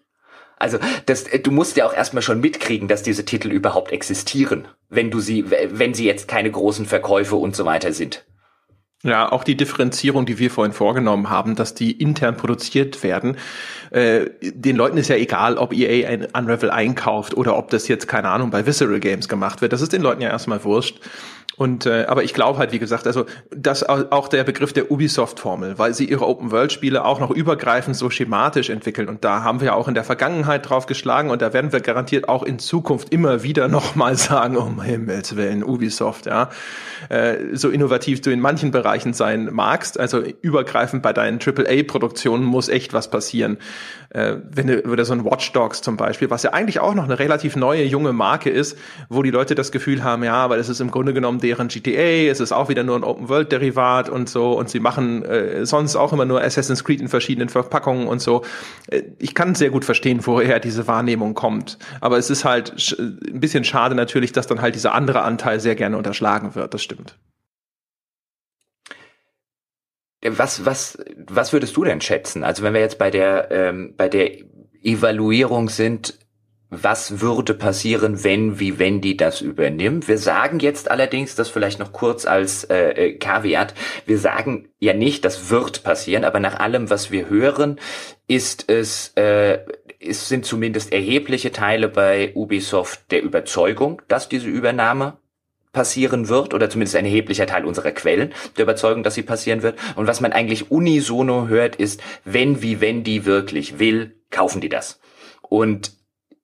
[0.58, 5.12] Also das, du musst ja auch erstmal schon mitkriegen, dass diese Titel überhaupt existieren, wenn
[5.12, 8.26] du sie, wenn sie jetzt keine großen Verkäufe und so weiter sind.
[9.04, 13.38] Ja, auch die Differenzierung, die wir vorhin vorgenommen haben, dass die intern produziert werden.
[13.92, 18.08] Äh, den Leuten ist ja egal, ob EA ein Unravel einkauft oder ob das jetzt,
[18.08, 19.74] keine Ahnung, bei Visceral Games gemacht wird.
[19.74, 21.00] Das ist den Leuten ja erstmal wurscht.
[21.58, 23.26] Und äh, aber ich glaube halt, wie gesagt, also
[23.56, 28.70] das auch der Begriff der Ubisoft-Formel, weil sie ihre Open-World-Spiele auch noch übergreifend so schematisch
[28.70, 29.08] entwickeln.
[29.08, 32.28] Und da haben wir auch in der Vergangenheit drauf geschlagen und da werden wir garantiert
[32.28, 36.50] auch in Zukunft immer wieder nochmal sagen, um Himmels Willen, Ubisoft, ja.
[37.10, 42.68] Äh, so innovativ du in manchen Bereichen sein magst, also übergreifend bei deinen AAA-Produktionen muss
[42.68, 43.58] echt was passieren.
[44.10, 47.04] Äh, wenn du oder so ein Watch Dogs zum Beispiel, was ja eigentlich auch noch
[47.04, 48.78] eine relativ neue, junge Marke ist,
[49.10, 52.32] wo die Leute das Gefühl haben, ja, aber das ist im Grunde genommen deren GTA,
[52.32, 56.12] es ist auch wieder nur ein Open-World-Derivat und so und sie machen äh, sonst auch
[56.12, 58.44] immer nur Assassin's Creed in verschiedenen Verpackungen und so.
[58.88, 63.40] Äh, ich kann sehr gut verstehen, woher diese Wahrnehmung kommt, aber es ist halt ein
[63.40, 67.16] bisschen schade natürlich, dass dann halt dieser andere Anteil sehr gerne unterschlagen wird, das stimmt.
[70.28, 72.44] Was, was, was würdest du denn schätzen?
[72.44, 74.32] Also wenn wir jetzt bei der, ähm, bei der
[74.82, 76.18] Evaluierung sind,
[76.84, 80.08] was würde passieren, wenn Vivendi das übernimmt.
[80.08, 83.74] Wir sagen jetzt allerdings, das vielleicht noch kurz als äh, äh, Kaviat,
[84.06, 87.80] wir sagen ja nicht, das wird passieren, aber nach allem, was wir hören,
[88.28, 89.60] ist es, äh,
[90.00, 95.18] es sind zumindest erhebliche Teile bei Ubisoft der Überzeugung, dass diese Übernahme
[95.76, 99.78] passieren wird, oder zumindest ein erheblicher Teil unserer Quellen der Überzeugung, dass sie passieren wird.
[99.96, 105.00] Und was man eigentlich unisono hört, ist, wenn Vivendi wirklich will, kaufen die das.
[105.42, 105.92] Und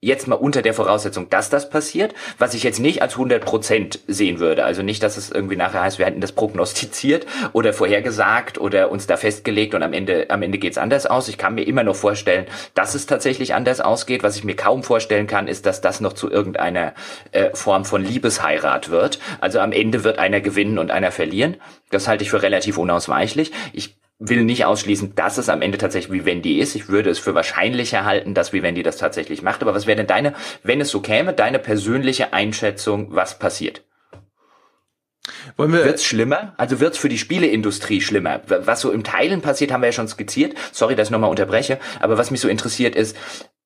[0.03, 3.99] jetzt mal unter der Voraussetzung, dass das passiert, was ich jetzt nicht als 100 Prozent
[4.07, 4.65] sehen würde.
[4.65, 9.05] Also nicht, dass es irgendwie nachher heißt, wir hätten das prognostiziert oder vorhergesagt oder uns
[9.05, 11.27] da festgelegt und am Ende, am Ende geht's anders aus.
[11.27, 14.23] Ich kann mir immer noch vorstellen, dass es tatsächlich anders ausgeht.
[14.23, 16.93] Was ich mir kaum vorstellen kann, ist, dass das noch zu irgendeiner
[17.31, 19.19] äh, Form von Liebesheirat wird.
[19.39, 21.57] Also am Ende wird einer gewinnen und einer verlieren.
[21.91, 23.51] Das halte ich für relativ unausweichlich.
[23.71, 26.75] Ich will nicht ausschließen, dass es am Ende tatsächlich Vivendi ist.
[26.75, 29.61] Ich würde es für wahrscheinlicher halten, dass Vivendi das tatsächlich macht.
[29.63, 33.83] Aber was wäre denn deine, wenn es so käme, deine persönliche Einschätzung, was passiert?
[35.57, 36.53] Wollen wir wird's schlimmer?
[36.57, 38.41] Also wird's für die Spieleindustrie schlimmer?
[38.47, 40.55] Was so im Teilen passiert, haben wir ja schon skizziert.
[40.71, 41.79] Sorry, dass ich nochmal unterbreche.
[41.99, 43.17] Aber was mich so interessiert ist,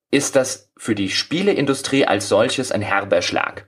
[0.09, 3.67] ist das für die Spieleindustrie als solches ein herber Schlag?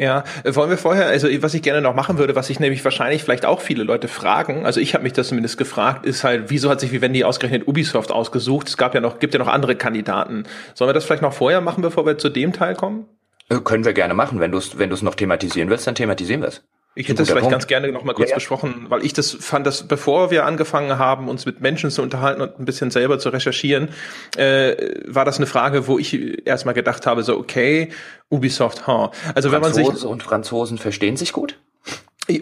[0.00, 2.82] Ja, äh, wollen wir vorher, also was ich gerne noch machen würde, was sich nämlich
[2.82, 6.44] wahrscheinlich vielleicht auch viele Leute fragen, also ich habe mich das zumindest gefragt, ist halt,
[6.48, 8.68] wieso hat sich Vivendi ausgerechnet Ubisoft ausgesucht?
[8.68, 10.44] Es gab ja noch, gibt ja noch andere Kandidaten.
[10.72, 13.04] Sollen wir das vielleicht noch vorher machen, bevor wir zu dem Teil kommen?
[13.50, 14.40] Äh, können wir gerne machen.
[14.40, 16.62] Wenn du es wenn du's noch thematisieren willst, dann thematisieren wir es.
[16.96, 17.52] Ich hätte das vielleicht Punkt.
[17.52, 18.38] ganz gerne noch mal kurz ja, ja.
[18.38, 22.40] besprochen, weil ich das fand, dass bevor wir angefangen haben, uns mit Menschen zu unterhalten
[22.40, 23.90] und ein bisschen selber zu recherchieren,
[24.36, 24.74] äh,
[25.06, 27.90] war das eine Frage, wo ich erstmal gedacht habe, so okay,
[28.28, 29.12] Ubisoft, ha.
[29.34, 31.58] Also Franzose wenn man sich und Franzosen verstehen sich gut.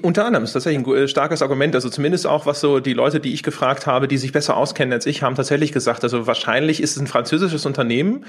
[0.03, 1.75] Unter anderem ist tatsächlich ein äh, starkes Argument.
[1.75, 4.93] Also zumindest auch, was so die Leute, die ich gefragt habe, die sich besser auskennen
[4.93, 8.27] als ich, haben tatsächlich gesagt, also wahrscheinlich ist es ein französisches Unternehmen,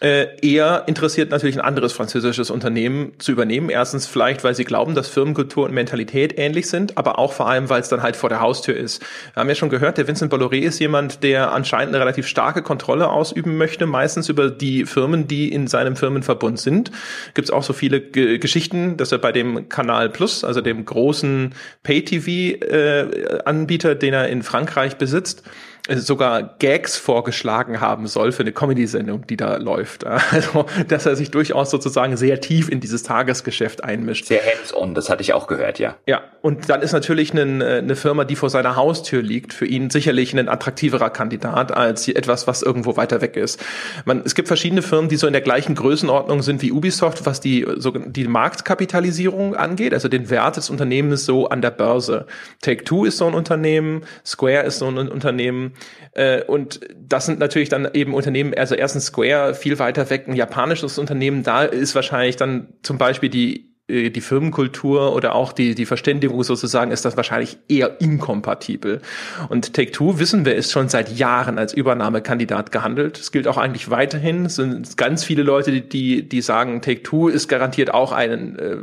[0.00, 3.70] eher interessiert natürlich ein anderes französisches Unternehmen zu übernehmen.
[3.70, 7.70] Erstens vielleicht, weil sie glauben, dass Firmenkultur und Mentalität ähnlich sind, aber auch vor allem,
[7.70, 9.00] weil es dann halt vor der Haustür ist.
[9.32, 12.62] Wir haben ja schon gehört, der Vincent Bolloré ist jemand, der anscheinend eine relativ starke
[12.62, 16.90] Kontrolle ausüben möchte, meistens über die Firmen, die in seinem Firmenverbund sind.
[17.34, 20.84] Gibt es auch so viele G Geschichten, dass er bei dem Kanal Plus, also dem
[20.84, 21.54] großen
[21.84, 25.44] Pay-TV-Anbieter, äh, den er in Frankreich besitzt,
[25.88, 30.04] sogar Gags vorgeschlagen haben soll für eine Comedy-Sendung, die da läuft.
[30.34, 34.26] Also, dass er sich durchaus sozusagen sehr tief in dieses Tagesgeschäft einmischt.
[34.26, 35.96] Sehr hands-on, das hatte ich auch gehört, ja.
[36.06, 39.90] Ja, und dann ist natürlich eine, eine Firma, die vor seiner Haustür liegt, für ihn
[39.90, 43.62] sicherlich ein attraktiverer Kandidat als etwas, was irgendwo weiter weg ist.
[44.06, 47.40] Man, es gibt verschiedene Firmen, die so in der gleichen Größenordnung sind wie Ubisoft, was
[47.40, 52.26] die, so, die Marktkapitalisierung angeht, also den Wert des Unternehmens so an der Börse.
[52.62, 55.73] Take-Two ist so ein Unternehmen, Square ist so ein Unternehmen,
[56.12, 60.34] äh, und das sind natürlich dann eben Unternehmen, also erstens Square viel weiter weg, ein
[60.34, 65.84] japanisches Unternehmen, da ist wahrscheinlich dann zum Beispiel die die Firmenkultur oder auch die, die
[65.84, 69.02] Verständigung sozusagen ist das wahrscheinlich eher inkompatibel.
[69.50, 73.18] Und Take-Two, wissen wir, ist schon seit Jahren als Übernahmekandidat gehandelt.
[73.18, 74.46] Es gilt auch eigentlich weiterhin.
[74.46, 78.76] Es sind ganz viele Leute, die, die sagen, Take-Two ist garantiert auch ein äh,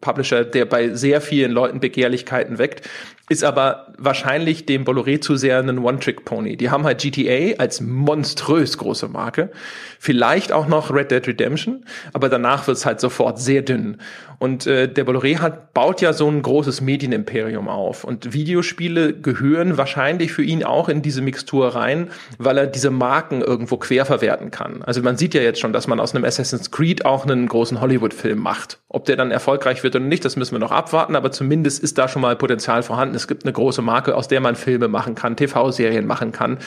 [0.00, 2.88] Publisher, der bei sehr vielen Leuten Begehrlichkeiten weckt
[3.28, 6.56] ist aber wahrscheinlich dem Bolloré zu sehr ein One-Trick-Pony.
[6.56, 9.50] Die haben halt GTA als monströs große Marke,
[9.98, 13.98] vielleicht auch noch Red Dead Redemption, aber danach wird's halt sofort sehr dünn.
[14.38, 18.04] Und äh, der Bolloré hat, baut ja so ein großes Medienimperium auf.
[18.04, 23.40] Und Videospiele gehören wahrscheinlich für ihn auch in diese Mixtur rein, weil er diese Marken
[23.40, 24.82] irgendwo quer verwerten kann.
[24.82, 27.80] Also man sieht ja jetzt schon, dass man aus einem Assassin's Creed auch einen großen
[27.80, 28.78] Hollywood-Film macht.
[28.88, 31.98] Ob der dann erfolgreich wird oder nicht, das müssen wir noch abwarten, aber zumindest ist
[31.98, 33.16] da schon mal Potenzial vorhanden.
[33.16, 36.58] Es gibt eine große Marke, aus der man Filme machen kann, TV-Serien machen kann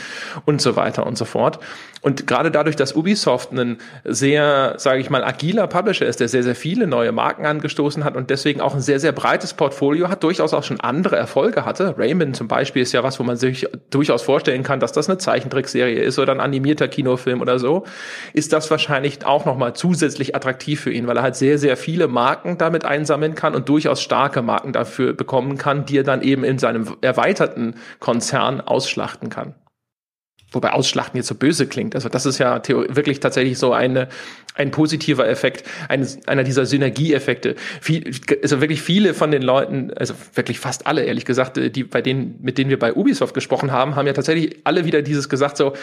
[0.46, 1.60] und so weiter und so fort.
[2.02, 6.42] Und gerade dadurch, dass Ubisoft ein sehr, sage ich mal, agiler Publisher ist, der sehr,
[6.42, 10.24] sehr viele neue Marken angestoßen hat und deswegen auch ein sehr, sehr breites Portfolio hat,
[10.24, 11.96] durchaus auch schon andere Erfolge hatte.
[11.98, 15.20] Rayman zum Beispiel ist ja was, wo man sich durchaus vorstellen kann, dass das eine
[15.20, 17.86] Zeichentrickserie ist oder ein animierter Kinofilm oder so,
[18.34, 22.08] ist das wahrscheinlich auch nochmal zusätzlich attraktiv für ihn, weil er halt sehr, sehr viele
[22.08, 26.44] Marken damit einsammeln kann und durchaus starke Marken dafür bekommen kann, die er dann eben
[26.44, 29.54] in seinem erweiterten Konzern ausschlachten kann.
[30.52, 31.96] Wobei Ausschlachten jetzt so böse klingt.
[31.96, 34.10] Also das ist ja wirklich tatsächlich so eine,
[34.56, 37.56] ein positiver Effekt, ein, einer dieser Synergieeffekte.
[37.80, 38.12] Viel,
[38.44, 42.38] also wirklich viele von den Leuten, also wirklich fast alle, ehrlich gesagt, die bei denen,
[42.42, 45.74] mit denen wir bei Ubisoft gesprochen haben, haben ja tatsächlich alle wieder dieses gesagt so,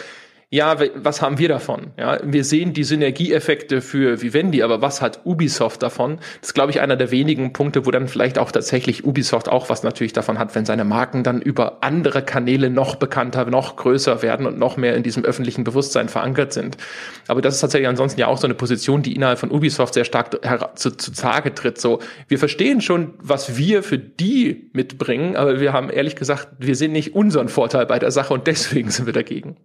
[0.50, 1.88] ja, was haben wir davon?
[1.98, 6.16] Ja, wir sehen die Synergieeffekte für Vivendi, aber was hat Ubisoft davon?
[6.40, 9.68] Das ist, glaube ich, einer der wenigen Punkte, wo dann vielleicht auch tatsächlich Ubisoft auch
[9.68, 14.22] was natürlich davon hat, wenn seine Marken dann über andere Kanäle noch bekannter, noch größer
[14.22, 16.78] werden und noch mehr in diesem öffentlichen Bewusstsein verankert sind.
[17.26, 20.06] Aber das ist tatsächlich ansonsten ja auch so eine Position, die innerhalb von Ubisoft sehr
[20.06, 20.30] stark
[20.76, 21.78] zu, zu Tage tritt.
[21.78, 26.74] So, wir verstehen schon, was wir für die mitbringen, aber wir haben ehrlich gesagt, wir
[26.74, 29.58] sehen nicht unseren Vorteil bei der Sache und deswegen sind wir dagegen.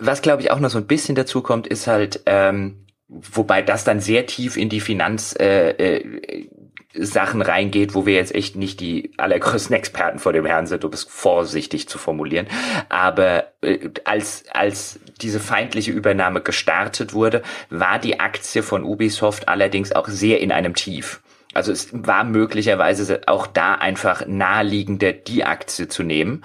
[0.00, 3.84] Was glaube ich auch noch so ein bisschen dazu kommt, ist halt, ähm, wobei das
[3.84, 6.48] dann sehr tief in die Finanz äh, äh,
[6.94, 10.92] Sachen reingeht, wo wir jetzt echt nicht die allergrößten Experten vor dem Herrn sind, um
[10.92, 12.48] es vorsichtig zu formulieren.
[12.88, 19.92] Aber äh, als, als diese feindliche Übernahme gestartet wurde, war die Aktie von Ubisoft allerdings
[19.92, 21.20] auch sehr in einem Tief.
[21.54, 26.42] Also es war möglicherweise auch da einfach naheliegender, die Aktie zu nehmen,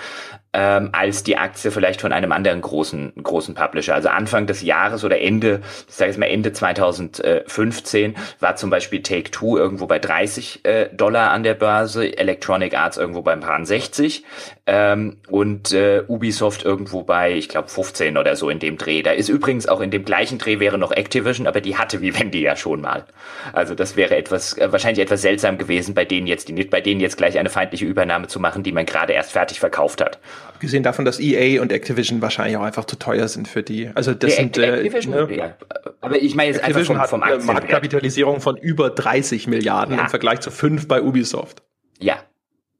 [0.53, 3.95] ähm, als die Aktie vielleicht von einem anderen großen großen Publisher.
[3.95, 9.01] Also Anfang des Jahres oder Ende, ich sage jetzt mal Ende 2015 war zum Beispiel
[9.01, 13.63] Take Two irgendwo bei 30 äh, Dollar an der Börse, Electronic Arts irgendwo beim paar
[13.63, 14.23] 60
[14.65, 19.01] ähm, und äh, Ubisoft irgendwo bei, ich glaube 15 oder so in dem Dreh.
[19.01, 22.41] Da ist übrigens auch in dem gleichen Dreh wäre noch Activision, aber die hatte Vivendi
[22.41, 23.03] ja schon mal.
[23.51, 27.01] Also das wäre etwas äh, wahrscheinlich etwas seltsam gewesen, bei denen jetzt die bei denen
[27.01, 30.19] jetzt gleich eine feindliche Übernahme zu machen, die man gerade erst fertig verkauft hat.
[30.47, 33.89] Abgesehen davon, dass EA und Activision wahrscheinlich auch einfach zu teuer sind für die.
[33.95, 35.55] Also das nee, sind äh, Activision, ne?
[35.99, 39.97] aber ich meine jetzt Activision einfach vom, vom hat eine Marktkapitalisierung von über 30 Milliarden
[39.97, 40.03] ja.
[40.03, 41.63] im Vergleich zu fünf bei Ubisoft.
[41.99, 42.17] Ja,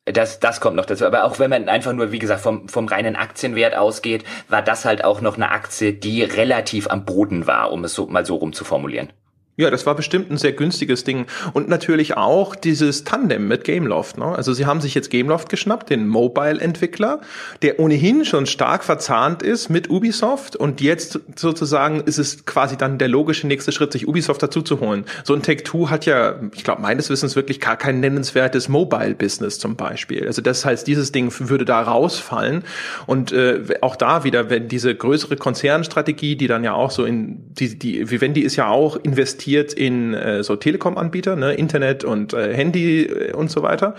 [0.06, 1.06] das, das kommt noch dazu.
[1.06, 4.86] Aber auch wenn man einfach nur, wie gesagt, vom, vom reinen Aktienwert ausgeht, war das
[4.86, 8.36] halt auch noch eine Aktie, die relativ am Boden war, um es so mal so
[8.36, 9.12] rum zu formulieren.
[9.56, 11.28] Ja, das war bestimmt ein sehr günstiges Ding.
[11.54, 14.18] Und natürlich auch dieses Tandem mit Gameloft.
[14.18, 14.26] Ne?
[14.26, 17.22] Also sie haben sich jetzt Gameloft geschnappt, den Mobile-Entwickler,
[17.62, 20.56] der ohnehin schon stark verzahnt ist mit Ubisoft.
[20.56, 24.80] Und jetzt sozusagen ist es quasi dann der logische nächste Schritt, sich Ubisoft dazu zu
[24.80, 25.06] holen.
[25.24, 29.76] So ein Take-Two hat ja, ich glaube, meines Wissens wirklich gar kein nennenswertes Mobile-Business zum
[29.76, 30.26] Beispiel.
[30.26, 32.64] Also das heißt, dieses Ding würde da rausfallen.
[33.06, 37.54] Und äh, auch da wieder, wenn diese größere Konzernstrategie, die dann ja auch so in,
[37.54, 42.34] die, die Vivendi ist ja auch investiert investiert in äh, so Telekom-Anbieter, ne, Internet und
[42.34, 43.96] äh, Handy äh, und so weiter.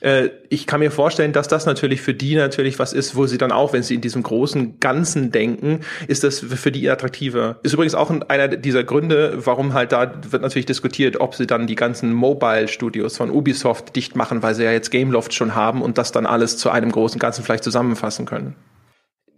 [0.00, 3.38] Äh, ich kann mir vorstellen, dass das natürlich für die natürlich was ist, wo sie
[3.38, 7.56] dann auch, wenn sie in diesem großen Ganzen denken, ist das für die attraktiver.
[7.62, 11.66] Ist übrigens auch einer dieser Gründe, warum halt da wird natürlich diskutiert, ob sie dann
[11.66, 15.96] die ganzen Mobile-Studios von Ubisoft dicht machen, weil sie ja jetzt Gameloft schon haben und
[15.98, 18.56] das dann alles zu einem großen Ganzen vielleicht zusammenfassen können.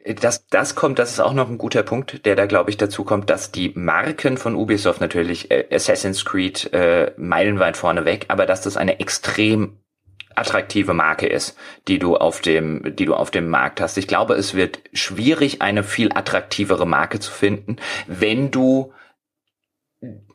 [0.05, 3.05] Das, das kommt, das ist auch noch ein guter Punkt, der da, glaube ich, dazu
[3.05, 8.45] kommt, dass die Marken von Ubisoft natürlich äh, Assassin's Creed äh, meilenweit vorne weg, aber
[8.45, 9.79] dass das eine extrem
[10.35, 11.57] attraktive Marke ist,
[11.89, 13.97] die du auf dem, die du auf dem Markt hast.
[13.97, 17.77] Ich glaube, es wird schwierig, eine viel attraktivere Marke zu finden,
[18.07, 18.93] wenn du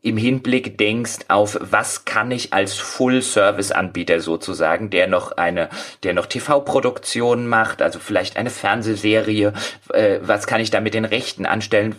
[0.01, 5.69] im Hinblick denkst auf, was kann ich als Full-Service-Anbieter sozusagen, der noch eine,
[6.03, 9.53] der noch TV-Produktionen macht, also vielleicht eine Fernsehserie,
[9.93, 11.95] äh, was kann ich da mit den Rechten anstellen,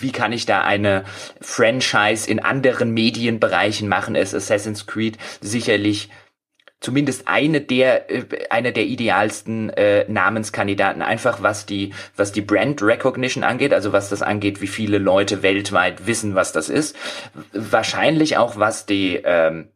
[0.00, 1.04] wie kann ich da eine
[1.40, 6.08] Franchise in anderen Medienbereichen machen, ist Assassin's Creed sicherlich
[6.80, 11.02] zumindest eine der äh, eine der idealsten äh, Namenskandidaten.
[11.02, 15.42] Einfach was die was die Brand Recognition angeht also was das angeht wie viele Leute
[15.42, 16.96] weltweit wissen was das ist.
[17.52, 19.68] Wahrscheinlich auch was die ähm,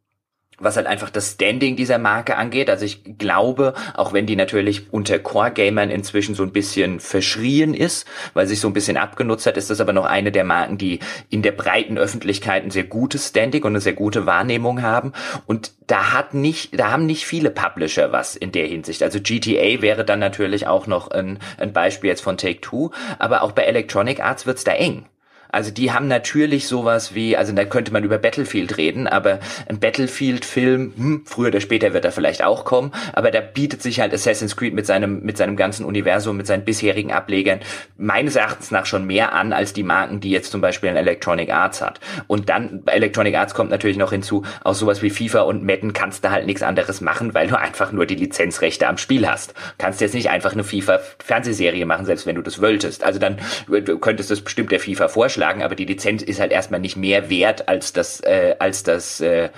[0.58, 2.70] was halt einfach das Standing dieser Marke angeht.
[2.70, 8.06] Also ich glaube, auch wenn die natürlich unter Core-Gamern inzwischen so ein bisschen verschrien ist,
[8.34, 11.00] weil sich so ein bisschen abgenutzt hat, ist das aber noch eine der Marken, die
[11.30, 15.12] in der breiten Öffentlichkeit ein sehr gutes Standing und eine sehr gute Wahrnehmung haben.
[15.46, 19.02] Und da hat nicht, da haben nicht viele Publisher was in der Hinsicht.
[19.02, 23.52] Also GTA wäre dann natürlich auch noch ein, ein Beispiel jetzt von Take-Two, aber auch
[23.52, 25.06] bei Electronic Arts wird's da eng.
[25.54, 29.78] Also die haben natürlich sowas wie, also da könnte man über Battlefield reden, aber ein
[29.78, 34.12] Battlefield-Film, hm, früher oder später wird er vielleicht auch kommen, aber da bietet sich halt
[34.12, 37.60] Assassin's Creed mit seinem, mit seinem ganzen Universum, mit seinen bisherigen Ablegern
[37.96, 41.52] meines Erachtens nach schon mehr an als die Marken, die jetzt zum Beispiel ein Electronic
[41.52, 42.00] Arts hat.
[42.26, 46.24] Und dann Electronic Arts kommt natürlich noch hinzu, aus sowas wie FIFA und Madden kannst
[46.24, 49.54] du halt nichts anderes machen, weil du einfach nur die Lizenzrechte am Spiel hast.
[49.78, 53.04] Kannst jetzt nicht einfach eine FIFA-Fernsehserie machen, selbst wenn du das wolltest.
[53.04, 56.52] Also dann du könntest das bestimmt der FIFA vorschlagen vorschlagen, aber die Lizenz ist halt
[56.52, 59.50] erstmal nicht mehr wert als das, äh, als das, äh,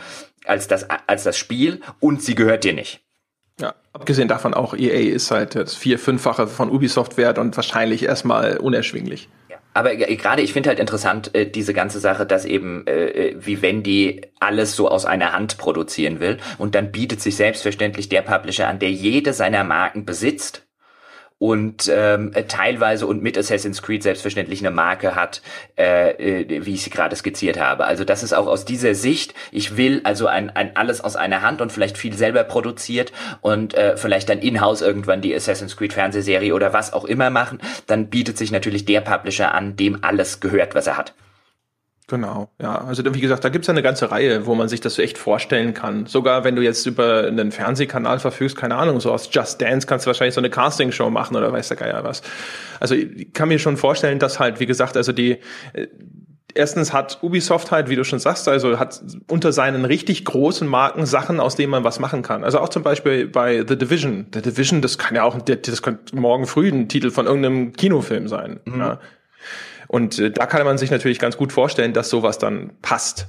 [0.45, 3.01] als das, als das Spiel und sie gehört dir nicht.
[3.59, 8.05] Ja, abgesehen davon auch EA ist halt das vier, fünffache von Ubisoft wert und wahrscheinlich
[8.05, 9.31] erstmal unerschwinglich.
[9.49, 9.57] Ja.
[9.73, 13.83] Aber gerade ich finde halt interessant äh, diese ganze Sache, dass eben äh, wie wenn
[13.83, 18.69] die alles so aus einer Hand produzieren will und dann bietet sich selbstverständlich der Publisher
[18.69, 20.66] an, der jede seiner Marken besitzt
[21.39, 25.43] und ähm, teilweise und mit Assassin's Creed selbstverständlich eine Marke hat,
[25.77, 27.85] äh, äh, wie ich sie gerade skizziert habe.
[27.85, 31.43] Also das ist auch aus dieser Sicht, ich will also ein, ein alles aus einer
[31.43, 35.93] Hand und vielleicht viel selber produziert und äh, vielleicht dann in-house irgendwann die Assassin's Creed
[35.93, 40.41] Fernsehserie oder was auch immer machen, dann bietet sich natürlich der Publisher an, dem alles
[40.41, 41.15] gehört, was er hat.
[42.09, 42.79] Genau, ja.
[42.85, 45.19] Also wie gesagt, da gibt's ja eine ganze Reihe, wo man sich das so echt
[45.19, 46.07] vorstellen kann.
[46.07, 50.07] Sogar wenn du jetzt über einen Fernsehkanal verfügst, keine Ahnung, so aus Just Dance kannst
[50.07, 52.23] du wahrscheinlich so eine Castingshow machen oder weiß der Geier was.
[52.79, 55.39] Also ich kann mir schon vorstellen, dass halt, wie gesagt, also die
[55.73, 55.89] äh,
[56.55, 61.07] erstens hat Ubisoft halt, wie du schon sagst, also hat unter seinen richtig großen Marken
[61.07, 62.45] Sachen, aus denen man was machen kann.
[62.45, 64.27] Also auch zum Beispiel bei The Division.
[64.33, 68.29] The Division, das kann ja auch, das könnte morgen früh ein Titel von irgendeinem Kinofilm
[68.29, 68.61] sein.
[68.65, 68.79] Mhm.
[68.81, 69.01] Ja.
[69.89, 73.29] Und äh, da kann man sich natürlich ganz gut vorstellen, dass sowas dann passt.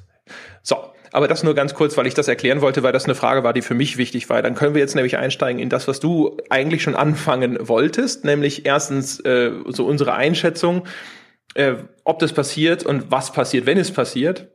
[0.61, 0.77] So,
[1.11, 3.53] aber das nur ganz kurz, weil ich das erklären wollte, weil das eine Frage war,
[3.53, 4.41] die für mich wichtig war.
[4.41, 8.65] Dann können wir jetzt nämlich einsteigen in das, was du eigentlich schon anfangen wolltest, nämlich
[8.65, 10.85] erstens äh, so unsere Einschätzung,
[11.55, 14.51] äh, ob das passiert und was passiert, wenn es passiert.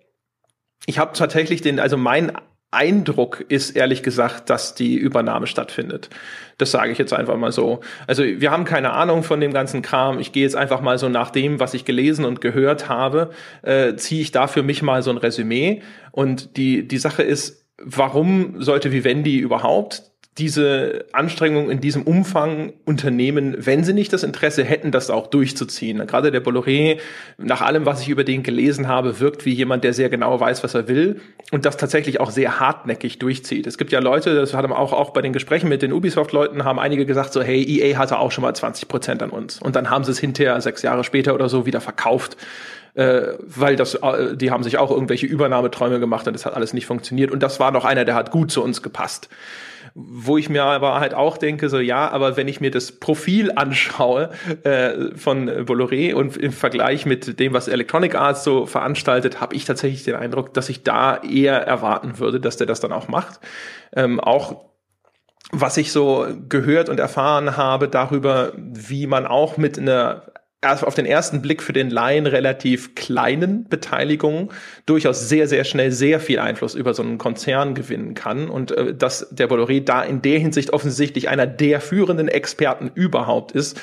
[0.87, 2.33] Ich habe tatsächlich den, also mein
[2.73, 6.09] Eindruck ist ehrlich gesagt, dass die Übernahme stattfindet.
[6.59, 7.81] Das sage ich jetzt einfach mal so.
[8.07, 10.19] Also wir haben keine Ahnung von dem ganzen Kram.
[10.19, 13.31] Ich gehe jetzt einfach mal so nach dem, was ich gelesen und gehört habe,
[13.63, 15.83] äh, ziehe ich da für mich mal so ein Resümee.
[16.13, 23.55] Und die, die Sache ist, warum sollte Vivendi überhaupt diese Anstrengung in diesem Umfang unternehmen,
[23.59, 26.07] wenn sie nicht das Interesse hätten, das auch durchzuziehen.
[26.07, 27.01] Gerade der Bolloré,
[27.37, 30.65] nach allem, was ich über den gelesen habe, wirkt wie jemand, der sehr genau weiß,
[30.65, 33.67] was er will und das tatsächlich auch sehr hartnäckig durchzieht.
[33.67, 36.65] Es gibt ja Leute, das hat man auch, auch bei den Gesprächen mit den Ubisoft-Leuten,
[36.65, 39.61] haben einige gesagt so, hey, EA hatte auch schon mal 20 Prozent an uns.
[39.61, 42.39] Und dann haben sie es hinterher, sechs Jahre später oder so, wieder verkauft
[42.95, 46.75] äh, weil das, äh, die haben sich auch irgendwelche Übernahmeträume gemacht und das hat alles
[46.75, 47.31] nicht funktioniert.
[47.31, 49.31] Und das war noch einer, der hat gut zu uns gepasst.
[49.95, 53.53] Wo ich mir aber halt auch denke, so ja, aber wenn ich mir das Profil
[53.55, 54.31] anschaue
[54.65, 59.65] äh, von Bolloré und im Vergleich mit dem, was Electronic Arts so veranstaltet, habe ich
[59.65, 63.41] tatsächlich den Eindruck, dass ich da eher erwarten würde, dass der das dann auch macht.
[63.95, 64.73] Ähm, auch
[65.53, 70.32] was ich so gehört und erfahren habe darüber, wie man auch mit einer
[70.63, 74.51] erst auf den ersten Blick für den Laien relativ kleinen Beteiligungen
[74.87, 78.49] durchaus sehr, sehr schnell sehr viel Einfluss über so einen Konzern gewinnen kann.
[78.49, 83.53] Und äh, dass der Bolloré da in der Hinsicht offensichtlich einer der führenden Experten überhaupt
[83.53, 83.81] ist,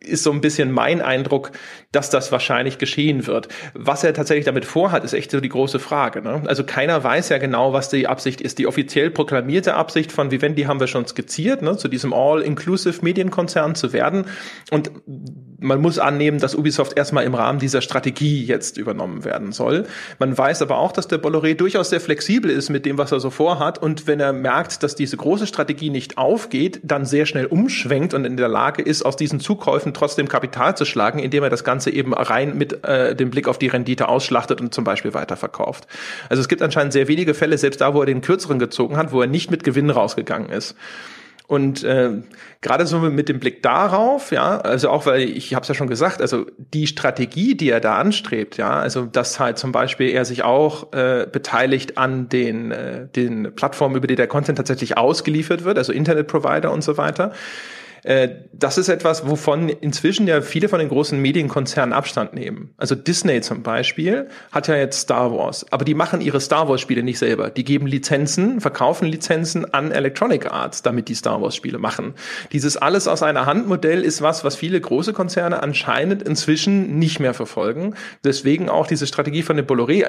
[0.00, 1.52] ist so ein bisschen mein Eindruck,
[1.92, 3.48] dass das wahrscheinlich geschehen wird.
[3.74, 6.22] Was er tatsächlich damit vorhat, ist echt so die große Frage.
[6.22, 6.42] Ne?
[6.46, 8.58] Also keiner weiß ja genau, was die Absicht ist.
[8.58, 11.76] Die offiziell proklamierte Absicht von Vivendi haben wir schon skizziert, ne?
[11.76, 14.26] zu diesem All-Inclusive Medienkonzern zu werden.
[14.70, 14.90] Und
[15.58, 19.86] man muss annehmen, dass Ubisoft erstmal im Rahmen dieser Strategie jetzt übernommen werden soll.
[20.18, 23.20] Man weiß aber auch, dass der Bolloré durchaus sehr flexibel ist mit dem, was er
[23.20, 23.78] so vorhat.
[23.78, 28.24] Und wenn er merkt, dass diese große Strategie nicht aufgeht, dann sehr schnell umschwenkt und
[28.24, 31.85] in der Lage ist, aus diesen Zukäufen trotzdem Kapital zu schlagen, indem er das Ganze
[31.90, 35.86] eben rein mit äh, dem Blick auf die Rendite ausschlachtet und zum Beispiel weiterverkauft.
[36.28, 39.12] Also es gibt anscheinend sehr wenige Fälle, selbst da, wo er den kürzeren gezogen hat,
[39.12, 40.76] wo er nicht mit Gewinn rausgegangen ist.
[41.46, 42.10] Und äh,
[42.66, 45.86] gerade so mit dem Blick darauf, ja, also auch weil ich habe es ja schon
[45.86, 50.24] gesagt, also die Strategie, die er da anstrebt, ja, also dass halt zum Beispiel er
[50.24, 55.62] sich auch äh, beteiligt an den äh, den Plattformen, über die der Content tatsächlich ausgeliefert
[55.62, 57.32] wird, also Internetprovider und so weiter.
[58.06, 62.70] Äh, das ist etwas, wovon inzwischen ja viele von den großen Medienkonzernen Abstand nehmen.
[62.76, 66.80] Also Disney zum Beispiel hat ja jetzt Star Wars, aber die machen ihre Star Wars
[66.80, 67.50] Spiele nicht selber.
[67.50, 72.14] Die geben Lizenzen, verkaufen Lizenzen an Electronic Arts, damit die Star Wars Spiele machen.
[72.56, 77.20] Dieses alles aus einer Hand Modell ist was, was viele große Konzerne anscheinend inzwischen nicht
[77.20, 77.94] mehr verfolgen.
[78.24, 80.06] Deswegen auch diese Strategie von dem Bolloré,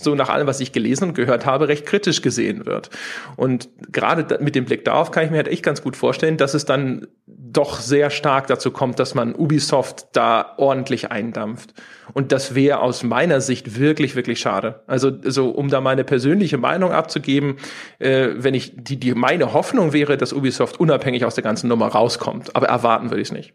[0.00, 2.88] so nach allem, was ich gelesen und gehört habe, recht kritisch gesehen wird.
[3.36, 6.54] Und gerade mit dem Blick darauf kann ich mir halt echt ganz gut vorstellen, dass
[6.54, 11.74] es dann doch sehr stark dazu kommt, dass man Ubisoft da ordentlich eindampft.
[12.12, 14.82] Und das wäre aus meiner Sicht wirklich, wirklich schade.
[14.86, 17.56] Also, so, um da meine persönliche Meinung abzugeben,
[17.98, 21.88] äh, wenn ich die, die meine Hoffnung wäre, dass Ubisoft unabhängig aus der ganzen Nummer
[21.88, 22.56] rauskommt.
[22.56, 23.54] Aber erwarten würde ich es nicht.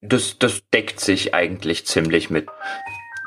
[0.00, 2.48] Das, das deckt sich eigentlich ziemlich mit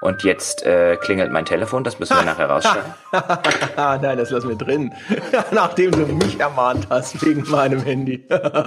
[0.02, 2.86] und jetzt äh, klingelt mein Telefon, das müssen wir nachher rausstellen.
[4.02, 4.94] Nein, das lassen wir drin.
[5.52, 8.24] Nachdem du mich ermahnt hast wegen meinem Handy.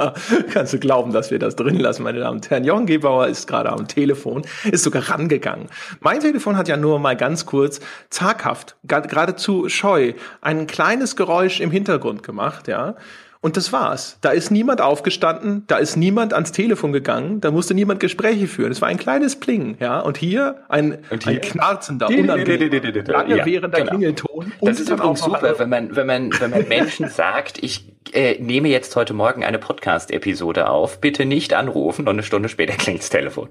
[0.52, 2.64] Kannst du glauben, dass wir das drin lassen, meine Damen und Herren.
[2.64, 5.68] Jochen Gebauer ist gerade am Telefon, ist sogar rangegangen.
[6.00, 7.80] Mein Telefon hat ja nur mal ganz kurz
[8.10, 12.96] zaghaft, geradezu scheu, ein kleines Geräusch im Hintergrund gemacht, ja.
[13.40, 14.19] Und das war's.
[14.20, 18.73] Da ist niemand aufgestanden, da ist niemand ans Telefon gegangen, da musste niemand Gespräche führen.
[18.73, 20.01] Es war ein kleines Pling, ja.
[20.01, 21.35] Und hier ein, Und hier?
[21.35, 23.90] ein knarzender, unangenehmer, lange ja, währender genau.
[23.90, 24.52] Klingelton.
[24.60, 28.69] das ist übrigens super, wenn man, wenn man, wenn man Menschen sagt, ich äh, nehme
[28.69, 33.10] jetzt heute Morgen eine Podcast-Episode auf, bitte nicht anrufen und eine Stunde später klingt das
[33.10, 33.51] Telefon.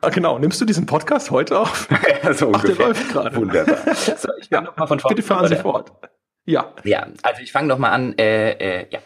[0.00, 0.38] Ah, genau.
[0.38, 1.88] Nimmst du diesen Podcast heute auf?
[2.22, 2.76] ja, so Ach, ungefähr.
[2.76, 3.36] der läuft gerade.
[3.36, 3.76] Wunderbar.
[3.94, 5.16] So, ich ja, noch mal von vorne.
[5.16, 5.92] Bitte fahren Sie fort.
[6.44, 6.72] Ja.
[6.84, 8.16] Ja, also ich fange noch mal an.
[8.18, 9.00] Äh, äh, ja.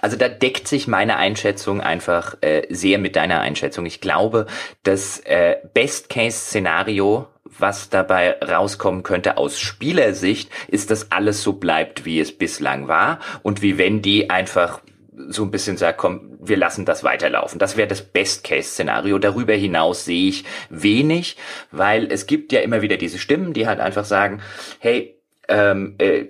[0.00, 3.86] Also da deckt sich meine Einschätzung einfach äh, sehr mit deiner Einschätzung.
[3.86, 4.46] Ich glaube,
[4.82, 12.20] das äh, Best-Case-Szenario, was dabei rauskommen könnte aus Spielersicht, ist, dass alles so bleibt, wie
[12.20, 14.80] es bislang war und wie wenn die einfach
[15.28, 17.58] so ein bisschen sagt, komm, wir lassen das weiterlaufen.
[17.58, 19.18] Das wäre das Best-Case-Szenario.
[19.18, 21.36] Darüber hinaus sehe ich wenig,
[21.72, 24.40] weil es gibt ja immer wieder diese Stimmen, die halt einfach sagen,
[24.78, 25.16] hey,
[25.48, 26.26] ähm, äh,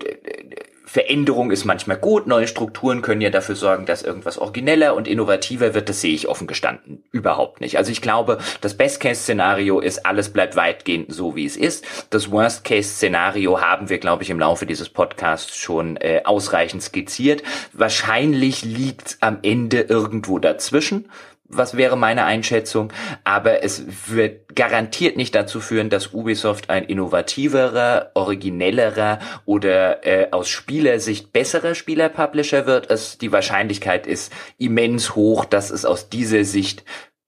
[0.89, 5.75] Veränderung ist manchmal gut, neue Strukturen können ja dafür sorgen, dass irgendwas origineller und innovativer
[5.75, 7.77] wird, das sehe ich offen gestanden überhaupt nicht.
[7.77, 11.85] Also ich glaube, das Best-Case-Szenario ist, alles bleibt weitgehend so, wie es ist.
[12.09, 17.43] Das Worst-Case-Szenario haben wir, glaube ich, im Laufe dieses Podcasts schon äh, ausreichend skizziert.
[17.75, 21.11] Wahrscheinlich liegt am Ende irgendwo dazwischen
[21.49, 22.93] was wäre meine Einschätzung,
[23.25, 30.49] aber es wird garantiert nicht dazu führen, dass Ubisoft ein innovativerer, originellerer oder äh, aus
[30.49, 32.91] Spielersicht besserer Spielerpublisher wird.
[32.91, 36.85] Es, die Wahrscheinlichkeit ist immens hoch, dass es aus dieser Sicht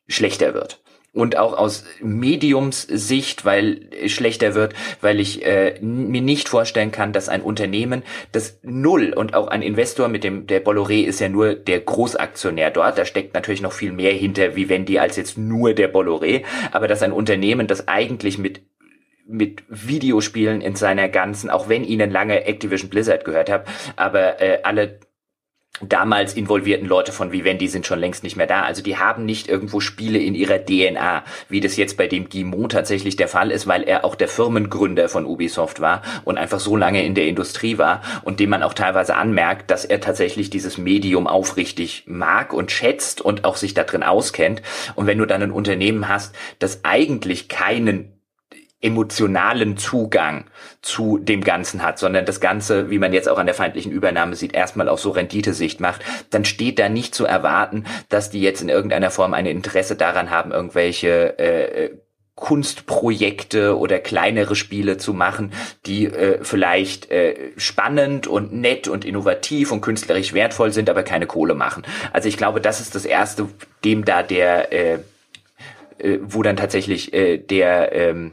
[0.07, 6.93] schlechter wird und auch aus Mediumssicht, weil schlechter wird, weil ich äh, mir nicht vorstellen
[6.93, 11.21] kann, dass ein Unternehmen, das null und auch ein Investor mit dem der Bolloré ist
[11.21, 15.37] ja nur der Großaktionär dort, da steckt natürlich noch viel mehr hinter, die als jetzt
[15.37, 18.63] nur der Bolloré, aber dass ein Unternehmen, das eigentlich mit
[19.27, 23.65] mit Videospielen in seiner ganzen, auch wenn ihnen lange Activision Blizzard gehört habe,
[23.95, 24.99] aber äh, alle
[25.81, 28.63] damals involvierten Leute von Vivendi sind schon längst nicht mehr da.
[28.63, 32.73] Also die haben nicht irgendwo Spiele in ihrer DNA, wie das jetzt bei dem Guimont
[32.73, 36.77] tatsächlich der Fall ist, weil er auch der Firmengründer von Ubisoft war und einfach so
[36.77, 40.77] lange in der Industrie war und dem man auch teilweise anmerkt, dass er tatsächlich dieses
[40.77, 44.63] Medium aufrichtig mag und schätzt und auch sich da drin auskennt.
[44.97, 48.20] Und wenn du dann ein Unternehmen hast, das eigentlich keinen
[48.81, 50.47] emotionalen Zugang
[50.81, 54.37] zu dem Ganzen hat, sondern das Ganze, wie man jetzt auch an der feindlichen Übernahme
[54.37, 58.63] sieht, erstmal auf so Renditesicht macht, dann steht da nicht zu erwarten, dass die jetzt
[58.63, 61.91] in irgendeiner Form ein Interesse daran haben, irgendwelche äh,
[62.41, 65.53] Kunstprojekte oder kleinere Spiele zu machen,
[65.85, 71.27] die äh, vielleicht äh, spannend und nett und innovativ und künstlerisch wertvoll sind, aber keine
[71.27, 71.85] Kohle machen.
[72.15, 73.49] Also ich glaube, das ist das Erste,
[73.85, 74.99] dem da der, äh,
[75.99, 78.33] äh, wo dann tatsächlich äh, der ähm,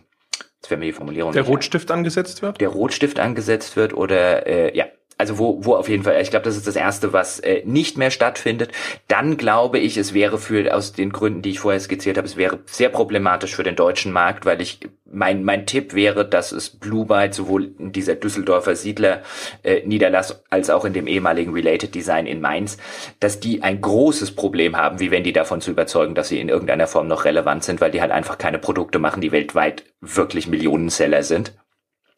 [0.68, 1.31] Jetzt wäre mir die Formulierung.
[1.31, 2.60] Der Rotstift angesetzt wird?
[2.60, 4.88] Der Rotstift angesetzt wird oder äh, ja,
[5.18, 7.98] also wo, wo auf jeden Fall, ich glaube, das ist das Erste, was äh, nicht
[7.98, 8.72] mehr stattfindet.
[9.07, 12.38] Dann glaube ich, es wäre für, aus den Gründen, die ich vorher skizziert habe, es
[12.38, 14.80] wäre sehr problematisch für den deutschen Markt, weil ich,
[15.10, 19.22] mein, mein Tipp wäre, dass es Blue Byte sowohl in dieser Düsseldorfer Siedler
[19.64, 22.77] äh, Niederlass als auch in dem ehemaligen Related Design in Mainz,
[23.19, 26.49] dass die ein großes Problem haben, wie wenn die davon zu überzeugen, dass sie in
[26.49, 30.48] irgendeiner Form noch relevant sind, weil die halt einfach keine Produkte machen, die weltweit wirklich
[30.48, 31.53] Millionenseller sind.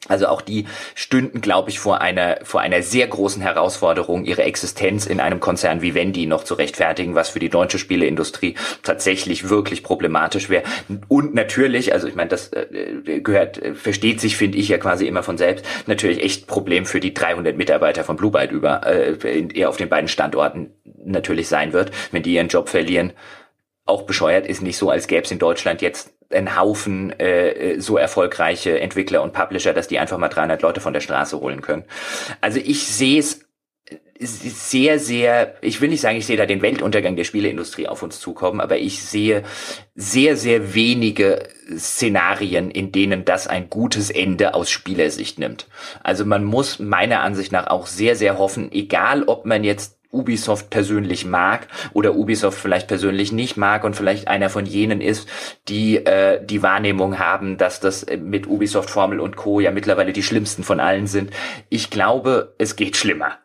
[0.07, 0.65] Also auch die
[0.95, 5.81] stünden, glaube ich, vor einer, vor einer sehr großen Herausforderung, ihre Existenz in einem Konzern
[5.81, 10.63] wie Wendy noch zu rechtfertigen, was für die deutsche Spieleindustrie tatsächlich wirklich problematisch wäre.
[11.09, 15.05] Und natürlich, also ich meine, das äh, gehört, äh, versteht sich, finde ich ja quasi
[15.05, 19.65] immer von selbst, natürlich echt Problem für die 300 Mitarbeiter von Blue Byte über, äh,
[19.65, 20.71] auf den beiden Standorten
[21.03, 23.11] natürlich sein wird, wenn die ihren Job verlieren.
[23.85, 27.97] Auch bescheuert ist nicht so, als gäbe es in Deutschland jetzt ein Haufen äh, so
[27.97, 31.85] erfolgreiche Entwickler und Publisher, dass die einfach mal 300 Leute von der Straße holen können.
[32.41, 33.45] Also ich sehe es
[34.21, 38.19] sehr, sehr, ich will nicht sagen, ich sehe da den Weltuntergang der Spieleindustrie auf uns
[38.19, 39.43] zukommen, aber ich sehe
[39.95, 41.47] sehr, sehr wenige
[41.77, 45.67] Szenarien, in denen das ein gutes Ende aus Spielersicht nimmt.
[46.03, 50.69] Also man muss meiner Ansicht nach auch sehr, sehr hoffen, egal ob man jetzt Ubisoft
[50.69, 55.29] persönlich mag oder Ubisoft vielleicht persönlich nicht mag und vielleicht einer von jenen ist,
[55.67, 59.59] die äh, die Wahrnehmung haben, dass das mit Ubisoft Formel und Co.
[59.59, 61.31] ja mittlerweile die schlimmsten von allen sind.
[61.69, 63.37] Ich glaube, es geht schlimmer.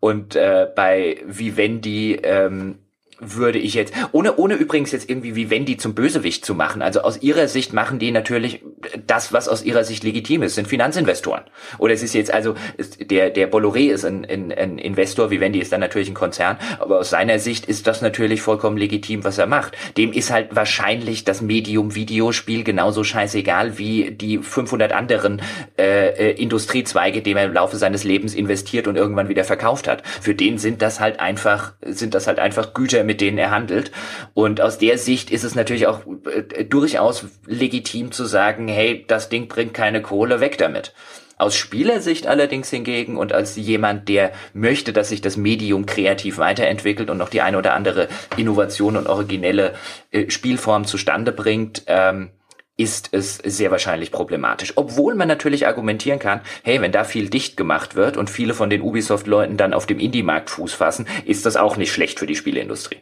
[0.00, 2.78] Und äh, bei Vivendi ähm,
[3.18, 6.82] würde ich jetzt, ohne, ohne übrigens jetzt irgendwie wie Wendy zum Bösewicht zu machen.
[6.82, 8.62] Also aus ihrer Sicht machen die natürlich
[9.06, 11.42] das, was aus ihrer Sicht legitim ist, sind Finanzinvestoren.
[11.78, 12.54] Oder es ist jetzt also,
[13.00, 16.58] der, der Bolloré ist ein, ein, ein Investor, wie Wendy ist dann natürlich ein Konzern,
[16.78, 19.76] aber aus seiner Sicht ist das natürlich vollkommen legitim, was er macht.
[19.96, 25.42] Dem ist halt wahrscheinlich das Medium Videospiel genauso scheißegal wie die 500 anderen
[25.78, 30.06] äh, äh, Industriezweige, dem er im Laufe seines Lebens investiert und irgendwann wieder verkauft hat.
[30.06, 33.90] Für den sind das halt einfach, sind das halt einfach Güter, mit denen er handelt.
[34.34, 39.28] Und aus der Sicht ist es natürlich auch äh, durchaus legitim zu sagen, hey, das
[39.28, 40.92] Ding bringt keine Kohle, weg damit.
[41.36, 47.10] Aus Spielersicht allerdings hingegen und als jemand, der möchte, dass sich das Medium kreativ weiterentwickelt
[47.10, 49.74] und noch die eine oder andere Innovation und originelle
[50.12, 52.30] äh, Spielform zustande bringt, ähm,
[52.76, 54.72] ist es sehr wahrscheinlich problematisch.
[54.76, 58.70] Obwohl man natürlich argumentieren kann, hey, wenn da viel dicht gemacht wird und viele von
[58.70, 62.36] den Ubisoft-Leuten dann auf dem Indie-Markt Fuß fassen, ist das auch nicht schlecht für die
[62.36, 62.98] Spieleindustrie.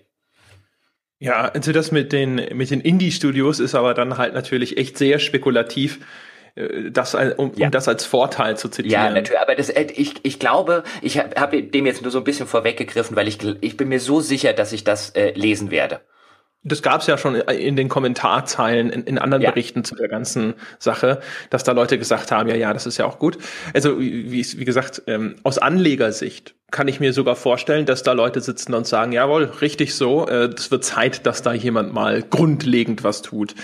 [1.22, 5.20] Ja, also das mit den, mit den Indie-Studios ist aber dann halt natürlich echt sehr
[5.20, 6.00] spekulativ
[6.56, 7.66] äh, das, um, ja.
[7.66, 9.04] um das als Vorteil zu zitieren.
[9.04, 12.18] Ja, natürlich, aber das, äh, ich, ich glaube, ich habe hab dem jetzt nur so
[12.18, 15.70] ein bisschen vorweggegriffen, weil ich, ich bin mir so sicher, dass ich das äh, lesen
[15.70, 16.00] werde.
[16.64, 19.50] Das gab es ja schon in den Kommentarzeilen in, in anderen ja.
[19.50, 21.20] Berichten zu der ganzen Sache,
[21.50, 23.38] dass da Leute gesagt haben, ja, ja, das ist ja auch gut.
[23.74, 28.40] Also wie, wie gesagt, ähm, aus Anlegersicht kann ich mir sogar vorstellen, dass da Leute
[28.40, 33.04] sitzen und sagen, jawohl, richtig so, äh, es wird Zeit, dass da jemand mal grundlegend
[33.04, 33.54] was tut.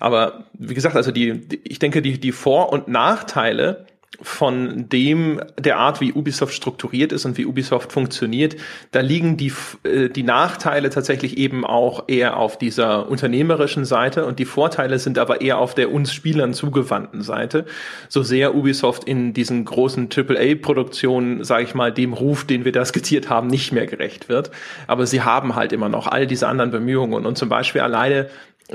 [0.00, 3.86] Aber wie gesagt, also die, ich denke, die, die Vor- und Nachteile
[4.20, 8.56] von dem, der Art, wie Ubisoft strukturiert ist und wie Ubisoft funktioniert,
[8.90, 9.52] da liegen die,
[9.84, 15.18] äh, die Nachteile tatsächlich eben auch eher auf dieser unternehmerischen Seite und die Vorteile sind
[15.18, 17.66] aber eher auf der uns Spielern zugewandten Seite.
[18.08, 22.84] So sehr Ubisoft in diesen großen AAA-Produktionen, sage ich mal, dem Ruf, den wir da
[22.84, 24.50] skizziert haben, nicht mehr gerecht wird.
[24.86, 28.28] Aber sie haben halt immer noch all diese anderen Bemühungen und zum Beispiel alleine,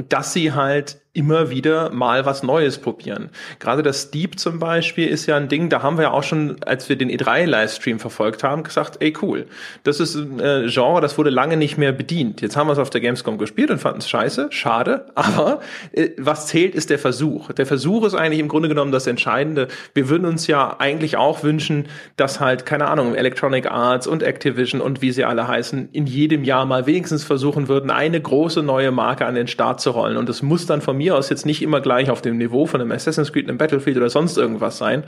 [0.08, 3.30] dass sie halt immer wieder mal was Neues probieren.
[3.60, 6.56] Gerade das Steep zum Beispiel ist ja ein Ding, da haben wir ja auch schon,
[6.66, 9.46] als wir den E3-Livestream verfolgt haben, gesagt, ey cool,
[9.84, 12.42] das ist ein äh, Genre, das wurde lange nicht mehr bedient.
[12.42, 15.60] Jetzt haben wir es auf der Gamescom gespielt und fanden es scheiße, schade, aber
[15.92, 17.52] äh, was zählt, ist der Versuch.
[17.52, 19.68] Der Versuch ist eigentlich im Grunde genommen das Entscheidende.
[19.94, 24.82] Wir würden uns ja eigentlich auch wünschen, dass halt, keine Ahnung, Electronic Arts und Activision
[24.82, 28.90] und wie sie alle heißen, in jedem Jahr mal wenigstens versuchen würden, eine große neue
[28.90, 30.18] Marke an den Start zu rollen.
[30.18, 32.92] Und es muss dann von aus jetzt nicht immer gleich auf dem Niveau von einem
[32.92, 35.04] Assassin's Creed, einem Battlefield oder sonst irgendwas sein.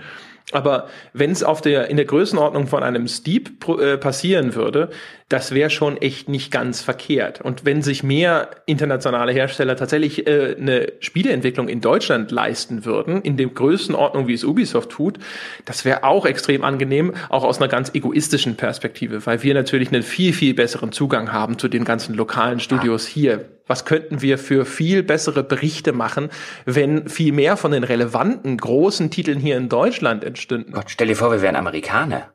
[0.51, 4.89] Aber wenn es auf der in der Größenordnung von einem Steep äh, passieren würde,
[5.27, 7.41] das wäre schon echt nicht ganz verkehrt.
[7.41, 13.37] Und wenn sich mehr internationale Hersteller tatsächlich äh, eine Spieleentwicklung in Deutschland leisten würden, in
[13.37, 15.17] der Größenordnung, wie es Ubisoft tut,
[15.65, 20.03] das wäre auch extrem angenehm, auch aus einer ganz egoistischen Perspektive, weil wir natürlich einen
[20.03, 23.45] viel, viel besseren Zugang haben zu den ganzen lokalen Studios hier.
[23.67, 26.29] Was könnten wir für viel bessere Berichte machen,
[26.65, 30.73] wenn viel mehr von den relevanten großen Titeln hier in Deutschland entstünden?
[30.73, 32.33] Gott, stell dir vor, wir wären Amerikaner.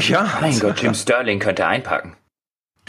[0.00, 0.38] Ja.
[0.40, 2.16] Mein Gott, Jim Sterling könnte einpacken.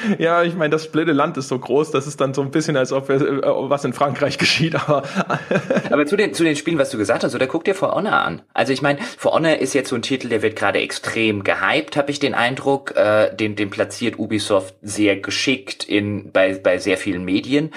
[0.20, 2.78] Ja, ich meine, das blöde Land ist so groß, das ist dann so ein bisschen,
[2.78, 5.04] als ob äh, was in Frankreich geschieht, aber.
[5.90, 8.14] aber zu den, zu den Spielen, was du gesagt hast, oder guck dir For Honor
[8.14, 8.42] an.
[8.54, 11.98] Also ich meine, For Honor ist jetzt so ein Titel, der wird gerade extrem gehypt,
[11.98, 12.96] habe ich den Eindruck.
[12.96, 17.72] Äh, den, den platziert Ubisoft sehr geschickt in, bei, bei sehr vielen Medien.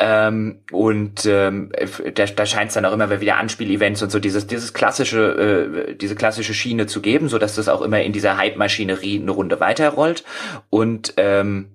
[0.00, 1.72] Ähm, und ähm,
[2.14, 5.94] da, da scheint es dann auch immer wieder Anspielevents und so dieses dieses klassische äh,
[5.96, 9.58] diese klassische Schiene zu geben, so dass das auch immer in dieser Hype-Maschinerie eine Runde
[9.58, 10.24] weiterrollt.
[10.70, 11.70] Und ähm,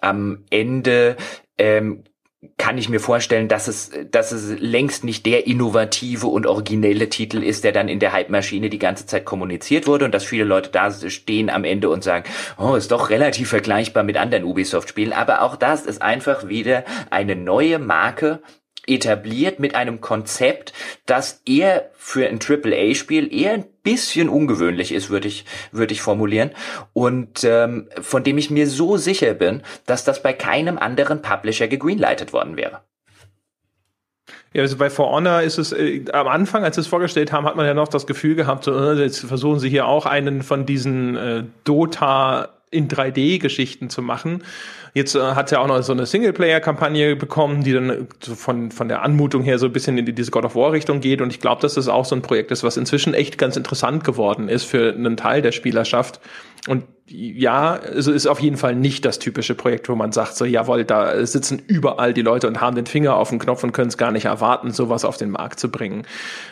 [0.00, 1.16] am Ende
[1.56, 2.04] ähm,
[2.56, 7.42] kann ich mir vorstellen, dass es, dass es längst nicht der innovative und originelle Titel
[7.42, 10.70] ist, der dann in der Hype-Maschine die ganze Zeit kommuniziert wurde und dass viele Leute
[10.70, 15.12] da stehen am Ende und sagen, oh, ist doch relativ vergleichbar mit anderen Ubisoft-Spielen.
[15.12, 18.40] Aber auch das ist einfach wieder eine neue Marke,
[18.88, 20.72] etabliert mit einem Konzept,
[21.06, 26.50] das eher für ein AAA-Spiel eher ein bisschen ungewöhnlich ist, würde ich, würde ich formulieren.
[26.92, 31.68] Und ähm, von dem ich mir so sicher bin, dass das bei keinem anderen Publisher
[31.68, 32.82] gegreenlightet worden wäre.
[34.54, 37.46] Ja, also bei For Honor ist es äh, am Anfang, als sie es vorgestellt haben,
[37.46, 40.42] hat man ja noch das Gefühl gehabt, so, äh, jetzt versuchen sie hier auch einen
[40.42, 44.42] von diesen äh, Dota in 3D-Geschichten zu machen.
[44.94, 48.88] Jetzt äh, hat er auch noch so eine Singleplayer-Kampagne bekommen, die dann so von, von
[48.88, 51.20] der Anmutung her so ein bisschen in diese God of War-Richtung geht.
[51.20, 54.04] Und ich glaube, dass das auch so ein Projekt ist, was inzwischen echt ganz interessant
[54.04, 56.20] geworden ist für einen Teil der Spielerschaft.
[56.66, 60.44] Und ja, es ist auf jeden Fall nicht das typische Projekt, wo man sagt, so,
[60.44, 63.88] jawohl, da sitzen überall die Leute und haben den Finger auf den Knopf und können
[63.88, 66.06] es gar nicht erwarten, sowas auf den Markt zu bringen.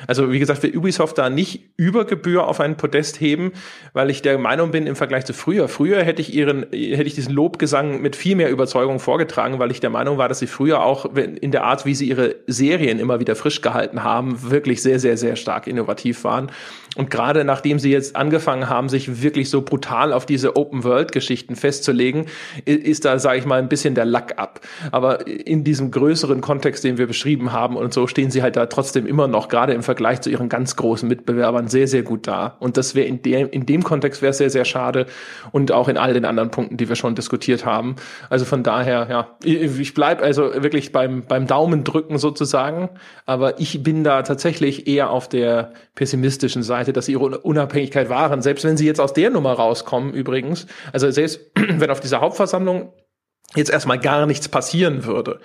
[0.06, 3.52] Also, wie gesagt, will Ubisoft da nicht über Gebühr auf einen Podest heben,
[3.92, 7.14] weil ich der Meinung bin, im Vergleich zu früher, früher hätte ich ihren, hätte ich
[7.14, 10.82] diesen Lobgesang mit viel mehr Überzeugung vorgetragen, weil ich der Meinung war, dass sie früher
[10.82, 14.98] auch in der Art, wie sie ihre Serien immer wieder frisch gehalten haben, wirklich sehr,
[14.98, 16.50] sehr, sehr stark innovativ waren.
[16.96, 22.26] Und gerade nachdem sie jetzt angefangen haben, sich wirklich so brutal auf diese Open-World-Geschichten festzulegen,
[22.64, 24.60] ist da, sage ich mal, ein bisschen der Lack ab.
[24.90, 28.66] Aber in diesem größeren Kontext, den wir beschrieben haben und so, stehen sie halt da
[28.66, 32.56] trotzdem immer noch, gerade im Vergleich zu ihren ganz großen Mitbewerbern, sehr, sehr gut da.
[32.60, 35.06] Und das wäre in dem, in dem Kontext wäre sehr, sehr schade.
[35.52, 37.96] Und auch in all den anderen Punkten, die wir schon diskutiert haben.
[38.30, 42.88] Also von daher, ja, ich bleib also wirklich beim, beim Daumen drücken sozusagen.
[43.26, 48.08] Aber ich bin da tatsächlich eher auf der pessimistischen Seite Seite, dass sie ihre Unabhängigkeit
[48.08, 48.42] wahren.
[48.42, 52.92] Selbst wenn sie jetzt aus der Nummer rauskommen, übrigens, also selbst wenn auf dieser Hauptversammlung
[53.54, 55.40] jetzt erstmal gar nichts passieren würde.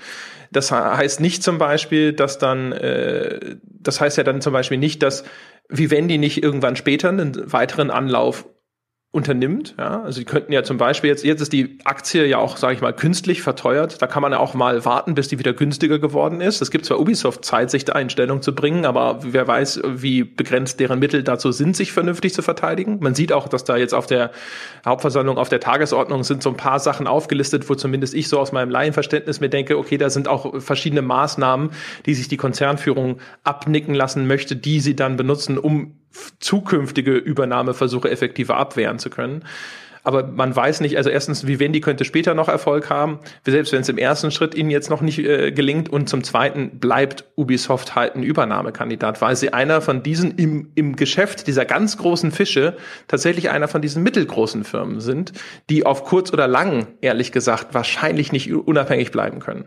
[0.52, 5.02] Das heißt nicht zum Beispiel, dass dann, äh, das heißt ja dann zum Beispiel nicht,
[5.02, 5.24] dass
[5.70, 8.46] Vivendi nicht irgendwann später einen weiteren Anlauf
[9.14, 9.76] unternimmt.
[9.78, 10.04] Ja?
[10.04, 12.82] Also sie könnten ja zum Beispiel jetzt, jetzt ist die Aktie ja auch, sage ich
[12.82, 14.02] mal, künstlich verteuert.
[14.02, 16.62] Da kann man ja auch mal warten, bis die wieder günstiger geworden ist.
[16.62, 20.24] Es gibt zwar Ubisoft Zeit, sich da in Stellung zu bringen, aber wer weiß, wie
[20.24, 23.00] begrenzt deren Mittel dazu sind, sich vernünftig zu verteidigen.
[23.02, 24.32] Man sieht auch, dass da jetzt auf der
[24.86, 28.54] Hauptversammlung, auf der Tagesordnung sind so ein paar Sachen aufgelistet, wo zumindest ich so aus
[28.54, 31.72] meinem Laienverständnis mir denke, okay, da sind auch verschiedene Maßnahmen,
[32.06, 35.96] die sich die Konzernführung abnicken lassen möchte, die sie dann benutzen, um
[36.40, 39.44] zukünftige Übernahmeversuche effektiver abwehren zu können.
[40.04, 43.90] Aber man weiß nicht, also erstens, Vivendi könnte später noch Erfolg haben, selbst wenn es
[43.90, 45.90] im ersten Schritt ihnen jetzt noch nicht äh, gelingt.
[45.90, 50.96] Und zum Zweiten bleibt Ubisoft halt ein Übernahmekandidat, weil sie einer von diesen im, im
[50.96, 52.78] Geschäft dieser ganz großen Fische
[53.08, 55.34] tatsächlich einer von diesen mittelgroßen Firmen sind,
[55.70, 59.66] die auf kurz oder lang, ehrlich gesagt, wahrscheinlich nicht unabhängig bleiben können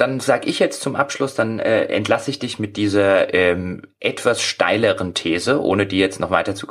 [0.00, 4.40] dann sag ich jetzt zum Abschluss, dann äh, entlasse ich dich mit dieser ähm, etwas
[4.40, 6.66] steileren These, ohne die jetzt noch weiter zu,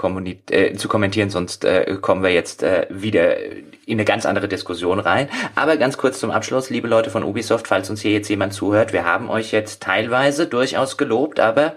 [0.49, 4.99] äh, zu kommentieren, sonst äh, kommen wir jetzt äh, wieder in eine ganz andere Diskussion
[4.99, 5.29] rein.
[5.55, 8.93] Aber ganz kurz zum Abschluss, liebe Leute von Ubisoft, falls uns hier jetzt jemand zuhört,
[8.93, 11.75] wir haben euch jetzt teilweise durchaus gelobt, aber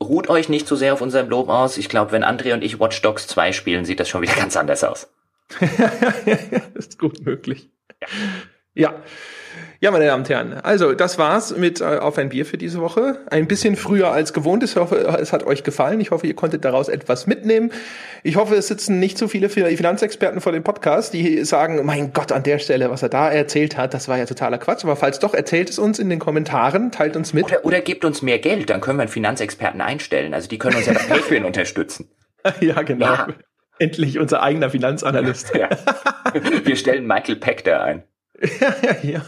[0.00, 1.78] ruht euch nicht zu sehr auf unserem Lob aus.
[1.78, 4.56] Ich glaube, wenn André und ich Watch Dogs 2 spielen, sieht das schon wieder ganz
[4.56, 5.08] anders aus.
[6.74, 7.70] ist gut möglich.
[8.74, 8.92] Ja.
[8.92, 8.94] ja.
[9.78, 12.80] Ja, meine Damen und Herren, also das war's mit äh, Auf ein Bier für diese
[12.80, 13.18] Woche.
[13.30, 14.62] Ein bisschen früher als gewohnt.
[14.62, 16.00] Ich hoffe, es hat euch gefallen.
[16.00, 17.70] Ich hoffe, ihr konntet daraus etwas mitnehmen.
[18.22, 22.32] Ich hoffe, es sitzen nicht zu viele Finanzexperten vor dem Podcast, die sagen, mein Gott,
[22.32, 24.82] an der Stelle, was er da erzählt hat, das war ja totaler Quatsch.
[24.84, 27.44] Aber falls doch, erzählt es uns in den Kommentaren, teilt uns mit.
[27.44, 30.32] Oder, oder gebt uns mehr Geld, dann können wir einen Finanzexperten einstellen.
[30.32, 32.08] Also die können uns ja bei Patreon unterstützen.
[32.60, 33.06] Ja, genau.
[33.06, 33.28] Ja.
[33.78, 35.54] Endlich unser eigener Finanzanalyst.
[35.54, 35.68] Ja.
[36.64, 38.04] Wir stellen Michael Peck da ein.
[38.60, 39.22] Ja, ja, ja.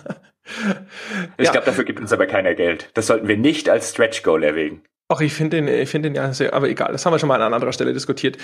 [1.37, 1.53] Ich ja.
[1.53, 2.91] glaube, dafür gibt uns aber keiner Geld.
[2.95, 4.83] Das sollten wir nicht als Stretch Goal erwägen.
[5.09, 7.29] Ach, ich finde den, ich finde den ja sehr, aber egal, das haben wir schon
[7.29, 8.37] mal an anderer Stelle diskutiert.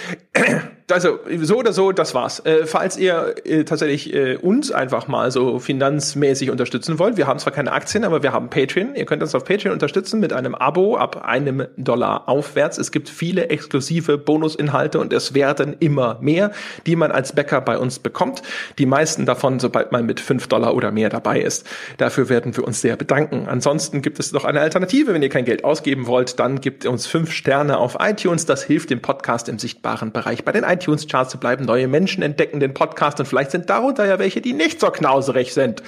[0.91, 2.45] Also, so oder so, das war's.
[2.45, 7.39] Äh, falls ihr äh, tatsächlich äh, uns einfach mal so finanzmäßig unterstützen wollt, wir haben
[7.39, 8.95] zwar keine Aktien, aber wir haben Patreon.
[8.95, 12.77] Ihr könnt uns auf Patreon unterstützen mit einem Abo ab einem Dollar aufwärts.
[12.77, 16.51] Es gibt viele exklusive Bonusinhalte und es werden immer mehr,
[16.87, 18.43] die man als Bäcker bei uns bekommt.
[18.77, 21.67] Die meisten davon, sobald man mit fünf Dollar oder mehr dabei ist.
[21.97, 23.47] Dafür werden wir uns sehr bedanken.
[23.49, 27.07] Ansonsten gibt es noch eine Alternative, wenn ihr kein Geld ausgeben wollt, dann gibt uns
[27.07, 28.45] fünf Sterne auf iTunes.
[28.45, 31.65] Das hilft dem Podcast im sichtbaren Bereich bei den iTunes-Charts zu bleiben.
[31.65, 35.55] Neue Menschen entdecken den Podcast und vielleicht sind darunter ja welche, die nicht so knauserig
[35.55, 35.83] sind.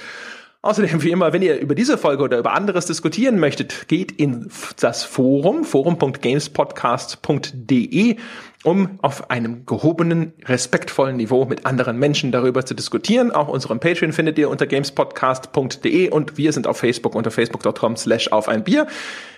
[0.67, 4.49] Außerdem, wie immer, wenn ihr über diese Folge oder über anderes diskutieren möchtet, geht in
[4.79, 8.17] das Forum, forum.gamespodcast.de,
[8.63, 13.31] um auf einem gehobenen, respektvollen Niveau mit anderen Menschen darüber zu diskutieren.
[13.31, 18.33] Auch unseren Patreon findet ihr unter gamespodcast.de und wir sind auf Facebook unter facebook.com slash
[18.33, 18.87] auf ein Bier.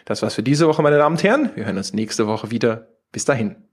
[0.05, 1.51] Das war's für diese Woche, meine Damen und Herren.
[1.53, 2.87] Wir hören uns nächste Woche wieder.
[3.11, 3.68] Bis dahin.